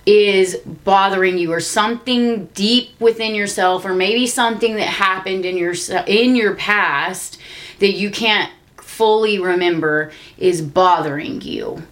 is 0.07 0.57
bothering 0.85 1.37
you 1.37 1.53
or 1.53 1.59
something 1.59 2.47
deep 2.55 2.91
within 3.01 3.35
yourself 3.35 3.85
or 3.85 3.93
maybe 3.93 4.29
something 4.29 4.77
that 4.77 4.87
happened 4.87 5.45
in 5.45 5.57
your 5.57 5.75
in 6.07 6.37
your 6.37 6.55
past 6.55 7.39
that 7.81 7.95
you 7.95 8.13
can't 8.13 8.53
fully 8.77 9.41
remember 9.41 10.13
is 10.39 10.63
bothering 10.63 11.41
you. 11.41 11.83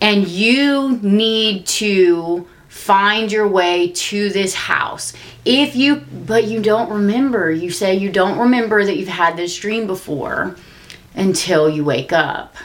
And 0.00 0.26
you 0.26 0.98
need 1.02 1.66
to 1.66 2.48
find 2.68 3.30
your 3.30 3.46
way 3.46 3.90
to 3.90 4.30
this 4.30 4.54
house. 4.54 5.12
If 5.44 5.76
you 5.76 5.96
but 5.96 6.44
you 6.44 6.62
don't 6.62 6.90
remember 6.90 7.52
you 7.52 7.70
say 7.70 7.94
you 7.94 8.10
don't 8.10 8.38
remember 8.38 8.86
that 8.86 8.96
you've 8.96 9.08
had 9.08 9.36
this 9.36 9.54
dream 9.54 9.86
before 9.86 10.56
until 11.14 11.68
you 11.68 11.84
wake 11.84 12.14
up 12.14 12.56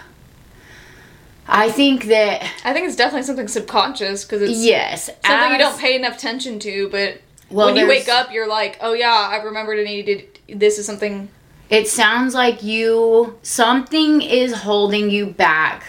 I 1.54 1.70
think 1.70 2.06
that 2.06 2.42
I 2.64 2.72
think 2.74 2.88
it's 2.88 2.96
definitely 2.96 3.24
something 3.24 3.50
subconscious 3.50 4.24
because 4.24 4.42
it's 4.42 4.60
yes, 4.64 5.10
something 5.26 5.52
you 5.52 5.58
don't 5.58 5.78
pay 5.78 5.96
enough 5.98 6.16
attention 6.16 6.60
to, 6.60 6.88
but 6.90 7.20
Well, 7.50 7.68
when 7.68 7.76
you 7.76 7.88
wake 7.88 8.08
up, 8.08 8.32
you're 8.32 8.48
like, 8.48 8.78
oh 8.82 8.94
yeah, 8.94 9.28
I 9.30 9.36
remembered 9.44 9.78
and 9.78 9.88
needed. 9.88 10.40
This 10.48 10.80
is 10.80 10.86
something 10.86 11.30
it 11.70 11.88
sounds 11.88 12.34
like 12.34 12.64
you 12.64 13.38
something 13.44 14.22
is 14.22 14.54
holding 14.54 15.10
you 15.10 15.26
back 15.26 15.84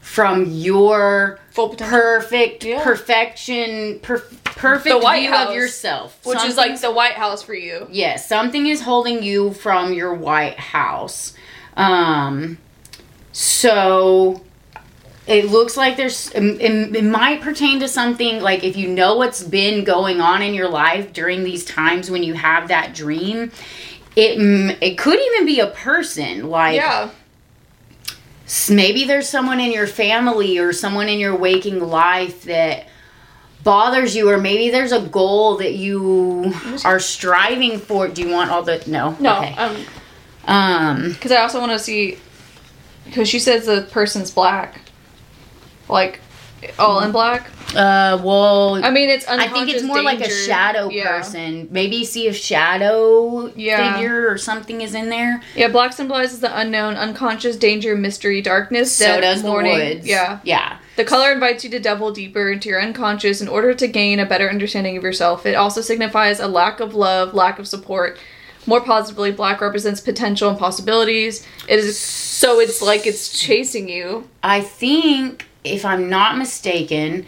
from 0.00 0.46
your 0.50 1.38
Full 1.50 1.70
potential. 1.70 1.98
perfect 1.98 2.64
Yeah. 2.64 2.82
perfection 2.82 4.00
per, 4.00 4.18
perfect 4.44 4.94
The 4.94 4.98
White 4.98 5.20
view 5.20 5.30
House, 5.30 5.48
of 5.48 5.54
yourself 5.54 6.26
Which 6.26 6.42
is 6.44 6.56
like 6.56 6.78
the 6.80 6.92
White 6.92 7.14
House 7.14 7.42
for 7.42 7.54
you. 7.54 7.88
Yes, 7.90 8.28
something 8.28 8.66
is 8.66 8.82
holding 8.82 9.22
you 9.22 9.52
from 9.52 9.92
your 9.92 10.14
White 10.14 10.58
House. 10.58 11.34
Um, 11.76 12.58
so 13.32 14.42
it 15.26 15.46
looks 15.50 15.76
like 15.76 15.96
there's 15.96 16.30
it, 16.32 16.42
it 16.60 16.96
it 16.96 17.04
might 17.04 17.40
pertain 17.40 17.80
to 17.80 17.88
something 17.88 18.40
like 18.42 18.62
if 18.64 18.76
you 18.76 18.88
know 18.88 19.16
what's 19.16 19.42
been 19.42 19.82
going 19.84 20.20
on 20.20 20.42
in 20.42 20.52
your 20.54 20.68
life 20.68 21.12
during 21.12 21.44
these 21.44 21.64
times 21.64 22.10
when 22.10 22.22
you 22.22 22.34
have 22.34 22.68
that 22.68 22.94
dream. 22.94 23.50
It 24.16 24.38
mm, 24.38 24.76
it 24.80 24.96
could 24.98 25.18
even 25.18 25.44
be 25.46 25.60
a 25.60 25.66
person 25.68 26.48
like 26.48 26.76
Yeah. 26.76 27.10
maybe 28.70 29.04
there's 29.04 29.28
someone 29.28 29.58
in 29.60 29.72
your 29.72 29.86
family 29.86 30.58
or 30.58 30.72
someone 30.72 31.08
in 31.08 31.18
your 31.18 31.34
waking 31.34 31.80
life 31.80 32.42
that 32.44 32.86
bothers 33.64 34.14
you 34.14 34.28
or 34.30 34.36
maybe 34.38 34.70
there's 34.70 34.92
a 34.92 35.00
goal 35.00 35.56
that 35.56 35.72
you 35.74 36.52
are 36.84 37.00
striving 37.00 37.78
for 37.78 38.06
do 38.08 38.22
you 38.22 38.28
want 38.28 38.50
all 38.50 38.62
the 38.62 38.82
no 38.86 39.16
No. 39.18 39.38
okay 39.38 39.54
Um. 39.56 39.76
um 40.46 41.08
Because 41.12 41.32
I 41.32 41.38
also 41.40 41.58
want 41.60 41.72
to 41.72 41.78
see. 41.78 42.18
Because 43.06 43.28
she 43.28 43.38
says 43.38 43.66
the 43.66 43.82
person's 43.90 44.30
black. 44.30 44.80
Like, 45.88 46.20
all 46.78 47.00
in 47.00 47.12
black. 47.12 47.50
uh 47.76 48.18
well 48.24 48.82
I 48.82 48.90
mean, 48.90 49.10
it's 49.10 49.26
I 49.28 49.48
think 49.48 49.68
it's 49.68 49.82
more 49.82 50.00
like 50.02 50.20
a 50.20 50.30
shadow 50.30 50.88
Yeah. 50.88 51.18
person. 51.18 51.68
Maybe 51.70 52.04
see 52.06 52.26
if 52.26 52.36
shadow 52.36 53.52
Yeah. 53.54 53.94
figure 53.96 54.28
or 54.30 54.38
something 54.38 54.80
is 54.80 54.94
in 54.94 55.10
there. 55.10 55.42
Yeah, 55.54 55.68
black 55.68 55.92
symbolizes 55.92 56.40
the 56.40 56.56
unknown, 56.58 56.94
unconscious, 56.94 57.56
danger, 57.56 57.96
mystery, 57.96 58.40
darkness, 58.40 58.92
So 58.92 59.20
does 59.20 59.42
mourning. 59.42 59.78
the 59.78 59.94
woods. 59.96 60.06
Yeah. 60.06 60.38
Yeah. 60.44 60.76
The 60.96 61.04
color 61.04 61.32
invites 61.32 61.64
you 61.64 61.70
to 61.70 61.80
delve 61.80 62.14
deeper 62.14 62.50
into 62.50 62.68
your 62.70 62.80
unconscious 62.80 63.40
in 63.42 63.48
order 63.48 63.74
to 63.74 63.86
gain 63.86 64.18
a 64.20 64.24
better 64.24 64.48
understanding 64.48 64.96
of 64.96 65.02
yourself. 65.02 65.44
It 65.44 65.54
also 65.56 65.80
signifies 65.82 66.40
a 66.40 66.46
lack 66.46 66.80
of 66.80 66.94
love, 66.94 67.34
lack 67.34 67.58
of 67.58 67.66
support. 67.68 68.16
More 68.66 68.80
positively, 68.80 69.32
black 69.32 69.60
represents 69.60 70.00
potential 70.00 70.48
and 70.48 70.58
possibilities. 70.58 71.44
It 71.68 71.78
is 71.80 71.98
so 71.98 72.58
it's 72.60 72.80
like 72.80 73.06
it's 73.06 73.28
chasing 73.38 73.88
you. 73.90 74.28
I 74.42 74.60
think, 74.62 75.46
if 75.64 75.84
I'm 75.84 76.08
not 76.10 76.36
mistaken, 76.38 77.26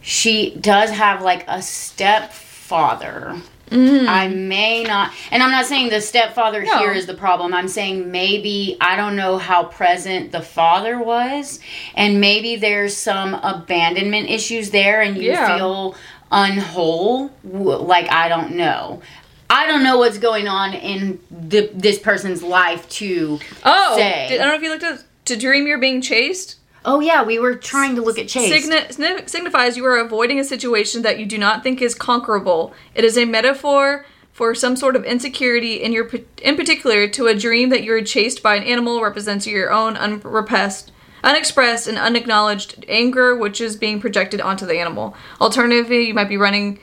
she 0.00 0.54
does 0.56 0.90
have 0.90 1.22
like 1.22 1.44
a 1.48 1.62
stepfather. 1.62 3.36
Mm. 3.70 4.06
I 4.06 4.28
may 4.28 4.82
not, 4.82 5.12
and 5.30 5.42
I'm 5.42 5.50
not 5.50 5.64
saying 5.64 5.88
the 5.88 6.00
stepfather 6.02 6.62
No. 6.62 6.78
here 6.78 6.92
is 6.92 7.06
the 7.06 7.14
problem. 7.14 7.54
I'm 7.54 7.68
saying 7.68 8.10
maybe, 8.10 8.76
I 8.82 8.96
don't 8.96 9.16
know 9.16 9.38
how 9.38 9.64
present 9.64 10.30
the 10.30 10.42
father 10.42 10.98
was, 10.98 11.58
and 11.94 12.20
maybe 12.20 12.56
there's 12.56 12.94
some 12.94 13.32
abandonment 13.34 14.28
issues 14.28 14.70
there, 14.70 15.00
and 15.00 15.16
you 15.16 15.30
Yeah. 15.30 15.56
feel 15.56 15.94
unwhole. 16.30 17.30
Like, 17.44 18.10
I 18.12 18.28
don't 18.28 18.56
know. 18.56 19.00
I 19.48 19.66
don't 19.66 19.82
know 19.82 19.96
what's 19.98 20.18
going 20.18 20.48
on 20.48 20.74
in 20.74 21.18
the, 21.30 21.70
this 21.72 21.98
person's 21.98 22.42
life 22.42 22.86
to 22.90 23.38
Oh, 23.64 23.94
say. 23.96 24.26
did- 24.28 24.40
I 24.40 24.44
don't 24.44 24.52
know 24.52 24.56
if 24.56 24.62
you 24.62 24.70
looked 24.70 24.84
at 24.84 24.98
to 25.26 25.36
dream 25.36 25.66
you're 25.66 25.78
being 25.78 26.02
chased. 26.02 26.56
Oh 26.84 27.00
yeah, 27.00 27.22
we 27.22 27.38
were 27.38 27.54
trying 27.54 27.94
to 27.96 28.02
look 28.02 28.18
at 28.18 28.28
Chase. 28.28 28.66
Signi- 28.66 28.88
signi- 28.88 29.28
signifies 29.28 29.76
you 29.76 29.84
are 29.86 29.98
avoiding 29.98 30.38
a 30.38 30.44
situation 30.44 31.02
that 31.02 31.18
you 31.18 31.26
do 31.26 31.38
not 31.38 31.62
think 31.62 31.80
is 31.80 31.94
conquerable. 31.94 32.74
It 32.94 33.04
is 33.04 33.16
a 33.16 33.24
metaphor 33.24 34.04
for 34.32 34.54
some 34.54 34.76
sort 34.76 34.96
of 34.96 35.04
insecurity 35.04 35.74
in 35.74 35.92
your 35.92 36.10
in 36.42 36.56
particular 36.56 37.06
to 37.08 37.26
a 37.26 37.34
dream 37.34 37.68
that 37.68 37.84
you 37.84 37.92
are 37.92 38.02
chased 38.02 38.42
by 38.42 38.56
an 38.56 38.64
animal 38.64 39.02
represents 39.02 39.46
your 39.46 39.70
own 39.70 39.96
unrepressed 39.96 40.90
unexpressed 41.22 41.86
and 41.86 41.98
unacknowledged 41.98 42.84
anger 42.88 43.36
which 43.36 43.60
is 43.60 43.76
being 43.76 44.00
projected 44.00 44.40
onto 44.40 44.66
the 44.66 44.78
animal. 44.78 45.14
Alternatively, 45.40 46.02
you 46.08 46.14
might 46.14 46.28
be 46.28 46.36
running 46.36 46.80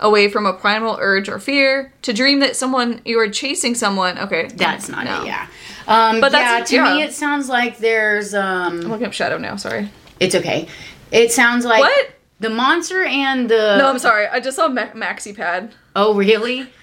away 0.00 0.28
from 0.28 0.46
a 0.46 0.52
primal 0.52 0.96
urge 1.00 1.28
or 1.28 1.38
fear. 1.38 1.92
To 2.02 2.12
dream 2.12 2.40
that 2.40 2.56
someone 2.56 3.00
you 3.04 3.18
are 3.18 3.28
chasing 3.28 3.74
someone, 3.74 4.18
okay. 4.18 4.48
That's 4.54 4.88
not 4.88 5.04
no. 5.04 5.22
it. 5.22 5.26
Yeah. 5.26 5.46
Um, 5.86 6.20
But 6.20 6.32
that's- 6.32 6.70
yeah, 6.72 6.86
to 6.88 6.94
me 6.96 7.02
it 7.02 7.12
sounds 7.12 7.48
like 7.48 7.78
there's 7.78 8.34
Um, 8.34 8.80
I'm 8.80 8.88
looking 8.90 9.06
up 9.06 9.12
shadow 9.12 9.38
now, 9.38 9.56
sorry. 9.56 9.88
It's 10.20 10.34
okay. 10.34 10.68
It 11.10 11.32
sounds 11.32 11.64
like 11.64 11.80
What? 11.80 12.10
the 12.40 12.50
monster 12.50 13.04
and 13.04 13.48
the. 13.48 13.76
No, 13.78 13.88
I'm 13.88 13.98
sorry. 13.98 14.26
I 14.26 14.40
just 14.40 14.56
saw 14.56 14.68
Ma- 14.68 14.90
Maxi 14.94 15.36
Pad. 15.36 15.74
Oh 15.94 16.14
really? 16.14 16.66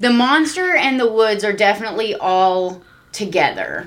The 0.00 0.08
monster 0.10 0.74
and 0.76 0.98
the 0.98 1.12
woods 1.12 1.44
are 1.44 1.52
definitely 1.52 2.14
all 2.14 2.80
together. 3.12 3.86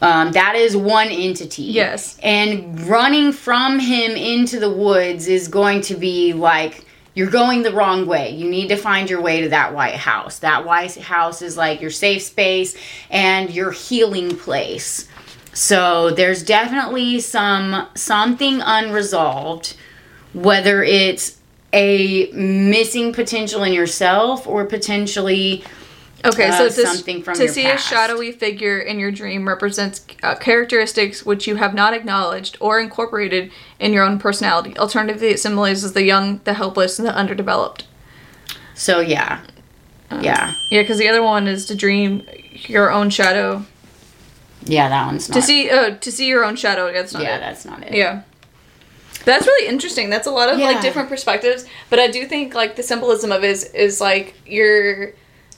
Um, 0.00 0.30
that 0.32 0.54
is 0.54 0.76
one 0.76 1.08
entity. 1.08 1.62
Yes. 1.64 2.16
And 2.22 2.80
running 2.88 3.32
from 3.32 3.80
him 3.80 4.12
into 4.12 4.60
the 4.60 4.70
woods 4.70 5.26
is 5.26 5.48
going 5.48 5.80
to 5.82 5.96
be 5.96 6.32
like 6.32 6.84
you're 7.14 7.30
going 7.30 7.62
the 7.62 7.72
wrong 7.72 8.06
way. 8.06 8.30
You 8.30 8.48
need 8.48 8.68
to 8.68 8.76
find 8.76 9.10
your 9.10 9.20
way 9.20 9.42
to 9.42 9.50
that 9.50 9.74
White 9.74 9.96
House. 9.96 10.38
That 10.38 10.64
White 10.64 10.96
House 10.96 11.42
is 11.42 11.56
like 11.56 11.80
your 11.80 11.90
safe 11.90 12.22
space 12.22 12.76
and 13.10 13.50
your 13.50 13.70
healing 13.70 14.36
place. 14.36 15.08
So 15.52 16.10
there's 16.10 16.42
definitely 16.42 17.20
some 17.20 17.88
something 17.94 18.62
unresolved, 18.62 19.76
whether 20.32 20.82
it's 20.82 21.38
a 21.74 22.30
missing 22.32 23.12
potential 23.12 23.62
in 23.62 23.72
yourself 23.72 24.46
or 24.46 24.64
potentially 24.64 25.64
Okay, 26.24 26.48
uh, 26.48 26.68
so 26.68 26.84
to, 26.84 27.22
from 27.22 27.34
to 27.34 27.44
your 27.44 27.52
see 27.52 27.64
past. 27.64 27.84
a 27.84 27.88
shadowy 27.88 28.30
figure 28.32 28.78
in 28.78 28.98
your 29.00 29.10
dream 29.10 29.48
represents 29.48 30.04
uh, 30.22 30.36
characteristics 30.36 31.26
which 31.26 31.48
you 31.48 31.56
have 31.56 31.74
not 31.74 31.94
acknowledged 31.94 32.56
or 32.60 32.78
incorporated 32.78 33.50
in 33.80 33.92
your 33.92 34.04
own 34.04 34.18
personality. 34.18 34.76
Alternatively, 34.78 35.28
it 35.28 35.40
symbolizes 35.40 35.94
the 35.94 36.04
young, 36.04 36.40
the 36.44 36.54
helpless, 36.54 36.98
and 36.98 37.08
the 37.08 37.14
underdeveloped. 37.14 37.86
so 38.74 39.00
yeah. 39.00 39.40
Uh, 40.10 40.20
yeah. 40.22 40.54
Yeah, 40.70 40.82
because 40.82 40.98
the 40.98 41.08
other 41.08 41.22
one 41.22 41.48
is 41.48 41.66
to 41.66 41.74
dream 41.74 42.22
your 42.66 42.92
own 42.92 43.10
shadow. 43.10 43.64
Yeah, 44.64 44.88
that 44.90 45.06
one's 45.06 45.28
not 45.28 45.34
To 45.36 45.42
see, 45.42 45.70
uh, 45.70 45.96
to 45.96 46.12
see 46.12 46.26
your 46.28 46.44
own 46.44 46.54
shadow. 46.54 46.86
Yeah, 46.86 46.92
that's 46.92 47.14
not 47.14 47.22
Yeah, 47.22 47.36
it. 47.36 47.40
that's 47.40 47.64
not 47.64 47.82
it. 47.82 47.94
Yeah. 47.94 48.22
That's 49.24 49.46
really 49.46 49.68
interesting. 49.68 50.10
That's 50.10 50.26
a 50.26 50.30
lot 50.30 50.52
of 50.52 50.58
like 50.58 50.80
different 50.82 51.08
perspectives, 51.08 51.64
but 51.90 51.98
I 52.00 52.08
do 52.08 52.26
think 52.26 52.54
like 52.54 52.74
the 52.76 52.82
symbolism 52.82 53.30
of 53.32 53.42
it 53.44 53.50
is, 53.50 53.64
is 53.72 54.00
like 54.00 54.34
you're 54.46 55.12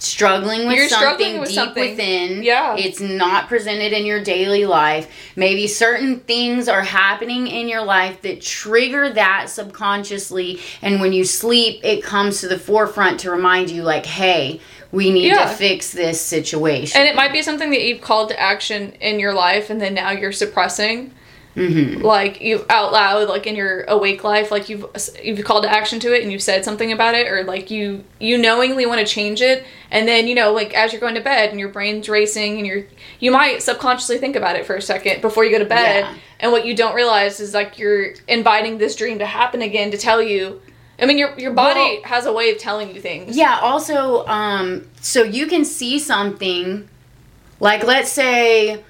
struggling 0.05 0.67
with 0.67 0.77
You're 0.77 0.89
something 0.89 1.09
struggling 1.17 1.41
with 1.41 1.49
deep 1.49 1.55
something. 1.57 1.91
within. 1.91 2.43
Yeah. 2.43 2.77
It's 2.77 3.01
not 3.01 3.49
presented 3.49 3.93
in 3.93 4.05
your 4.07 4.23
daily 4.23 4.67
life. 4.67 5.11
Maybe 5.37 5.67
certain 5.67 6.21
things 6.21 6.69
are 6.69 6.83
happening 6.83 7.47
in 7.47 7.69
your 7.69 7.83
life 7.85 8.23
that 8.23 8.41
trigger 8.41 9.11
that 9.11 9.49
subconsciously. 9.51 10.61
And 10.83 11.01
when 11.01 11.13
you 11.13 11.25
sleep, 11.25 11.81
it 11.85 12.03
comes 12.03 12.41
to 12.41 12.49
the 12.49 12.59
forefront 12.59 13.21
to 13.21 13.31
remind 13.31 13.71
you, 13.71 13.83
like, 13.83 14.07
hey, 14.07 14.61
we 14.93 15.11
need 15.11 15.27
Yeah. 15.27 15.45
to 15.45 15.49
fix 15.49 15.91
this 15.91 16.21
situation. 16.21 17.01
and 17.01 17.09
it 17.09 17.17
might 17.17 17.33
be 17.33 17.43
something 17.43 17.71
that 17.71 17.83
you've 17.83 18.01
called 18.01 18.29
to 18.29 18.41
action 18.41 18.93
in 19.01 19.19
your 19.19 19.35
life 19.35 19.69
and 19.71 19.81
then 19.81 19.95
now 19.95 20.11
you're 20.13 20.31
suppressing 20.33 21.11
hmm 21.55 22.03
like 22.03 22.41
you 22.41 22.65
out 22.69 22.93
loud 22.93 23.29
like 23.29 23.47
in 23.47 23.55
your 23.55 23.85
awake 23.85 24.25
life 24.25 24.51
like 24.51 24.69
you've 24.69 24.85
you've 25.23 25.45
called 25.45 25.63
to 25.63 25.71
action 25.71 26.01
to 26.01 26.13
it 26.13 26.23
and 26.23 26.33
you've 26.33 26.43
said 26.43 26.65
something 26.65 26.91
about 26.91 27.15
it 27.15 27.29
or 27.29 27.45
like 27.45 27.71
you 27.71 28.03
you 28.19 28.37
knowingly 28.37 28.87
want 28.87 28.99
to 29.01 29.07
change 29.07 29.41
it 29.41 29.65
and 29.93 30.09
then 30.09 30.27
you 30.27 30.35
know 30.35 30.53
like 30.53 30.75
as 30.75 30.93
you're 30.93 31.01
going 31.01 31.15
to 31.15 31.21
bed 31.21 31.51
and 31.51 31.61
your 31.61 31.69
brain's 31.69 32.09
racing 32.09 32.59
and 32.59 32.67
you're 32.67 32.85
you 33.21 33.31
might 33.31 33.63
subconsciously 33.63 34.19
think 34.19 34.35
about 34.35 34.57
it 34.57 34.67
for 34.67 34.75
a 34.75 34.83
second 34.83 35.21
before 35.23 35.45
you 35.45 35.51
go 35.53 35.59
to 35.61 35.65
bed 35.65 36.01
Yeah. 36.05 36.15
and 36.41 36.51
what 36.53 36.67
you 36.67 36.75
don't 36.75 36.95
realize 36.97 37.39
is 37.39 37.55
like 37.55 37.79
you're 37.79 38.15
inviting 38.27 38.79
this 38.79 38.97
dream 38.97 39.21
to 39.21 39.27
happen 39.27 39.63
again 39.63 39.93
to 39.93 39.97
tell 39.97 40.21
you 40.21 40.61
I 41.01 41.07
mean 41.07 41.19
your 41.19 41.39
your 41.39 41.53
body 41.53 41.79
Well- 41.81 42.01
has 42.05 42.27
a 42.27 42.33
way 42.33 42.51
of 42.51 42.59
telling 42.59 42.95
you 42.95 43.01
things 43.01 43.37
Yeah, 43.37 43.59
also, 43.63 44.27
um, 44.27 44.89
so 45.01 45.23
you 45.23 45.47
can 45.47 45.65
see 45.65 45.99
something, 45.99 46.89
like 47.61 47.83
let's 47.85 48.11
say 48.13 48.83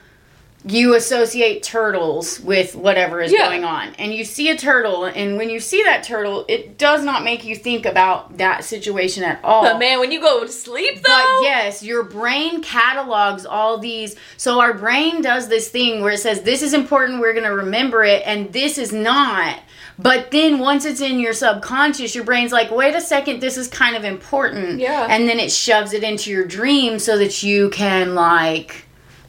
you 0.66 0.94
associate 0.94 1.62
turtles 1.62 2.40
with 2.40 2.74
whatever 2.74 3.20
is 3.20 3.30
Yeah. 3.30 3.46
going 3.48 3.64
on, 3.64 3.94
and 3.98 4.14
you 4.14 4.24
see 4.24 4.48
a 4.48 4.56
turtle, 4.56 5.04
and 5.04 5.36
when 5.36 5.50
you 5.50 5.60
see 5.60 5.82
that 5.82 6.02
turtle, 6.02 6.46
it 6.48 6.78
does 6.78 7.04
not 7.04 7.22
make 7.22 7.44
you 7.44 7.54
think 7.54 7.84
about 7.84 8.38
that 8.38 8.64
situation 8.64 9.24
at 9.24 9.40
all. 9.44 9.62
but 9.62 9.78
man 9.78 10.00
when 10.00 10.10
you 10.10 10.20
go 10.20 10.40
to 10.42 10.48
sleep 10.50 10.96
though 11.02 11.02
But 11.38 11.42
yes, 11.42 11.82
your 11.82 12.02
brain 12.02 12.62
catalogs 12.62 13.44
all 13.44 13.78
these. 13.78 14.16
So 14.38 14.58
our 14.60 14.72
brain 14.74 15.20
does 15.20 15.48
this 15.48 15.68
thing 15.68 16.00
where 16.02 16.12
it 16.12 16.18
says, 16.20 16.40
this 16.42 16.62
is 16.62 16.72
important, 16.72 17.20
we're 17.20 17.32
going 17.34 17.44
to 17.44 17.54
remember 17.54 18.02
it, 18.04 18.22
and 18.24 18.52
this 18.52 18.78
is 18.78 18.92
not. 18.92 19.58
But 19.98 20.30
then 20.32 20.58
once 20.58 20.84
it's 20.86 21.00
in 21.00 21.20
your 21.20 21.34
subconscious, 21.34 22.14
your 22.14 22.24
brain's 22.24 22.52
like, 22.52 22.70
wait 22.70 22.94
a 22.96 23.00
second, 23.00 23.40
this 23.40 23.56
is 23.56 23.68
kind 23.68 23.94
of 23.96 24.04
important. 24.04 24.80
Yeah. 24.80 25.06
And 25.08 25.28
then 25.28 25.38
it 25.38 25.52
shoves 25.52 25.92
it 25.92 26.02
into 26.02 26.30
your 26.30 26.44
dream 26.46 26.98
so 26.98 27.16
that 27.18 27.42
you 27.44 27.70
can, 27.70 28.14
like, 28.16 28.83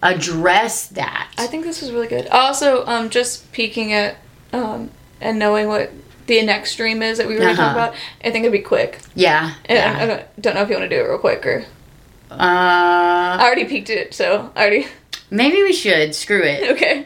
address 0.06 0.88
that. 0.90 1.32
I 1.38 1.48
think 1.48 1.64
this 1.66 1.82
was 1.82 1.92
really 1.92 2.08
good. 2.08 2.28
Also, 2.28 2.86
um, 2.86 3.10
just 3.10 3.52
peeking 3.52 3.92
at 3.94 4.18
um, 4.54 4.92
and 5.22 5.40
knowing 5.40 5.68
what 5.68 5.92
the 6.28 6.42
next 6.44 6.76
dream 6.76 7.02
is 7.02 7.18
that 7.18 7.28
we 7.28 7.34
were 7.36 7.40
going 7.42 7.56
to 7.56 7.62
talk 7.62 7.76
Uh-huh. 7.76 7.88
about, 7.90 7.96
I 8.24 8.32
think 8.32 8.44
it'd 8.46 8.52
be 8.52 8.60
quick. 8.60 9.00
yeah. 9.16 9.54
And 9.66 9.78
I, 9.80 10.04
I 10.04 10.06
don't, 10.08 10.42
don't 10.42 10.56
know 10.56 10.62
if 10.62 10.70
you 10.70 10.76
want 10.78 10.90
to 10.90 10.96
do 10.96 11.02
it 11.04 11.08
real 11.08 11.18
quick 11.20 11.46
or. 11.46 11.66
Uh, 12.32 12.36
I 12.38 13.40
already 13.42 13.66
peeked 13.66 13.90
it, 13.90 14.14
so 14.14 14.52
I 14.56 14.62
already. 14.62 14.88
maybe 15.30 15.62
we 15.62 15.74
should. 15.74 16.16
Screw 16.16 16.42
it. 16.44 16.72
Okay. 16.72 17.06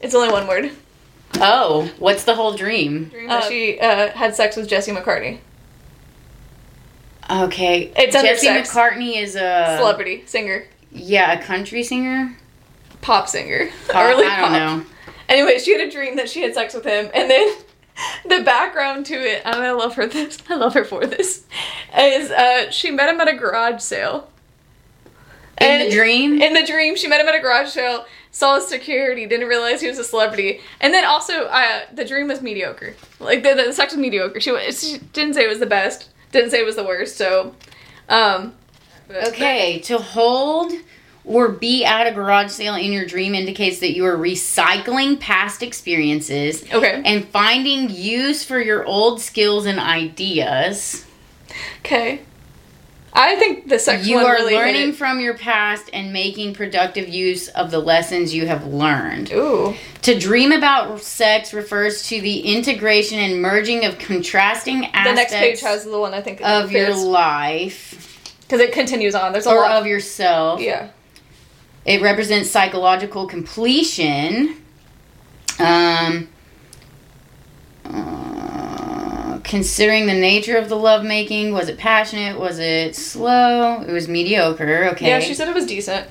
It's 0.00 0.14
only 0.14 0.30
one 0.30 0.46
word. 0.46 0.70
Oh, 1.38 1.90
what's 1.98 2.24
the 2.24 2.34
whole 2.34 2.54
dream? 2.54 3.10
Uh, 3.28 3.40
she 3.42 3.78
uh, 3.78 4.08
had 4.12 4.34
sex 4.34 4.56
with 4.56 4.68
Jesse 4.68 4.92
McCartney. 4.92 5.38
Okay, 7.28 7.92
It's 7.96 8.12
Jesse. 8.14 8.46
McCartney 8.46 9.16
is 9.20 9.34
a 9.34 9.76
Celebrity, 9.78 10.22
singer, 10.26 10.64
Yeah, 10.96 11.32
a 11.32 11.42
country 11.42 11.82
singer. 11.82 12.36
pop 13.02 13.28
singer. 13.28 13.68
Pop- 13.88 14.04
Early 14.04 14.26
I 14.26 14.28
pop. 14.36 14.40
don't 14.40 14.52
know. 14.52 14.86
Anyway, 15.28 15.58
she 15.58 15.72
had 15.76 15.86
a 15.86 15.90
dream 15.90 16.16
that 16.16 16.28
she 16.30 16.42
had 16.42 16.54
sex 16.54 16.72
with 16.74 16.84
him, 16.84 17.10
and 17.14 17.28
then 17.30 17.54
the 18.28 18.42
background 18.44 19.06
to 19.06 19.14
it, 19.14 19.42
and 19.44 19.56
I 19.56 19.72
love 19.72 19.94
her 19.96 20.06
this. 20.06 20.38
I 20.48 20.54
love 20.54 20.74
her 20.74 20.84
for 20.84 21.04
this. 21.06 21.44
Is 21.96 22.30
uh, 22.30 22.70
she 22.70 22.90
met 22.90 23.08
him 23.12 23.20
at 23.20 23.28
a 23.28 23.34
garage 23.34 23.80
sale. 23.82 24.30
In 25.60 25.66
And- 25.66 25.90
the 25.90 25.94
dream. 25.96 26.40
In 26.42 26.52
the 26.54 26.64
dream, 26.66 26.96
she 26.96 27.08
met 27.08 27.20
him 27.20 27.28
at 27.28 27.34
a 27.34 27.40
garage 27.40 27.68
sale, 27.70 28.04
saw 28.30 28.56
his 28.56 28.66
security, 28.68 29.26
didn't 29.26 29.48
realize 29.48 29.80
he 29.80 29.88
was 29.88 29.98
a 29.98 30.04
celebrity, 30.04 30.60
and 30.80 30.92
then 30.94 31.04
also 31.04 31.44
uh, 31.46 31.80
the 31.92 32.04
dream 32.04 32.28
was 32.28 32.42
mediocre. 32.42 32.94
Like 33.20 33.42
the, 33.42 33.54
the 33.54 33.72
sex 33.72 33.92
was 33.92 34.00
mediocre. 34.00 34.40
She, 34.40 34.50
she 34.72 34.98
didn't 35.12 35.34
say 35.34 35.44
it 35.44 35.48
was 35.48 35.58
the 35.60 35.66
best, 35.66 36.10
didn't 36.32 36.50
say 36.50 36.60
it 36.60 36.66
was 36.66 36.76
the 36.76 36.84
worst. 36.84 37.16
So, 37.16 37.54
um, 38.10 38.54
but- 39.08 39.28
Okay, 39.28 39.78
to 39.80 39.98
hold 39.98 40.72
or 41.24 41.48
be 41.48 41.84
at 41.84 42.06
a 42.06 42.12
garage 42.12 42.52
sale 42.52 42.76
in 42.76 42.92
your 42.92 43.04
dream 43.04 43.34
indicates 43.34 43.80
that 43.80 43.96
you 43.96 44.06
are 44.06 44.16
recycling 44.16 45.18
past 45.18 45.60
experiences 45.62 46.64
Okay. 46.72 47.02
and 47.04 47.26
finding 47.28 47.90
use 47.90 48.44
for 48.44 48.60
your 48.60 48.84
old 48.84 49.20
skills 49.20 49.66
and 49.66 49.80
ideas. 49.80 51.04
Okay. 51.80 52.20
I 53.12 53.34
think 53.36 53.68
the 53.68 53.78
sex 53.78 54.06
You 54.06 54.16
one 54.16 54.26
are 54.26 54.34
really 54.34 54.54
learning 54.54 54.92
from 54.92 55.20
your 55.20 55.32
past 55.34 55.88
and 55.94 56.12
making 56.12 56.52
productive 56.54 57.08
use 57.08 57.48
of 57.48 57.70
the 57.70 57.78
lessons 57.78 58.34
you 58.34 58.46
have 58.46 58.66
learned. 58.66 59.32
Ooh. 59.32 59.74
To 60.02 60.18
dream 60.18 60.52
about 60.52 61.00
sex 61.00 61.54
refers 61.54 62.06
to 62.08 62.20
the 62.20 62.40
integration 62.40 63.18
and 63.18 63.40
merging 63.40 63.86
of 63.86 63.98
contrasting 63.98 64.84
aspects. 64.92 65.08
The 65.08 65.14
next 65.14 65.32
page 65.32 65.60
has 65.62 65.84
the 65.84 65.98
one 65.98 66.12
I 66.12 66.20
think 66.20 66.42
of 66.42 66.70
your 66.70 66.94
life 66.94 68.05
because 68.46 68.60
it 68.60 68.72
continues 68.72 69.14
on. 69.14 69.32
There's 69.32 69.46
a 69.46 69.50
or 69.50 69.62
lot. 69.62 69.72
of 69.72 69.86
yourself. 69.86 70.60
yeah. 70.60 70.90
It 71.84 72.02
represents 72.02 72.50
psychological 72.50 73.26
completion. 73.26 74.56
Um, 75.58 76.28
uh, 77.84 79.38
considering 79.44 80.06
the 80.06 80.14
nature 80.14 80.56
of 80.56 80.68
the 80.68 80.76
lovemaking, 80.76 81.52
was 81.52 81.68
it 81.68 81.78
passionate? 81.78 82.38
Was 82.38 82.58
it 82.58 82.96
slow? 82.96 83.82
It 83.82 83.92
was 83.92 84.08
mediocre. 84.08 84.88
Okay. 84.92 85.06
Yeah, 85.08 85.20
she 85.20 85.34
said 85.34 85.48
it 85.48 85.54
was 85.54 85.66
decent. 85.66 86.08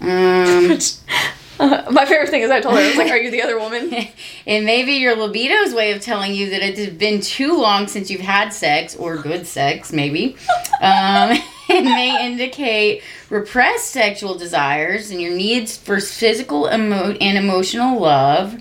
Um, 0.00 0.78
uh, 1.60 1.90
my 1.90 2.06
favorite 2.06 2.30
thing 2.30 2.42
is 2.42 2.50
I 2.50 2.60
told 2.60 2.76
her 2.76 2.80
I 2.80 2.88
was 2.88 2.96
like, 2.96 3.10
"Are 3.10 3.18
you 3.18 3.30
the 3.30 3.42
other 3.42 3.58
woman?" 3.58 3.90
it 4.46 4.64
may 4.64 4.84
be 4.84 4.94
your 4.94 5.14
libido's 5.14 5.74
way 5.74 5.92
of 5.92 6.00
telling 6.00 6.34
you 6.34 6.50
that 6.50 6.62
it 6.62 6.78
has 6.78 6.88
been 6.90 7.20
too 7.20 7.58
long 7.60 7.86
since 7.86 8.10
you've 8.10 8.22
had 8.22 8.50
sex 8.50 8.96
or 8.96 9.16
good 9.18 9.46
sex, 9.46 9.92
maybe. 9.92 10.36
Um, 10.80 11.36
it 11.68 11.82
may 11.84 12.26
indicate 12.26 13.02
repressed 13.30 13.90
sexual 13.90 14.34
desires 14.36 15.10
and 15.10 15.20
your 15.20 15.34
needs 15.34 15.76
for 15.76 16.00
physical 16.00 16.66
emo- 16.72 17.16
and 17.20 17.38
emotional 17.38 18.00
love. 18.00 18.60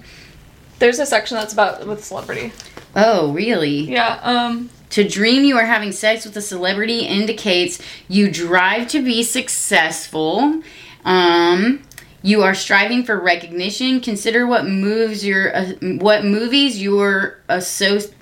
There's 0.79 0.99
a 0.99 1.05
section 1.05 1.37
that's 1.37 1.53
about 1.53 1.87
with 1.87 2.03
celebrity. 2.03 2.51
Oh, 2.95 3.31
really? 3.33 3.91
Yeah. 3.91 4.19
Um. 4.23 4.69
To 4.91 5.05
dream 5.07 5.43
you 5.43 5.57
are 5.57 5.65
having 5.65 5.91
sex 5.91 6.23
with 6.25 6.37
a 6.37 6.41
celebrity 6.41 6.99
indicates 6.99 7.77
you 8.07 8.31
drive 8.31 8.87
to 8.89 9.03
be 9.03 9.21
successful. 9.21 10.61
Um, 11.03 11.83
you 12.21 12.41
are 12.43 12.55
striving 12.55 13.03
for 13.03 13.19
recognition. 13.19 13.99
Consider 13.99 14.47
what 14.47 14.65
moves 14.65 15.25
your 15.25 15.53
uh, 15.55 15.73
what 15.81 16.23
movies 16.23 16.81
your 16.81 17.37
associ- 17.49 18.13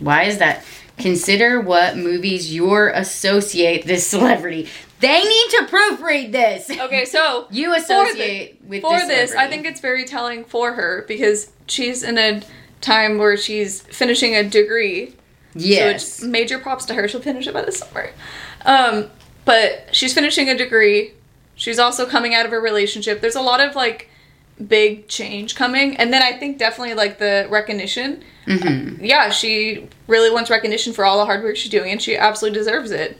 Why 0.00 0.24
is 0.24 0.38
that? 0.38 0.62
Consider 0.98 1.60
what 1.60 1.96
movies 1.96 2.54
your 2.54 2.88
associate 2.88 3.86
this 3.86 4.06
celebrity. 4.06 4.68
They 5.00 5.22
need 5.22 5.50
to 5.50 5.66
proofread 5.70 6.32
this. 6.32 6.68
Okay, 6.70 7.04
so 7.04 7.46
You 7.50 7.74
associate 7.74 8.60
with 8.66 8.82
for 8.82 8.98
this, 8.98 9.30
this, 9.30 9.34
I 9.34 9.48
think 9.48 9.64
it's 9.66 9.80
very 9.80 10.04
telling 10.04 10.44
for 10.44 10.72
her 10.72 11.04
because 11.06 11.52
she's 11.66 12.02
in 12.02 12.18
a 12.18 12.42
time 12.80 13.18
where 13.18 13.36
she's 13.36 13.80
finishing 13.82 14.34
a 14.34 14.42
degree. 14.48 15.14
yes. 15.54 15.78
So 15.78 15.88
it's 15.88 16.22
major 16.24 16.58
props 16.58 16.84
to 16.86 16.94
her. 16.94 17.06
She'll 17.08 17.20
finish 17.20 17.46
it 17.46 17.54
by 17.54 17.62
the 17.62 17.72
summer. 17.72 18.10
Um, 18.64 19.10
but 19.44 19.88
she's 19.92 20.12
finishing 20.14 20.48
a 20.50 20.56
degree. 20.56 21.12
She's 21.54 21.78
also 21.78 22.06
coming 22.06 22.34
out 22.34 22.46
of 22.46 22.52
a 22.52 22.58
relationship. 22.60 23.20
There's 23.20 23.34
a 23.36 23.42
lot 23.42 23.60
of 23.60 23.74
like 23.74 24.08
big 24.66 25.08
change 25.08 25.54
coming. 25.54 25.96
And 25.96 26.12
then 26.12 26.22
I 26.22 26.32
think 26.38 26.58
definitely 26.58 26.94
like 26.94 27.18
the 27.18 27.46
recognition. 27.50 28.22
Mhm. 28.46 28.98
Yeah, 29.00 29.30
she 29.30 29.88
really 30.06 30.30
wants 30.30 30.50
recognition 30.50 30.92
for 30.92 31.04
all 31.04 31.18
the 31.18 31.24
hard 31.24 31.42
work 31.44 31.56
she's 31.56 31.70
doing 31.70 31.92
and 31.92 32.02
she 32.02 32.16
absolutely 32.16 32.58
deserves 32.58 32.90
it. 32.90 33.18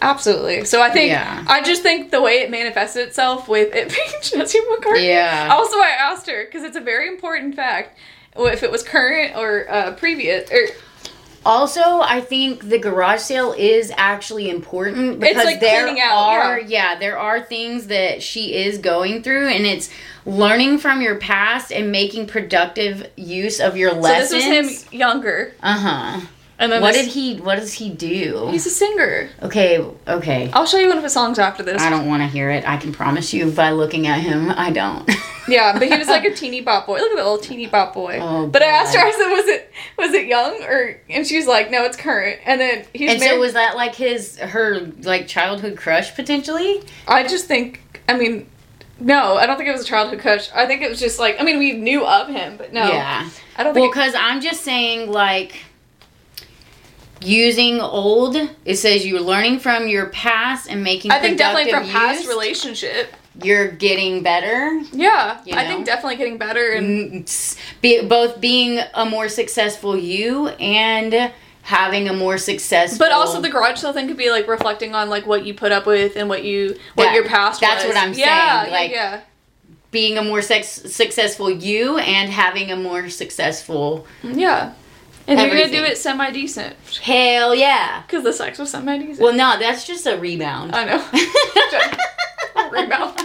Absolutely. 0.00 0.64
So 0.64 0.80
I 0.80 0.90
think 0.90 1.10
Yeah. 1.10 1.44
I 1.48 1.62
just 1.62 1.82
think 1.82 2.10
the 2.10 2.20
way 2.22 2.38
it 2.40 2.50
manifested 2.50 3.08
itself 3.08 3.48
with 3.48 3.74
it 3.74 3.88
being 3.94 4.20
Jesse 4.44 4.60
McCartney. 4.60 5.06
Yeah. 5.08 5.48
Also, 5.50 5.76
I 5.78 5.88
asked 5.98 6.28
her 6.28 6.44
because 6.44 6.62
it's 6.62 6.76
a 6.76 6.80
very 6.80 7.08
important 7.08 7.54
fact 7.56 7.98
if 8.36 8.62
it 8.62 8.70
was 8.70 8.82
current 8.84 9.36
or 9.36 9.66
uh, 9.68 9.92
previous 9.94 10.48
or 10.52 10.68
Also, 11.46 11.80
I 11.80 12.20
think 12.20 12.68
the 12.68 12.78
garage 12.78 13.20
sale 13.20 13.54
is 13.56 13.92
actually 13.96 14.50
important 14.50 15.20
because 15.20 15.44
like, 15.44 15.60
there 15.60 15.84
cleaning 15.84 16.02
out, 16.02 16.16
are 16.16 16.60
yeah. 16.60 16.92
yeah. 16.92 16.98
there 16.98 17.18
are 17.18 17.40
things 17.40 17.86
that 17.86 18.22
she 18.22 18.54
is 18.54 18.78
going 18.78 19.22
through 19.22 19.48
and 19.48 19.64
it's 19.64 19.88
learning 20.26 20.78
from 20.78 21.00
your 21.00 21.16
past 21.16 21.72
and 21.72 21.90
making 21.90 22.26
productive 22.26 23.10
use 23.16 23.60
of 23.60 23.76
your 23.76 23.92
lessons. 23.92 24.30
So 24.30 24.36
this 24.36 24.66
was 24.66 24.82
him 24.82 24.98
younger, 24.98 25.54
Uh-huh. 25.62 26.26
And 26.58 26.72
then 26.72 26.82
What 26.82 26.94
did 26.94 27.06
he 27.06 27.36
what 27.36 27.56
does 27.56 27.72
he 27.74 27.90
do? 27.90 28.48
He's 28.50 28.66
a 28.66 28.70
singer. 28.70 29.28
Okay, 29.42 29.84
okay. 30.06 30.50
I'll 30.52 30.66
show 30.66 30.78
you 30.78 30.88
one 30.88 30.98
of 30.98 31.04
his 31.04 31.12
songs 31.12 31.38
after 31.38 31.62
this. 31.62 31.80
I 31.80 31.90
don't 31.90 32.06
want 32.06 32.22
to 32.22 32.26
hear 32.28 32.50
it. 32.50 32.68
I 32.68 32.76
can 32.76 32.92
promise 32.92 33.32
you 33.32 33.50
by 33.50 33.70
looking 33.70 34.06
at 34.06 34.20
him, 34.20 34.50
I 34.50 34.70
don't. 34.70 35.08
Yeah, 35.48 35.78
but 35.78 35.88
he 35.88 35.96
was 35.96 36.08
like 36.08 36.26
a 36.26 36.34
teeny 36.34 36.60
bop 36.60 36.84
boy. 36.86 36.98
Look 36.98 37.10
at 37.10 37.16
the 37.16 37.22
little 37.22 37.38
teeny 37.38 37.66
bop 37.66 37.94
boy. 37.94 38.18
Oh, 38.20 38.46
but 38.48 38.60
I 38.62 38.66
asked 38.66 38.94
her, 38.94 39.00
I 39.00 39.10
said, 39.12 39.28
"Was 39.34 39.46
it 39.46 39.72
was 39.96 40.12
it 40.12 40.26
young 40.26 40.62
or?" 40.62 41.00
And 41.08 41.26
she 41.26 41.38
was 41.38 41.46
like, 41.46 41.70
"No, 41.70 41.84
it's 41.86 41.96
current." 41.96 42.38
And 42.44 42.60
then 42.60 42.84
he's 42.92 43.12
And 43.12 43.18
married. 43.20 43.32
so 43.36 43.40
was 43.40 43.52
that 43.54 43.74
like 43.74 43.94
his 43.94 44.38
her 44.38 44.80
like 45.04 45.26
childhood 45.26 45.78
crush 45.78 46.14
potentially? 46.14 46.82
I 47.06 47.26
just 47.26 47.46
think, 47.46 48.02
I 48.10 48.18
mean, 48.18 48.46
no, 49.00 49.38
I 49.38 49.46
don't 49.46 49.56
think 49.56 49.70
it 49.70 49.72
was 49.72 49.80
a 49.80 49.86
childhood 49.86 50.20
crush. 50.20 50.50
I 50.54 50.66
think 50.66 50.82
it 50.82 50.90
was 50.90 51.00
just 51.00 51.18
like, 51.18 51.40
I 51.40 51.44
mean, 51.44 51.58
we 51.58 51.72
knew 51.72 52.04
of 52.04 52.28
him, 52.28 52.58
but 52.58 52.74
no, 52.74 52.86
Yeah. 52.86 53.26
I 53.56 53.64
don't 53.64 53.74
Well, 53.74 53.88
because 53.88 54.14
I'm 54.14 54.42
just 54.42 54.60
saying, 54.64 55.10
like, 55.10 55.64
using 57.20 57.80
old, 57.80 58.36
it 58.64 58.76
says 58.76 59.04
you're 59.06 59.20
learning 59.20 59.58
from 59.60 59.88
your 59.88 60.06
past 60.06 60.68
and 60.70 60.82
making 60.82 61.10
I 61.10 61.20
think 61.20 61.38
definitely 61.38 61.70
from 61.70 61.82
productive 61.84 62.00
past 62.00 62.28
relationship. 62.28 63.14
You're 63.42 63.68
getting 63.70 64.22
better. 64.24 64.80
Yeah, 64.92 65.40
You 65.44 65.54
I 65.54 65.64
think 65.66 65.86
definitely 65.86 66.16
getting 66.16 66.38
better 66.38 66.72
and 66.72 67.24
Mm, 67.24 67.58
Be, 67.80 68.02
both 68.02 68.40
being 68.40 68.80
a 68.94 69.04
more 69.04 69.28
successful 69.28 69.96
you 69.96 70.48
and 70.48 71.32
having 71.62 72.08
a 72.08 72.12
more 72.12 72.36
successful. 72.38 72.98
But 72.98 73.12
also 73.12 73.40
the 73.40 73.48
garage 73.48 73.78
sale 73.78 73.92
thing 73.92 74.08
could 74.08 74.16
be 74.16 74.30
like 74.30 74.48
reflecting 74.48 74.94
on 74.94 75.08
like 75.08 75.24
what 75.26 75.44
you 75.46 75.54
put 75.54 75.70
up 75.70 75.86
with 75.86 76.16
and 76.16 76.28
what 76.28 76.42
you 76.42 76.78
what 76.94 77.04
That- 77.04 77.14
your 77.14 77.24
past 77.26 77.60
was. 77.60 77.68
that's 77.68 77.84
was. 77.84 77.94
what 77.94 78.02
I'm 78.02 78.12
yeah, 78.14 78.62
saying, 78.62 78.72
like- 78.74 78.90
yeah, 78.90 79.20
being 79.92 80.18
a 80.18 80.22
more 80.24 80.42
sex, 80.42 80.68
successful 80.68 81.48
you 81.50 81.96
and 81.98 82.30
having 82.32 82.70
a 82.72 82.76
more 82.76 83.08
successful. 83.08 84.06
yeah, 84.24 84.72
And 85.28 85.38
you're 85.38 85.50
gonna 85.50 85.70
do 85.70 85.84
it 85.84 85.98
semi 85.98 86.30
decent 86.30 86.74
Hell 87.02 87.54
yeah. 87.54 88.02
because 88.06 88.24
the 88.24 88.32
sex 88.32 88.58
was 88.58 88.70
semi 88.70 88.98
decent. 88.98 89.20
Well, 89.20 89.34
no, 89.34 89.58
that's 89.58 89.86
just 89.86 90.06
a 90.06 90.16
rebound. 90.18 90.74
I 90.74 90.84
know. 90.84 91.04
Rebound. 92.70 93.18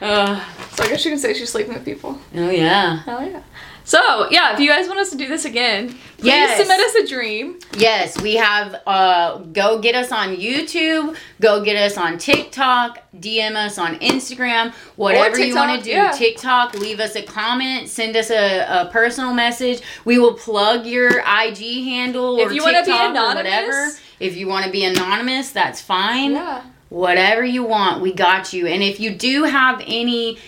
Ugh. 0.00 0.42
So 0.72 0.84
I 0.84 0.88
guess 0.88 1.04
you 1.04 1.10
can 1.10 1.18
say 1.18 1.34
she's 1.34 1.50
sleeping 1.50 1.74
with 1.74 1.84
people. 1.84 2.18
oh 2.36 2.50
yeah. 2.50 3.02
Hell 3.02 3.26
yeah. 3.26 3.42
So 3.88 4.28
yeah, 4.30 4.52
if 4.52 4.60
you 4.60 4.68
guys 4.68 4.86
want 4.86 5.00
us 5.00 5.08
to 5.12 5.16
do 5.16 5.26
this 5.28 5.46
again, 5.46 5.88
please 6.18 6.26
Yes. 6.26 6.58
submit 6.60 6.78
us 6.78 6.94
a 6.96 7.06
dream. 7.06 7.58
Yes, 7.78 8.20
we 8.20 8.34
have. 8.34 8.82
Uh, 8.86 9.38
go 9.38 9.78
get 9.78 9.94
us 9.94 10.12
on 10.12 10.36
YouTube. 10.36 11.16
Go 11.40 11.64
get 11.64 11.74
us 11.76 11.96
on 11.96 12.18
TikTok. 12.18 12.98
DM 13.18 13.56
us 13.56 13.78
on 13.78 13.98
Instagram. 14.00 14.74
Whatever 14.96 15.38
you 15.38 15.54
want 15.54 15.78
to 15.78 15.82
do. 15.82 15.90
yeah. 15.90 16.10
TikTok. 16.10 16.74
Leave 16.74 17.00
us 17.00 17.16
a 17.16 17.22
comment. 17.22 17.88
Send 17.88 18.14
us 18.14 18.30
a, 18.30 18.58
a 18.68 18.90
personal 18.92 19.32
message. 19.32 19.80
We 20.04 20.18
will 20.18 20.34
plug 20.34 20.84
your 20.84 21.20
IG 21.20 21.84
handle 21.84 22.38
If 22.40 22.50
or 22.50 22.52
you 22.52 22.62
wanna 22.62 22.80
be 22.84 22.92
TikTok 22.92 23.16
or 23.16 23.34
whatever. 23.36 23.88
If 24.20 24.36
you 24.36 24.48
want 24.48 24.66
to 24.66 24.70
be 24.70 24.84
anonymous, 24.84 25.50
that's 25.52 25.80
fine. 25.80 26.32
Yeah. 26.32 26.62
Whatever 26.90 27.42
you 27.42 27.62
want, 27.64 28.02
we 28.02 28.12
got 28.12 28.52
you. 28.52 28.66
And 28.66 28.82
if 28.82 29.00
you 29.00 29.14
do 29.14 29.44
have 29.44 29.82
any 29.86 30.38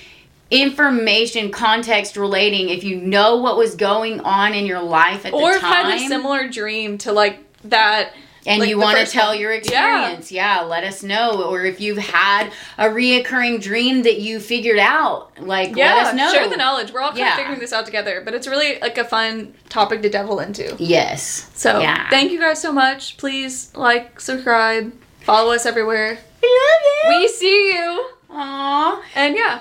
information, 0.51 1.51
context 1.51 2.16
relating, 2.16 2.68
if 2.70 2.84
you 2.84 2.96
know 2.96 3.36
what 3.36 3.57
was 3.57 3.74
going 3.76 4.20
on 4.20 4.53
in 4.55 4.66
your 4.66 4.82
life 4.82 5.24
at 5.26 5.32
Or 5.32 5.53
the 5.55 5.59
time, 5.61 5.86
had 5.86 5.94
a 5.96 6.09
similar 6.09 6.48
dream 6.48 6.98
to 6.98 7.12
like 7.12 7.38
that 7.64 8.12
and 8.46 8.61
Like 8.61 8.70
you 8.70 8.78
want 8.78 8.96
to 8.96 9.05
tell 9.05 9.34
your 9.34 9.53
experience, 9.53 10.32
yeah. 10.32 10.62
let 10.62 10.82
us 10.82 11.03
know. 11.03 11.44
Or 11.44 11.62
if 11.66 11.78
you've 11.78 11.98
had 11.98 12.51
a 12.78 12.84
reoccurring 12.86 13.61
dream 13.61 14.03
that 14.05 14.18
you 14.20 14.40
figured 14.40 14.78
out, 14.78 15.38
like 15.42 15.76
Yeah, 15.76 15.94
let 15.96 16.07
us 16.07 16.14
know. 16.14 16.32
share 16.32 16.48
the 16.48 16.57
knowledge. 16.57 16.90
We're 16.90 17.01
all 17.03 17.11
kind 17.11 17.18
Yeah. 17.18 17.32
of 17.32 17.36
figuring 17.36 17.61
this 17.61 17.74
out 17.74 17.84
together, 17.84 18.22
but 18.24 18.32
it's 18.32 18.46
really 18.48 18.78
like 18.80 18.96
a 18.96 19.05
fun 19.05 19.53
topic 19.68 20.01
to 20.03 20.09
devil 20.09 20.40
into. 20.40 20.74
Yes. 20.78 21.51
So 21.55 21.80
Yeah. 21.80 22.09
thank 22.09 22.32
you 22.32 22.40
guys 22.40 22.61
so 22.62 22.72
much. 22.72 23.18
Please 23.18 23.70
like, 23.74 24.18
subscribe, 24.18 24.90
follow 25.20 25.53
us 25.53 25.66
everywhere. 25.66 26.18
We 26.42 26.48
love 26.48 27.12
you 27.14 27.20
We 27.20 27.28
see 27.28 27.72
you, 27.74 28.07
Aww. 28.32 29.01
and 29.14 29.36
yeah, 29.36 29.61